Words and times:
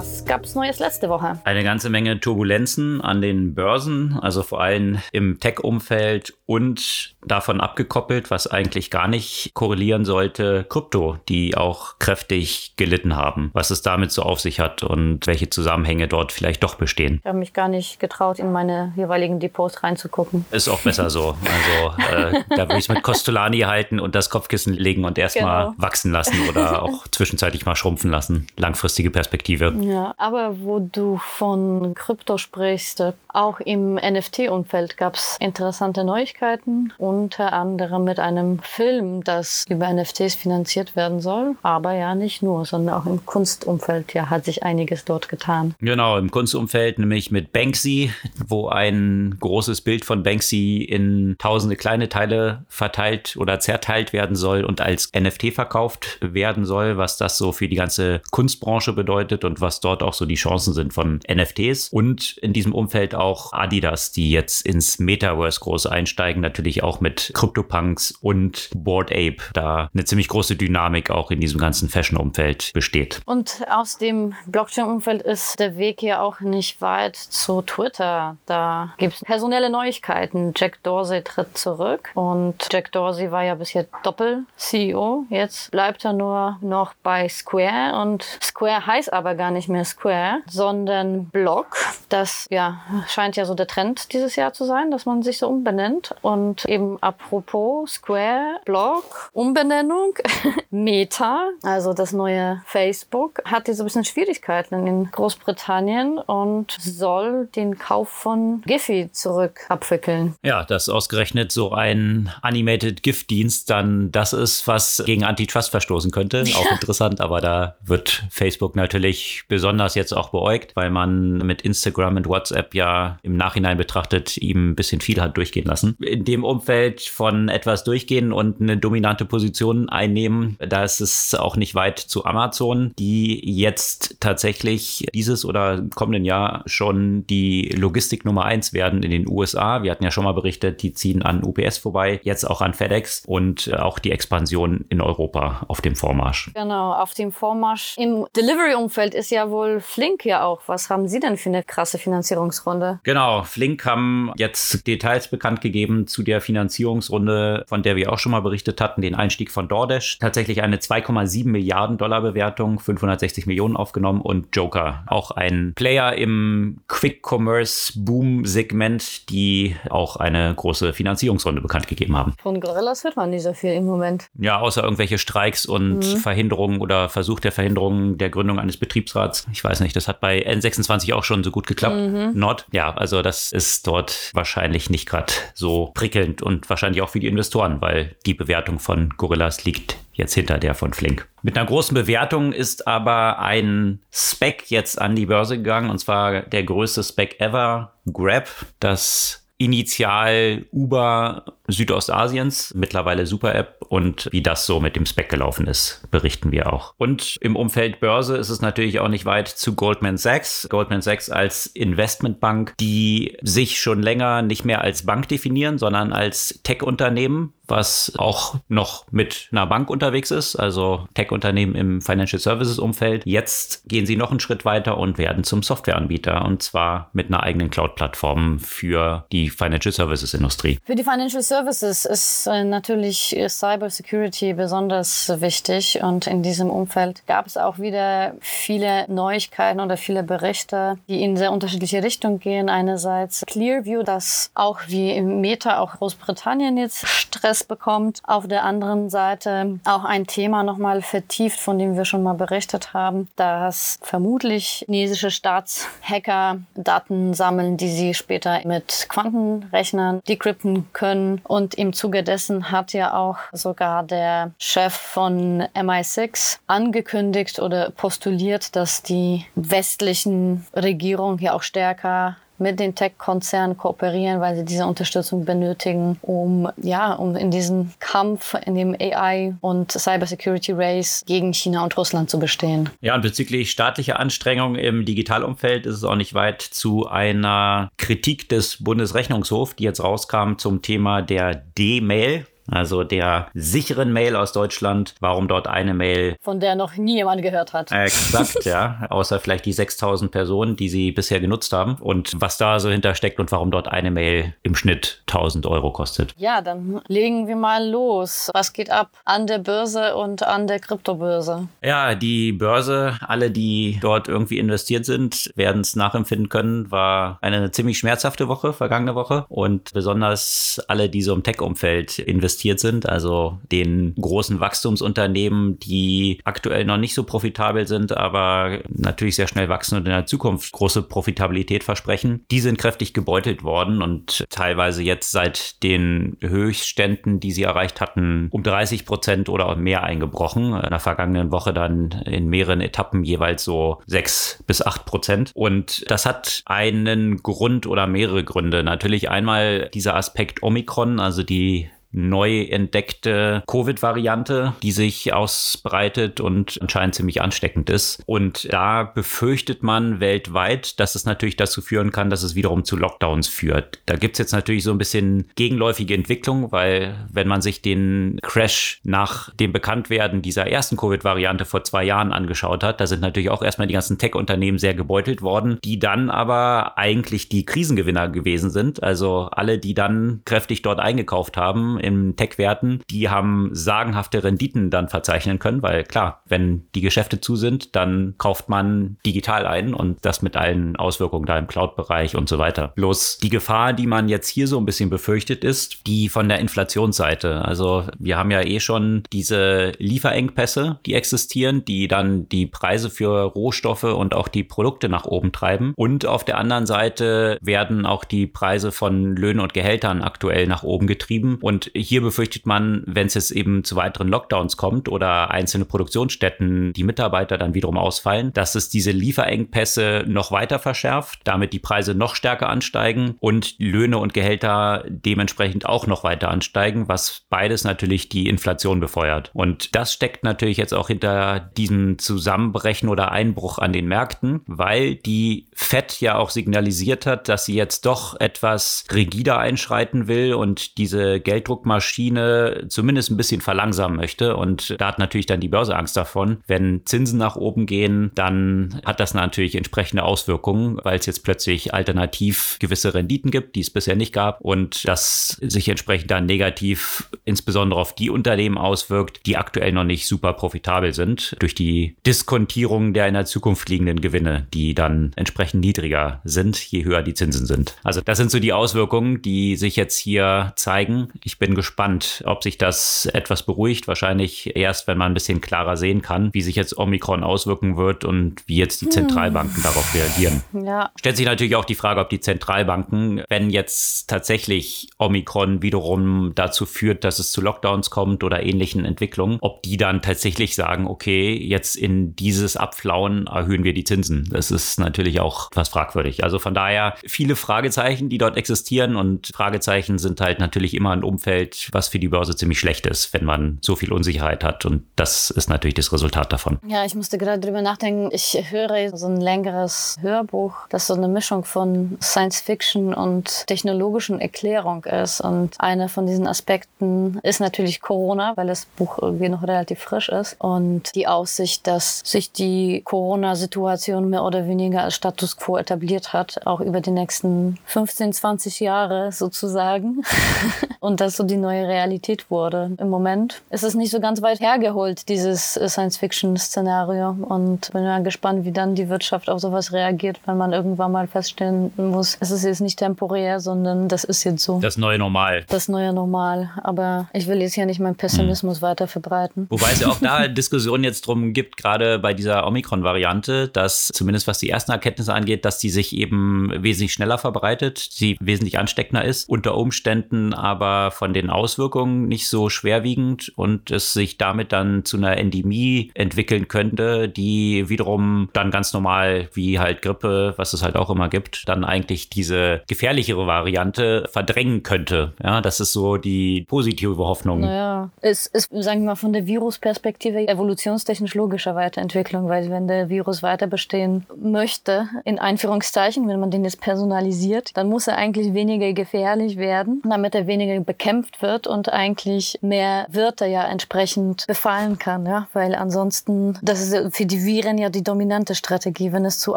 Was 0.00 0.24
gab 0.24 0.44
es 0.44 0.54
Neues 0.54 0.78
letzte 0.78 1.10
Woche? 1.10 1.38
Eine 1.44 1.62
ganze 1.62 1.90
Menge 1.90 2.18
Turbulenzen 2.20 3.02
an 3.02 3.20
den 3.20 3.54
Börsen, 3.54 4.18
also 4.22 4.42
vor 4.42 4.62
allem 4.62 4.96
im 5.12 5.38
Tech-Umfeld 5.40 6.32
und 6.46 7.14
davon 7.26 7.60
abgekoppelt, 7.60 8.30
was 8.30 8.46
eigentlich 8.46 8.90
gar 8.90 9.08
nicht 9.08 9.50
korrelieren 9.52 10.06
sollte, 10.06 10.64
Krypto, 10.66 11.18
die 11.28 11.54
auch 11.54 11.98
kräftig 11.98 12.76
gelitten 12.76 13.14
haben. 13.14 13.50
Was 13.52 13.68
es 13.68 13.82
damit 13.82 14.10
so 14.10 14.22
auf 14.22 14.40
sich 14.40 14.58
hat 14.58 14.82
und 14.82 15.26
welche 15.26 15.50
Zusammenhänge 15.50 16.08
dort 16.08 16.32
vielleicht 16.32 16.62
doch 16.62 16.76
bestehen. 16.76 17.18
Ich 17.20 17.26
habe 17.26 17.36
mich 17.36 17.52
gar 17.52 17.68
nicht 17.68 18.00
getraut, 18.00 18.38
in 18.38 18.52
meine 18.52 18.94
jeweiligen 18.96 19.38
Depots 19.38 19.82
reinzugucken. 19.82 20.46
Ist 20.50 20.70
auch 20.70 20.80
besser 20.80 21.10
so. 21.10 21.36
Also 21.44 22.02
äh, 22.10 22.42
da 22.48 22.62
würde 22.62 22.78
ich 22.78 22.84
es 22.84 22.88
mit 22.88 23.02
Costolani 23.02 23.60
halten 23.60 24.00
und 24.00 24.14
das 24.14 24.30
Kopfkissen 24.30 24.72
legen 24.72 25.04
und 25.04 25.18
erstmal 25.18 25.66
genau. 25.66 25.74
wachsen 25.76 26.10
lassen 26.10 26.48
oder 26.48 26.82
auch 26.82 27.06
zwischenzeitlich 27.08 27.66
mal 27.66 27.76
schrumpfen 27.76 28.10
lassen. 28.10 28.46
Langfristige 28.56 29.10
Perspektive. 29.10 29.74
Ja, 29.78 29.89
aber 29.96 30.60
wo 30.60 30.78
du 30.78 31.18
von 31.18 31.94
Krypto 31.94 32.38
sprichst, 32.38 33.02
auch 33.28 33.60
im 33.60 33.94
NFT-Umfeld 33.94 34.96
gab 34.96 35.14
es 35.14 35.36
interessante 35.40 36.04
Neuigkeiten, 36.04 36.92
unter 36.98 37.52
anderem 37.52 38.04
mit 38.04 38.18
einem 38.18 38.58
Film, 38.60 39.22
das 39.22 39.64
über 39.68 39.92
NFTs 39.92 40.34
finanziert 40.34 40.96
werden 40.96 41.20
soll. 41.20 41.56
Aber 41.62 41.94
ja, 41.94 42.14
nicht 42.14 42.42
nur, 42.42 42.64
sondern 42.64 42.94
auch 42.94 43.06
im 43.06 43.24
Kunstumfeld 43.24 44.14
ja, 44.14 44.30
hat 44.30 44.44
sich 44.44 44.62
einiges 44.62 45.04
dort 45.04 45.28
getan. 45.28 45.74
Genau, 45.80 46.18
im 46.18 46.30
Kunstumfeld 46.30 46.98
nämlich 46.98 47.30
mit 47.30 47.52
Banksy, 47.52 48.12
wo 48.46 48.68
ein 48.68 49.36
großes 49.38 49.82
Bild 49.82 50.04
von 50.04 50.22
Banksy 50.22 50.82
in 50.82 51.36
tausende 51.38 51.76
kleine 51.76 52.08
Teile 52.08 52.64
verteilt 52.68 53.36
oder 53.38 53.60
zerteilt 53.60 54.12
werden 54.12 54.36
soll 54.36 54.64
und 54.64 54.80
als 54.80 55.10
NFT 55.18 55.52
verkauft 55.54 56.18
werden 56.20 56.64
soll, 56.64 56.96
was 56.96 57.16
das 57.16 57.38
so 57.38 57.52
für 57.52 57.68
die 57.68 57.76
ganze 57.76 58.20
Kunstbranche 58.30 58.92
bedeutet 58.92 59.44
und 59.44 59.60
was 59.60 59.79
dort 59.80 60.02
auch 60.02 60.14
so 60.14 60.26
die 60.26 60.34
Chancen 60.34 60.74
sind 60.74 60.92
von 60.92 61.20
NFTs. 61.30 61.88
Und 61.88 62.36
in 62.38 62.52
diesem 62.52 62.74
Umfeld 62.74 63.14
auch 63.14 63.52
Adidas, 63.52 64.12
die 64.12 64.30
jetzt 64.30 64.66
ins 64.66 64.98
Metaverse 64.98 65.60
groß 65.60 65.86
einsteigen, 65.86 66.42
natürlich 66.42 66.82
auch 66.82 67.00
mit 67.00 67.30
CryptoPunks 67.34 68.12
und 68.20 68.70
Board 68.74 69.10
Ape, 69.12 69.38
da 69.52 69.90
eine 69.92 70.04
ziemlich 70.04 70.28
große 70.28 70.56
Dynamik 70.56 71.10
auch 71.10 71.30
in 71.30 71.40
diesem 71.40 71.60
ganzen 71.60 71.88
Fashion-Umfeld 71.88 72.72
besteht. 72.74 73.20
Und 73.24 73.62
aus 73.70 73.98
dem 73.98 74.34
Blockchain-Umfeld 74.46 75.22
ist 75.22 75.58
der 75.58 75.76
Weg 75.76 76.02
ja 76.02 76.20
auch 76.20 76.40
nicht 76.40 76.80
weit 76.80 77.16
zu 77.16 77.62
Twitter. 77.62 78.36
Da 78.46 78.94
gibt 78.98 79.14
es 79.14 79.20
personelle 79.20 79.70
Neuigkeiten. 79.70 80.52
Jack 80.56 80.82
Dorsey 80.82 81.22
tritt 81.22 81.56
zurück 81.56 82.10
und 82.14 82.68
Jack 82.70 82.92
Dorsey 82.92 83.30
war 83.30 83.44
ja 83.44 83.54
bisher 83.54 83.86
Doppel-CEO. 84.02 85.26
Jetzt 85.30 85.70
bleibt 85.70 86.04
er 86.04 86.12
nur 86.12 86.58
noch 86.60 86.94
bei 87.02 87.28
Square 87.28 88.00
und 88.00 88.24
Square 88.42 88.86
heißt 88.86 89.12
aber 89.12 89.34
gar 89.34 89.50
nicht 89.50 89.59
mehr 89.68 89.84
Square, 89.84 90.42
sondern 90.48 91.26
Block. 91.26 91.76
Das 92.08 92.46
ja 92.50 92.80
scheint 93.08 93.36
ja 93.36 93.44
so 93.44 93.54
der 93.54 93.66
Trend 93.66 94.12
dieses 94.12 94.36
Jahr 94.36 94.52
zu 94.52 94.64
sein, 94.64 94.90
dass 94.90 95.06
man 95.06 95.22
sich 95.22 95.38
so 95.38 95.48
umbenennt. 95.48 96.14
Und 96.22 96.64
eben 96.66 97.02
apropos 97.02 97.94
Square, 97.94 98.60
Block, 98.64 99.30
Umbenennung, 99.32 100.14
Meta, 100.70 101.50
also 101.62 101.92
das 101.92 102.12
neue 102.12 102.62
Facebook, 102.66 103.42
hat 103.44 103.68
jetzt 103.68 103.80
ein 103.80 103.84
bisschen 103.84 104.04
Schwierigkeiten 104.04 104.86
in 104.86 105.10
Großbritannien 105.10 106.18
und 106.18 106.76
soll 106.80 107.48
den 107.54 107.78
Kauf 107.78 108.08
von 108.08 108.62
Giphy 108.62 109.10
zurück 109.12 109.60
abwickeln. 109.68 110.34
Ja, 110.42 110.64
dass 110.64 110.88
ausgerechnet 110.88 111.52
so 111.52 111.72
ein 111.72 112.32
Animated 112.42 113.02
GIF-Dienst 113.02 113.70
dann 113.70 114.10
das 114.12 114.32
ist, 114.32 114.66
was 114.66 115.02
gegen 115.06 115.24
Antitrust 115.24 115.70
verstoßen 115.70 116.10
könnte. 116.10 116.44
Auch 116.54 116.70
interessant, 116.72 117.20
aber 117.20 117.40
da 117.40 117.76
wird 117.82 118.24
Facebook 118.30 118.76
natürlich 118.76 119.44
besonders 119.50 119.94
jetzt 119.94 120.12
auch 120.12 120.30
beäugt, 120.30 120.74
weil 120.76 120.88
man 120.88 121.38
mit 121.38 121.60
Instagram 121.60 122.16
und 122.16 122.26
WhatsApp 122.26 122.74
ja 122.74 123.18
im 123.22 123.36
Nachhinein 123.36 123.76
betrachtet 123.76 124.38
ihm 124.38 124.70
ein 124.70 124.74
bisschen 124.76 125.02
viel 125.02 125.20
hat 125.20 125.36
durchgehen 125.36 125.66
lassen. 125.66 125.96
In 126.00 126.24
dem 126.24 126.44
Umfeld 126.44 127.02
von 127.02 127.50
etwas 127.50 127.84
durchgehen 127.84 128.32
und 128.32 128.62
eine 128.62 128.78
dominante 128.78 129.26
Position 129.26 129.88
einnehmen, 129.88 130.56
da 130.60 130.84
ist 130.84 131.00
es 131.00 131.34
auch 131.34 131.56
nicht 131.56 131.74
weit 131.74 131.98
zu 131.98 132.24
Amazon, 132.24 132.92
die 132.98 133.40
jetzt 133.44 134.16
tatsächlich 134.20 135.06
dieses 135.12 135.44
oder 135.44 135.82
kommenden 135.94 136.24
Jahr 136.24 136.62
schon 136.66 137.26
die 137.26 137.70
Logistik 137.70 138.24
Nummer 138.24 138.44
eins 138.44 138.72
werden 138.72 139.02
in 139.02 139.10
den 139.10 139.28
USA. 139.28 139.82
Wir 139.82 139.90
hatten 139.90 140.04
ja 140.04 140.12
schon 140.12 140.24
mal 140.24 140.32
berichtet, 140.32 140.82
die 140.82 140.92
ziehen 140.92 141.22
an 141.22 141.42
UPS 141.42 141.78
vorbei, 141.78 142.20
jetzt 142.22 142.48
auch 142.48 142.60
an 142.60 142.72
FedEx 142.72 143.24
und 143.26 143.74
auch 143.74 143.98
die 143.98 144.12
Expansion 144.12 144.84
in 144.88 145.00
Europa 145.00 145.64
auf 145.66 145.80
dem 145.80 145.96
Vormarsch. 145.96 146.52
Genau, 146.54 146.92
auf 146.92 147.14
dem 147.14 147.32
Vormarsch. 147.32 147.96
Im 147.98 148.26
Delivery-Umfeld 148.36 149.14
ist 149.14 149.30
ja 149.30 149.39
wohl 149.48 149.80
Flink 149.80 150.24
ja 150.24 150.44
auch. 150.44 150.62
Was 150.66 150.90
haben 150.90 151.08
Sie 151.08 151.20
denn 151.20 151.36
für 151.36 151.48
eine 151.48 151.62
krasse 151.62 151.96
Finanzierungsrunde? 151.96 153.00
Genau, 153.04 153.44
Flink 153.44 153.86
haben 153.86 154.32
jetzt 154.36 154.86
Details 154.86 155.28
bekannt 155.28 155.60
gegeben 155.60 156.06
zu 156.06 156.22
der 156.22 156.40
Finanzierungsrunde, 156.40 157.64
von 157.68 157.82
der 157.82 157.96
wir 157.96 158.12
auch 158.12 158.18
schon 158.18 158.32
mal 158.32 158.42
berichtet 158.42 158.80
hatten, 158.80 159.00
den 159.00 159.14
Einstieg 159.14 159.50
von 159.50 159.68
DoorDash. 159.68 160.18
Tatsächlich 160.18 160.62
eine 160.62 160.76
2,7 160.76 161.46
Milliarden 161.46 161.96
Dollar 161.96 162.20
Bewertung, 162.20 162.78
560 162.80 163.46
Millionen 163.46 163.76
aufgenommen 163.76 164.20
und 164.20 164.54
Joker, 164.54 165.04
auch 165.06 165.30
ein 165.30 165.72
Player 165.76 166.14
im 166.14 166.80
Quick 166.88 167.22
Commerce 167.26 167.92
Boom 167.96 168.44
Segment, 168.44 169.30
die 169.30 169.76
auch 169.88 170.16
eine 170.16 170.52
große 170.54 170.92
Finanzierungsrunde 170.92 171.60
bekannt 171.60 171.88
gegeben 171.88 172.16
haben. 172.16 172.34
Von 172.42 172.60
Gorillas 172.60 173.04
hört 173.04 173.16
man 173.16 173.30
nicht 173.30 173.42
so 173.42 173.54
viel 173.54 173.72
im 173.72 173.84
Moment. 173.84 174.28
Ja, 174.38 174.58
außer 174.58 174.82
irgendwelche 174.82 175.18
Streiks 175.18 175.66
und 175.66 175.98
mhm. 175.98 176.16
Verhinderungen 176.16 176.80
oder 176.80 177.08
Versuch 177.08 177.40
der 177.40 177.52
Verhinderung 177.52 178.18
der 178.18 178.30
Gründung 178.30 178.58
eines 178.58 178.76
Betriebsrats. 178.76 179.29
Ich 179.52 179.62
weiß 179.62 179.80
nicht, 179.80 179.96
das 179.96 180.08
hat 180.08 180.20
bei 180.20 180.46
N26 180.46 181.14
auch 181.14 181.24
schon 181.24 181.44
so 181.44 181.50
gut 181.50 181.66
geklappt. 181.66 181.96
Mhm. 181.96 182.32
Nord, 182.34 182.66
ja, 182.72 182.94
also 182.94 183.22
das 183.22 183.52
ist 183.52 183.86
dort 183.86 184.30
wahrscheinlich 184.34 184.90
nicht 184.90 185.08
gerade 185.08 185.32
so 185.54 185.90
prickelnd 185.94 186.42
und 186.42 186.68
wahrscheinlich 186.68 187.02
auch 187.02 187.08
für 187.08 187.20
die 187.20 187.28
Investoren, 187.28 187.80
weil 187.80 188.16
die 188.26 188.34
Bewertung 188.34 188.78
von 188.78 189.10
Gorillas 189.16 189.64
liegt 189.64 189.96
jetzt 190.12 190.34
hinter 190.34 190.58
der 190.58 190.74
von 190.74 190.92
Flink. 190.92 191.28
Mit 191.42 191.56
einer 191.56 191.66
großen 191.66 191.94
Bewertung 191.94 192.52
ist 192.52 192.86
aber 192.86 193.38
ein 193.38 194.00
Spec 194.12 194.70
jetzt 194.70 195.00
an 195.00 195.16
die 195.16 195.26
Börse 195.26 195.56
gegangen 195.56 195.90
und 195.90 195.98
zwar 195.98 196.42
der 196.42 196.62
größte 196.62 197.02
Spec 197.02 197.40
ever, 197.40 197.94
Grab, 198.12 198.48
das 198.80 199.46
initial 199.60 200.64
Uber 200.72 201.44
Südostasiens, 201.68 202.72
mittlerweile 202.74 203.26
Super 203.26 203.54
App 203.54 203.79
und 203.90 204.28
wie 204.30 204.40
das 204.40 204.66
so 204.66 204.78
mit 204.78 204.94
dem 204.94 205.04
Spec 205.04 205.28
gelaufen 205.28 205.66
ist, 205.66 206.08
berichten 206.12 206.52
wir 206.52 206.72
auch. 206.72 206.94
Und 206.96 207.36
im 207.40 207.56
Umfeld 207.56 207.98
Börse 207.98 208.36
ist 208.36 208.48
es 208.48 208.60
natürlich 208.60 209.00
auch 209.00 209.08
nicht 209.08 209.24
weit 209.24 209.48
zu 209.48 209.74
Goldman 209.74 210.16
Sachs. 210.16 210.68
Goldman 210.70 211.02
Sachs 211.02 211.28
als 211.28 211.66
Investmentbank, 211.66 212.74
die 212.78 213.36
sich 213.42 213.80
schon 213.80 214.00
länger 214.00 214.42
nicht 214.42 214.64
mehr 214.64 214.82
als 214.82 215.04
Bank 215.06 215.26
definieren, 215.26 215.76
sondern 215.76 216.12
als 216.12 216.60
Tech-Unternehmen, 216.62 217.52
was 217.66 218.12
auch 218.16 218.56
noch 218.68 219.06
mit 219.10 219.48
einer 219.50 219.66
Bank 219.66 219.90
unterwegs 219.90 220.30
ist, 220.30 220.56
also 220.56 221.08
Tech-Unternehmen 221.14 221.74
im 221.74 222.00
Financial 222.02 222.40
Services-Umfeld. 222.40 223.22
Jetzt 223.24 223.88
gehen 223.88 224.06
sie 224.06 224.16
noch 224.16 224.30
einen 224.30 224.40
Schritt 224.40 224.64
weiter 224.64 224.98
und 224.98 225.18
werden 225.18 225.44
zum 225.44 225.62
Softwareanbieter 225.62 226.44
und 226.44 226.62
zwar 226.62 227.10
mit 227.12 227.28
einer 227.28 227.42
eigenen 227.42 227.70
Cloud-Plattform 227.70 228.58
für 228.60 229.26
die 229.32 229.50
Financial 229.50 229.92
Services-Industrie. 229.92 230.78
Für 230.84 230.94
die 230.94 231.04
Financial 231.04 231.42
Services 231.42 232.04
ist 232.04 232.46
äh, 232.46 232.64
natürlich 232.64 233.36
äh, 233.36 233.48
Cybersecurity 233.80 234.52
besonders 234.52 235.40
wichtig 235.40 236.02
und 236.02 236.26
in 236.26 236.42
diesem 236.42 236.68
Umfeld 236.68 237.26
gab 237.26 237.46
es 237.46 237.56
auch 237.56 237.78
wieder 237.78 238.34
viele 238.40 239.10
Neuigkeiten 239.10 239.80
oder 239.80 239.96
viele 239.96 240.22
Berichte, 240.22 240.98
die 241.08 241.22
in 241.22 241.38
sehr 241.38 241.50
unterschiedliche 241.50 242.02
Richtungen 242.02 242.40
gehen. 242.40 242.68
Einerseits 242.68 243.42
Clearview, 243.46 244.02
das 244.02 244.50
auch 244.54 244.80
wie 244.88 245.18
Meta 245.22 245.78
auch 245.78 245.94
Großbritannien 245.94 246.76
jetzt 246.76 247.06
Stress 247.06 247.64
bekommt. 247.64 248.20
Auf 248.26 248.46
der 248.46 248.64
anderen 248.64 249.08
Seite 249.08 249.78
auch 249.86 250.04
ein 250.04 250.26
Thema 250.26 250.62
nochmal 250.62 251.00
vertieft, 251.00 251.58
von 251.58 251.78
dem 251.78 251.96
wir 251.96 252.04
schon 252.04 252.22
mal 252.22 252.34
berichtet 252.34 252.92
haben, 252.92 253.28
dass 253.36 253.98
vermutlich 254.02 254.84
chinesische 254.86 255.30
Staatshacker 255.30 256.58
Daten 256.74 257.32
sammeln, 257.32 257.78
die 257.78 257.88
sie 257.88 258.12
später 258.12 258.60
mit 258.66 259.06
Quantenrechnern 259.08 260.20
decrypten 260.28 260.92
können 260.92 261.40
und 261.44 261.74
im 261.76 261.94
Zuge 261.94 262.22
dessen 262.22 262.70
hat 262.70 262.92
ja 262.92 263.14
auch 263.14 263.38
sogar 263.70 264.02
der 264.02 264.50
Chef 264.58 264.92
von 264.92 265.62
MI6 265.74 266.58
angekündigt 266.66 267.60
oder 267.60 267.90
postuliert, 267.90 268.74
dass 268.74 269.02
die 269.04 269.44
westlichen 269.54 270.66
Regierungen 270.74 271.38
hier 271.38 271.54
auch 271.54 271.62
stärker 271.62 272.36
mit 272.60 272.78
den 272.78 272.94
Tech-Konzernen 272.94 273.76
kooperieren, 273.76 274.40
weil 274.40 274.54
sie 274.54 274.64
diese 274.64 274.86
Unterstützung 274.86 275.44
benötigen, 275.44 276.18
um 276.20 276.68
ja, 276.76 277.14
um 277.14 277.34
in 277.34 277.50
diesem 277.50 277.92
Kampf, 277.98 278.54
in 278.66 278.74
dem 278.74 278.94
AI 279.00 279.54
und 279.60 279.90
Cybersecurity 279.92 280.72
Race 280.72 281.24
gegen 281.26 281.54
China 281.54 281.82
und 281.82 281.96
Russland 281.96 282.28
zu 282.28 282.38
bestehen. 282.38 282.90
Ja, 283.00 283.14
und 283.14 283.22
bezüglich 283.22 283.70
staatlicher 283.70 284.20
Anstrengungen 284.20 284.78
im 284.78 285.04
Digitalumfeld 285.04 285.86
ist 285.86 285.96
es 285.96 286.04
auch 286.04 286.16
nicht 286.16 286.34
weit 286.34 286.60
zu 286.60 287.08
einer 287.08 287.90
Kritik 287.96 288.48
des 288.50 288.82
Bundesrechnungshofs, 288.82 289.76
die 289.76 289.84
jetzt 289.84 290.02
rauskam 290.02 290.56
zum 290.58 290.82
Thema 290.82 291.22
der 291.22 291.54
D-Mail 291.54 292.46
also 292.70 293.04
der 293.04 293.48
sicheren 293.54 294.12
Mail 294.12 294.36
aus 294.36 294.52
Deutschland. 294.52 295.14
Warum 295.20 295.48
dort 295.48 295.66
eine 295.66 295.94
Mail? 295.94 296.36
Von 296.40 296.60
der 296.60 296.74
noch 296.74 296.96
nie 296.96 297.16
jemand 297.16 297.42
gehört 297.42 297.72
hat. 297.72 297.90
Exakt, 297.92 298.64
ja. 298.64 299.06
Außer 299.10 299.40
vielleicht 299.40 299.66
die 299.66 299.72
6000 299.72 300.30
Personen, 300.30 300.76
die 300.76 300.88
sie 300.88 301.12
bisher 301.12 301.40
genutzt 301.40 301.72
haben. 301.72 301.96
Und 302.00 302.32
was 302.36 302.58
da 302.58 302.80
so 302.80 302.90
hintersteckt 302.90 303.40
und 303.40 303.50
warum 303.52 303.70
dort 303.70 303.88
eine 303.88 304.10
Mail 304.10 304.54
im 304.62 304.74
Schnitt 304.74 305.22
1000 305.28 305.66
Euro 305.66 305.90
kostet. 305.90 306.34
Ja, 306.36 306.60
dann 306.60 307.00
legen 307.08 307.48
wir 307.48 307.56
mal 307.56 307.88
los. 307.88 308.50
Was 308.54 308.72
geht 308.72 308.90
ab 308.90 309.10
an 309.24 309.46
der 309.46 309.58
Börse 309.58 310.16
und 310.16 310.42
an 310.42 310.66
der 310.66 310.78
Kryptobörse? 310.80 311.68
Ja, 311.82 312.14
die 312.14 312.52
Börse, 312.52 313.18
alle, 313.26 313.50
die 313.50 313.98
dort 314.00 314.28
irgendwie 314.28 314.58
investiert 314.58 315.04
sind, 315.04 315.50
werden 315.56 315.80
es 315.80 315.96
nachempfinden 315.96 316.48
können, 316.48 316.90
war 316.90 317.38
eine 317.40 317.70
ziemlich 317.70 317.98
schmerzhafte 317.98 318.48
Woche, 318.48 318.72
vergangene 318.72 319.14
Woche. 319.14 319.44
Und 319.48 319.92
besonders 319.92 320.80
alle, 320.88 321.08
die 321.08 321.22
so 321.22 321.34
im 321.34 321.42
Tech-Umfeld 321.42 322.18
investieren 322.18 322.59
investiert 322.60 322.80
sind, 322.80 323.08
also 323.08 323.58
den 323.72 324.14
großen 324.16 324.60
Wachstumsunternehmen, 324.60 325.78
die 325.78 326.40
aktuell 326.44 326.84
noch 326.84 326.98
nicht 326.98 327.14
so 327.14 327.24
profitabel 327.24 327.86
sind, 327.86 328.16
aber 328.16 328.80
natürlich 328.88 329.36
sehr 329.36 329.48
schnell 329.48 329.68
wachsen 329.68 329.96
und 329.96 330.06
in 330.06 330.12
der 330.12 330.26
Zukunft 330.26 330.72
große 330.72 331.02
Profitabilität 331.02 331.84
versprechen. 331.84 332.44
Die 332.50 332.60
sind 332.60 332.78
kräftig 332.78 333.14
gebeutelt 333.14 333.62
worden 333.62 334.02
und 334.02 334.44
teilweise 334.50 335.02
jetzt 335.02 335.30
seit 335.32 335.82
den 335.82 336.36
Höchstständen, 336.40 337.40
die 337.40 337.52
sie 337.52 337.62
erreicht 337.62 338.00
hatten, 338.00 338.48
um 338.50 338.62
30 338.62 339.06
Prozent 339.06 339.48
oder 339.48 339.74
mehr 339.76 340.02
eingebrochen. 340.02 340.74
In 340.74 340.90
der 340.90 341.00
vergangenen 341.00 341.52
Woche 341.52 341.72
dann 341.72 342.10
in 342.26 342.48
mehreren 342.48 342.80
Etappen 342.80 343.24
jeweils 343.24 343.64
so 343.64 344.02
6 344.06 344.64
bis 344.66 344.82
8 344.82 345.06
Prozent. 345.06 345.52
Und 345.54 346.10
das 346.10 346.26
hat 346.26 346.62
einen 346.66 347.38
Grund 347.38 347.86
oder 347.86 348.06
mehrere 348.06 348.44
Gründe. 348.44 348.82
Natürlich 348.82 349.30
einmal 349.30 349.88
dieser 349.94 350.14
Aspekt 350.16 350.62
Omikron, 350.62 351.20
also 351.20 351.42
die 351.42 351.88
neu 352.12 352.62
entdeckte 352.62 353.62
Covid-Variante, 353.66 354.74
die 354.82 354.92
sich 354.92 355.32
ausbreitet 355.32 356.40
und 356.40 356.78
anscheinend 356.80 357.14
ziemlich 357.14 357.40
ansteckend 357.40 357.90
ist. 357.90 358.22
Und 358.26 358.72
da 358.72 359.04
befürchtet 359.04 359.82
man 359.82 360.20
weltweit, 360.20 360.98
dass 361.00 361.14
es 361.14 361.24
natürlich 361.24 361.56
dazu 361.56 361.80
führen 361.80 362.10
kann, 362.12 362.30
dass 362.30 362.42
es 362.42 362.54
wiederum 362.54 362.84
zu 362.84 362.96
Lockdowns 362.96 363.48
führt. 363.48 364.00
Da 364.06 364.16
gibt 364.16 364.34
es 364.34 364.38
jetzt 364.38 364.52
natürlich 364.52 364.84
so 364.84 364.90
ein 364.90 364.98
bisschen 364.98 365.48
gegenläufige 365.54 366.14
Entwicklung, 366.14 366.72
weil 366.72 367.14
wenn 367.32 367.48
man 367.48 367.62
sich 367.62 367.82
den 367.82 368.38
Crash 368.42 369.00
nach 369.04 369.54
dem 369.54 369.72
Bekanntwerden 369.72 370.42
dieser 370.42 370.66
ersten 370.66 370.96
Covid-Variante 370.96 371.64
vor 371.64 371.84
zwei 371.84 372.04
Jahren 372.04 372.32
angeschaut 372.32 372.82
hat, 372.82 373.00
da 373.00 373.06
sind 373.06 373.20
natürlich 373.20 373.50
auch 373.50 373.62
erstmal 373.62 373.86
die 373.86 373.94
ganzen 373.94 374.18
Tech-Unternehmen 374.18 374.78
sehr 374.78 374.94
gebeutelt 374.94 375.42
worden, 375.42 375.78
die 375.84 375.98
dann 375.98 376.30
aber 376.30 376.98
eigentlich 376.98 377.48
die 377.48 377.64
Krisengewinner 377.64 378.28
gewesen 378.28 378.70
sind. 378.70 379.02
Also 379.02 379.48
alle, 379.52 379.78
die 379.78 379.94
dann 379.94 380.42
kräftig 380.44 380.82
dort 380.82 380.98
eingekauft 380.98 381.56
haben, 381.56 381.99
in 382.00 382.36
Tech-Werten, 382.36 383.02
die 383.10 383.28
haben 383.28 383.70
sagenhafte 383.72 384.42
Renditen 384.42 384.90
dann 384.90 385.08
verzeichnen 385.08 385.58
können, 385.58 385.82
weil 385.82 386.04
klar, 386.04 386.42
wenn 386.46 386.86
die 386.94 387.00
Geschäfte 387.00 387.40
zu 387.40 387.56
sind, 387.56 387.94
dann 387.96 388.34
kauft 388.38 388.68
man 388.68 389.16
digital 389.24 389.66
ein 389.66 389.94
und 389.94 390.18
das 390.22 390.42
mit 390.42 390.56
allen 390.56 390.96
Auswirkungen 390.96 391.46
da 391.46 391.58
im 391.58 391.66
Cloud-Bereich 391.66 392.36
und 392.36 392.48
so 392.48 392.58
weiter. 392.58 392.88
Bloß 392.88 393.38
die 393.38 393.48
Gefahr, 393.48 393.92
die 393.92 394.06
man 394.06 394.28
jetzt 394.28 394.48
hier 394.48 394.66
so 394.66 394.78
ein 394.78 394.86
bisschen 394.86 395.10
befürchtet, 395.10 395.64
ist 395.64 396.06
die 396.06 396.28
von 396.28 396.48
der 396.48 396.58
Inflationsseite. 396.58 397.64
Also 397.64 398.04
wir 398.18 398.36
haben 398.36 398.50
ja 398.50 398.62
eh 398.62 398.80
schon 398.80 399.22
diese 399.32 399.92
Lieferengpässe, 399.98 400.98
die 401.06 401.14
existieren, 401.14 401.84
die 401.84 402.08
dann 402.08 402.48
die 402.48 402.66
Preise 402.66 403.10
für 403.10 403.42
Rohstoffe 403.42 404.04
und 404.04 404.34
auch 404.34 404.48
die 404.48 404.64
Produkte 404.64 405.08
nach 405.08 405.24
oben 405.24 405.52
treiben. 405.52 405.92
Und 405.96 406.26
auf 406.26 406.44
der 406.44 406.58
anderen 406.58 406.86
Seite 406.86 407.58
werden 407.60 408.06
auch 408.06 408.24
die 408.24 408.46
Preise 408.46 408.92
von 408.92 409.36
Löhnen 409.36 409.60
und 409.60 409.74
Gehältern 409.74 410.22
aktuell 410.22 410.66
nach 410.66 410.82
oben 410.82 411.06
getrieben. 411.06 411.58
Und 411.60 411.89
hier 411.94 412.22
befürchtet 412.22 412.66
man, 412.66 413.02
wenn 413.06 413.26
es 413.26 413.34
jetzt 413.34 413.50
eben 413.50 413.84
zu 413.84 413.96
weiteren 413.96 414.28
Lockdowns 414.28 414.76
kommt 414.76 415.08
oder 415.08 415.50
einzelne 415.50 415.84
Produktionsstätten, 415.84 416.92
die 416.92 417.04
Mitarbeiter 417.04 417.58
dann 417.58 417.74
wiederum 417.74 417.96
ausfallen, 417.96 418.52
dass 418.52 418.74
es 418.74 418.88
diese 418.88 419.10
Lieferengpässe 419.10 420.24
noch 420.26 420.52
weiter 420.52 420.78
verschärft, 420.78 421.40
damit 421.44 421.72
die 421.72 421.78
Preise 421.78 422.14
noch 422.14 422.34
stärker 422.34 422.68
ansteigen 422.68 423.36
und 423.40 423.74
Löhne 423.78 424.18
und 424.18 424.34
Gehälter 424.34 425.04
dementsprechend 425.08 425.86
auch 425.86 426.06
noch 426.06 426.24
weiter 426.24 426.50
ansteigen, 426.50 427.08
was 427.08 427.46
beides 427.50 427.84
natürlich 427.84 428.28
die 428.28 428.48
Inflation 428.48 429.00
befeuert. 429.00 429.50
Und 429.54 429.94
das 429.94 430.12
steckt 430.12 430.44
natürlich 430.44 430.76
jetzt 430.76 430.94
auch 430.94 431.08
hinter 431.08 431.60
diesem 431.60 432.18
Zusammenbrechen 432.18 433.08
oder 433.08 433.32
Einbruch 433.32 433.78
an 433.78 433.92
den 433.92 434.06
Märkten, 434.06 434.60
weil 434.66 435.16
die 435.16 435.66
FED 435.72 436.20
ja 436.20 436.36
auch 436.36 436.50
signalisiert 436.50 437.26
hat, 437.26 437.48
dass 437.48 437.64
sie 437.64 437.74
jetzt 437.74 438.06
doch 438.06 438.38
etwas 438.38 439.04
rigider 439.12 439.58
einschreiten 439.58 440.28
will 440.28 440.54
und 440.54 440.98
diese 440.98 441.40
Gelddruck 441.40 441.79
Gelddruckmaschine 441.80 442.86
zumindest 442.88 443.30
ein 443.30 443.36
bisschen 443.36 443.60
verlangsamen 443.60 444.16
möchte. 444.16 444.56
Und 444.56 444.96
da 444.98 445.08
hat 445.08 445.18
natürlich 445.18 445.46
dann 445.46 445.60
die 445.60 445.68
Börse 445.68 445.96
Angst 445.96 446.16
davon. 446.16 446.58
Wenn 446.66 447.02
Zinsen 447.04 447.38
nach 447.38 447.56
oben 447.56 447.86
gehen, 447.86 448.30
dann 448.34 449.00
hat 449.04 449.20
das 449.20 449.34
natürlich 449.34 449.74
entsprechende 449.74 450.22
Auswirkungen, 450.22 450.98
weil 451.02 451.18
es 451.18 451.26
jetzt 451.26 451.42
plötzlich 451.44 451.94
alternativ 451.94 452.76
gewisse 452.80 453.14
Renditen 453.14 453.50
gibt, 453.50 453.76
die 453.76 453.80
es 453.80 453.90
bisher 453.90 454.16
nicht 454.16 454.32
gab 454.32 454.60
und 454.60 455.06
das 455.06 455.58
sich 455.60 455.88
entsprechend 455.88 456.30
dann 456.30 456.46
negativ 456.46 457.30
insbesondere 457.44 458.00
auf 458.00 458.14
die 458.14 458.30
Unternehmen 458.30 458.78
auswirkt, 458.78 459.46
die 459.46 459.56
aktuell 459.56 459.92
noch 459.92 460.04
nicht 460.04 460.26
super 460.26 460.52
profitabel 460.52 461.12
sind 461.12 461.56
durch 461.58 461.74
die 461.74 462.16
Diskontierung 462.26 463.12
der 463.14 463.28
in 463.28 463.34
der 463.34 463.46
Zukunft 463.46 463.88
liegenden 463.88 464.20
Gewinne, 464.20 464.66
die 464.72 464.94
dann 464.94 465.32
entsprechend 465.36 465.80
niedriger 465.80 466.40
sind, 466.44 466.78
je 466.78 467.04
höher 467.04 467.22
die 467.22 467.34
Zinsen 467.34 467.66
sind. 467.66 467.96
Also 468.04 468.20
das 468.20 468.38
sind 468.38 468.50
so 468.50 468.58
die 468.58 468.72
Auswirkungen, 468.72 469.42
die 469.42 469.76
sich 469.76 469.96
jetzt 469.96 470.18
hier 470.18 470.72
zeigen. 470.76 471.28
Ich 471.44 471.58
bin 471.58 471.69
bin 471.70 471.76
gespannt, 471.76 472.42
ob 472.46 472.64
sich 472.64 472.78
das 472.78 473.26
etwas 473.26 473.62
beruhigt. 473.62 474.08
Wahrscheinlich 474.08 474.74
erst, 474.76 475.06
wenn 475.06 475.18
man 475.18 475.30
ein 475.30 475.34
bisschen 475.34 475.60
klarer 475.60 475.96
sehen 475.96 476.20
kann, 476.20 476.50
wie 476.52 476.62
sich 476.62 476.74
jetzt 476.74 476.98
Omikron 476.98 477.44
auswirken 477.44 477.96
wird 477.96 478.24
und 478.24 478.62
wie 478.66 478.76
jetzt 478.76 479.00
die 479.00 479.06
hm. 479.06 479.12
Zentralbanken 479.12 479.76
hm. 479.76 479.82
darauf 479.84 480.14
reagieren. 480.14 480.62
Ja. 480.72 481.10
Stellt 481.16 481.36
sich 481.36 481.46
natürlich 481.46 481.76
auch 481.76 481.84
die 481.84 481.94
Frage, 481.94 482.20
ob 482.20 482.28
die 482.28 482.40
Zentralbanken, 482.40 483.44
wenn 483.48 483.70
jetzt 483.70 484.28
tatsächlich 484.28 485.10
Omikron 485.18 485.82
wiederum 485.82 486.52
dazu 486.56 486.86
führt, 486.86 487.22
dass 487.22 487.38
es 487.38 487.52
zu 487.52 487.60
Lockdowns 487.60 488.10
kommt 488.10 488.42
oder 488.42 488.64
ähnlichen 488.64 489.04
Entwicklungen, 489.04 489.58
ob 489.60 489.82
die 489.82 489.96
dann 489.96 490.22
tatsächlich 490.22 490.74
sagen, 490.74 491.06
okay, 491.06 491.56
jetzt 491.56 491.96
in 491.96 492.34
dieses 492.34 492.76
Abflauen 492.76 493.46
erhöhen 493.46 493.84
wir 493.84 493.94
die 493.94 494.04
Zinsen. 494.04 494.48
Das 494.50 494.72
ist 494.72 494.98
natürlich 494.98 495.40
auch 495.40 495.70
was 495.74 495.88
fragwürdig. 495.88 496.42
Also 496.42 496.58
von 496.58 496.74
daher 496.74 497.14
viele 497.24 497.54
Fragezeichen, 497.54 498.28
die 498.28 498.38
dort 498.38 498.56
existieren 498.56 499.14
und 499.14 499.52
Fragezeichen 499.54 500.18
sind 500.18 500.40
halt 500.40 500.58
natürlich 500.58 500.94
immer 500.94 501.10
ein 501.10 501.22
Umfeld, 501.22 501.59
Umfeld, 501.60 501.88
was 501.92 502.08
für 502.08 502.18
die 502.18 502.28
Börse 502.28 502.56
ziemlich 502.56 502.78
schlecht 502.78 503.06
ist, 503.06 503.32
wenn 503.32 503.44
man 503.44 503.78
so 503.82 503.96
viel 503.96 504.12
Unsicherheit 504.12 504.64
hat. 504.64 504.84
Und 504.84 505.04
das 505.16 505.50
ist 505.50 505.68
natürlich 505.68 505.94
das 505.94 506.12
Resultat 506.12 506.52
davon. 506.52 506.78
Ja, 506.86 507.04
ich 507.04 507.14
musste 507.14 507.38
gerade 507.38 507.60
drüber 507.60 507.82
nachdenken. 507.82 508.30
Ich 508.32 508.70
höre 508.70 509.16
so 509.16 509.26
ein 509.26 509.40
längeres 509.40 510.16
Hörbuch, 510.20 510.74
das 510.88 511.06
so 511.06 511.14
eine 511.14 511.28
Mischung 511.28 511.64
von 511.64 512.18
Science 512.22 512.60
Fiction 512.60 513.14
und 513.14 513.66
technologischen 513.66 514.40
Erklärung 514.40 515.04
ist. 515.04 515.40
Und 515.40 515.74
einer 515.78 516.08
von 516.08 516.26
diesen 516.26 516.46
Aspekten 516.46 517.38
ist 517.42 517.60
natürlich 517.60 518.00
Corona, 518.00 518.56
weil 518.56 518.66
das 518.66 518.86
Buch 518.86 519.18
irgendwie 519.20 519.48
noch 519.48 519.62
relativ 519.62 520.00
frisch 520.00 520.28
ist. 520.28 520.56
Und 520.58 521.14
die 521.14 521.26
Aussicht, 521.26 521.86
dass 521.86 522.20
sich 522.24 522.52
die 522.52 523.02
Corona-Situation 523.04 524.30
mehr 524.30 524.44
oder 524.44 524.66
weniger 524.66 525.02
als 525.02 525.14
Status 525.14 525.56
quo 525.56 525.76
etabliert 525.76 526.32
hat, 526.32 526.66
auch 526.66 526.80
über 526.80 527.00
die 527.00 527.10
nächsten 527.10 527.78
15, 527.86 528.32
20 528.32 528.80
Jahre 528.80 529.32
sozusagen. 529.32 530.22
und 531.00 531.20
das 531.20 531.36
so 531.36 531.44
die 531.50 531.56
neue 531.56 531.86
Realität 531.86 532.50
wurde. 532.50 532.92
Im 532.98 533.08
Moment 533.08 533.62
ist 533.70 533.84
es 533.84 533.94
nicht 533.94 534.10
so 534.10 534.20
ganz 534.20 534.40
weit 534.42 534.60
hergeholt, 534.60 535.28
dieses 535.28 535.74
Science-Fiction-Szenario. 535.74 537.36
Und 537.48 537.92
bin 537.92 538.04
ja 538.04 538.18
gespannt, 538.20 538.64
wie 538.64 538.72
dann 538.72 538.94
die 538.94 539.08
Wirtschaft 539.08 539.50
auf 539.50 539.60
sowas 539.60 539.92
reagiert, 539.92 540.40
wenn 540.46 540.56
man 540.56 540.72
irgendwann 540.72 541.12
mal 541.12 541.26
feststellen 541.26 541.92
muss, 541.96 542.36
es 542.40 542.50
ist 542.50 542.64
jetzt 542.64 542.80
nicht 542.80 542.98
temporär, 542.98 543.60
sondern 543.60 544.08
das 544.08 544.24
ist 544.24 544.44
jetzt 544.44 544.62
so. 544.62 544.80
Das 544.80 544.96
neue 544.96 545.18
Normal. 545.18 545.64
Das 545.68 545.88
neue 545.88 546.12
Normal. 546.12 546.70
Aber 546.82 547.28
ich 547.32 547.46
will 547.46 547.60
jetzt 547.60 547.76
ja 547.76 547.86
nicht 547.86 548.00
meinen 548.00 548.16
Pessimismus 548.16 548.76
hm. 548.76 548.82
weiter 548.82 549.06
verbreiten. 549.06 549.66
Wobei 549.70 549.92
es 549.92 550.00
ja 550.00 550.08
auch 550.08 550.20
da 550.20 550.48
Diskussionen 550.48 551.04
jetzt 551.04 551.26
drum 551.26 551.52
gibt, 551.52 551.76
gerade 551.76 552.18
bei 552.18 552.34
dieser 552.34 552.66
Omikron-Variante, 552.66 553.68
dass 553.68 554.08
zumindest 554.08 554.46
was 554.46 554.58
die 554.58 554.70
ersten 554.70 554.92
Erkenntnisse 554.92 555.34
angeht, 555.34 555.64
dass 555.64 555.78
die 555.78 555.90
sich 555.90 556.16
eben 556.16 556.70
wesentlich 556.76 557.12
schneller 557.12 557.38
verbreitet, 557.38 557.98
sie 557.98 558.36
wesentlich 558.40 558.78
ansteckender 558.78 559.24
ist, 559.24 559.48
unter 559.48 559.76
Umständen 559.76 560.54
aber 560.54 561.10
von 561.10 561.32
den 561.32 561.39
Auswirkungen 561.48 562.28
nicht 562.28 562.48
so 562.48 562.68
schwerwiegend 562.68 563.52
und 563.56 563.90
es 563.90 564.12
sich 564.12 564.36
damit 564.36 564.72
dann 564.72 565.04
zu 565.04 565.16
einer 565.16 565.38
Endemie 565.38 566.10
entwickeln 566.14 566.68
könnte, 566.68 567.28
die 567.28 567.88
wiederum 567.88 568.48
dann 568.52 568.70
ganz 568.70 568.92
normal 568.92 569.48
wie 569.54 569.78
halt 569.78 570.02
Grippe, 570.02 570.54
was 570.56 570.72
es 570.72 570.82
halt 570.82 570.96
auch 570.96 571.08
immer 571.08 571.28
gibt, 571.28 571.68
dann 571.68 571.84
eigentlich 571.84 572.28
diese 572.28 572.82
gefährlichere 572.88 573.46
Variante 573.46 574.28
verdrängen 574.30 574.82
könnte. 574.82 575.32
Ja, 575.42 575.60
das 575.60 575.80
ist 575.80 575.92
so 575.92 576.16
die 576.16 576.66
positive 576.68 577.16
Hoffnung. 577.16 577.60
Naja, 577.60 578.10
es 578.20 578.46
ist, 578.46 578.70
sagen 578.72 579.02
wir 579.02 579.10
mal, 579.10 579.16
von 579.16 579.32
der 579.32 579.46
Virusperspektive 579.46 580.48
evolutionstechnisch 580.48 581.34
logischer 581.34 581.74
Weiterentwicklung, 581.74 582.48
weil 582.48 582.70
wenn 582.70 582.88
der 582.88 583.08
Virus 583.08 583.42
weiter 583.42 583.66
bestehen 583.66 584.26
möchte, 584.36 585.08
in 585.24 585.38
Einführungszeichen, 585.38 586.26
wenn 586.28 586.40
man 586.40 586.50
den 586.50 586.64
jetzt 586.64 586.80
personalisiert, 586.80 587.76
dann 587.76 587.88
muss 587.88 588.08
er 588.08 588.16
eigentlich 588.16 588.54
weniger 588.54 588.92
gefährlich 588.92 589.56
werden, 589.56 590.02
damit 590.08 590.34
er 590.34 590.46
weniger 590.46 590.80
bekämpft 590.80 591.19
wird 591.40 591.66
und 591.66 591.92
eigentlich 591.92 592.58
mehr 592.62 593.06
Wirte 593.10 593.46
ja 593.46 593.64
entsprechend 593.64 594.46
befallen 594.46 594.98
kann, 594.98 595.26
ja, 595.26 595.48
weil 595.52 595.74
ansonsten, 595.74 596.58
das 596.62 596.80
ist 596.80 597.16
für 597.16 597.26
die 597.26 597.44
Viren 597.44 597.78
ja 597.78 597.88
die 597.90 598.02
dominante 598.02 598.54
Strategie. 598.54 599.12
Wenn 599.12 599.24
es 599.24 599.38
zu 599.38 599.56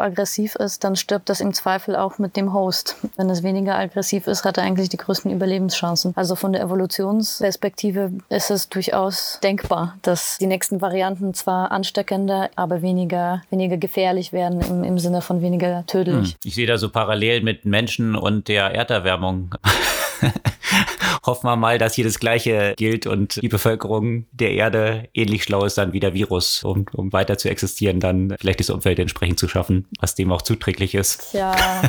aggressiv 0.00 0.54
ist, 0.56 0.84
dann 0.84 0.96
stirbt 0.96 1.28
das 1.28 1.40
im 1.40 1.52
Zweifel 1.52 1.96
auch 1.96 2.18
mit 2.18 2.36
dem 2.36 2.52
Host. 2.52 2.96
Wenn 3.16 3.30
es 3.30 3.42
weniger 3.42 3.76
aggressiv 3.76 4.26
ist, 4.26 4.44
hat 4.44 4.58
er 4.58 4.64
eigentlich 4.64 4.88
die 4.88 4.96
größten 4.96 5.30
Überlebenschancen. 5.30 6.12
Also 6.16 6.34
von 6.34 6.52
der 6.52 6.62
Evolutionsperspektive 6.62 8.12
ist 8.28 8.50
es 8.50 8.68
durchaus 8.68 9.38
denkbar, 9.42 9.96
dass 10.02 10.38
die 10.38 10.46
nächsten 10.46 10.80
Varianten 10.80 11.34
zwar 11.34 11.72
ansteckender, 11.72 12.50
aber 12.56 12.82
weniger, 12.82 13.42
weniger 13.50 13.76
gefährlich 13.76 14.32
werden 14.32 14.60
im, 14.60 14.84
im 14.84 14.98
Sinne 14.98 15.22
von 15.22 15.42
weniger 15.42 15.84
tödlich. 15.86 16.32
Hm. 16.32 16.38
Ich 16.44 16.54
sehe 16.54 16.66
da 16.66 16.78
so 16.78 16.88
parallel 16.90 17.42
mit 17.42 17.64
Menschen 17.64 18.16
und 18.16 18.48
der 18.48 18.74
Erderwärmung. 18.74 19.54
Hoffen 21.26 21.46
wir 21.46 21.56
mal, 21.56 21.78
dass 21.78 21.94
hier 21.94 22.04
das 22.04 22.18
Gleiche 22.18 22.74
gilt 22.76 23.06
und 23.06 23.40
die 23.40 23.48
Bevölkerung 23.48 24.26
der 24.32 24.52
Erde 24.52 25.08
ähnlich 25.14 25.44
schlau 25.44 25.64
ist 25.64 25.78
dann 25.78 25.92
wie 25.92 26.00
der 26.00 26.12
Virus, 26.12 26.62
um, 26.64 26.84
um 26.92 27.12
weiter 27.12 27.38
zu 27.38 27.48
existieren, 27.48 28.00
dann 28.00 28.34
vielleicht 28.38 28.60
das 28.60 28.70
Umfeld 28.70 28.98
entsprechend 28.98 29.38
zu 29.38 29.48
schaffen, 29.48 29.86
was 30.00 30.14
dem 30.14 30.30
auch 30.32 30.42
zuträglich 30.42 30.94
ist. 30.94 31.32
Ja. 31.32 31.54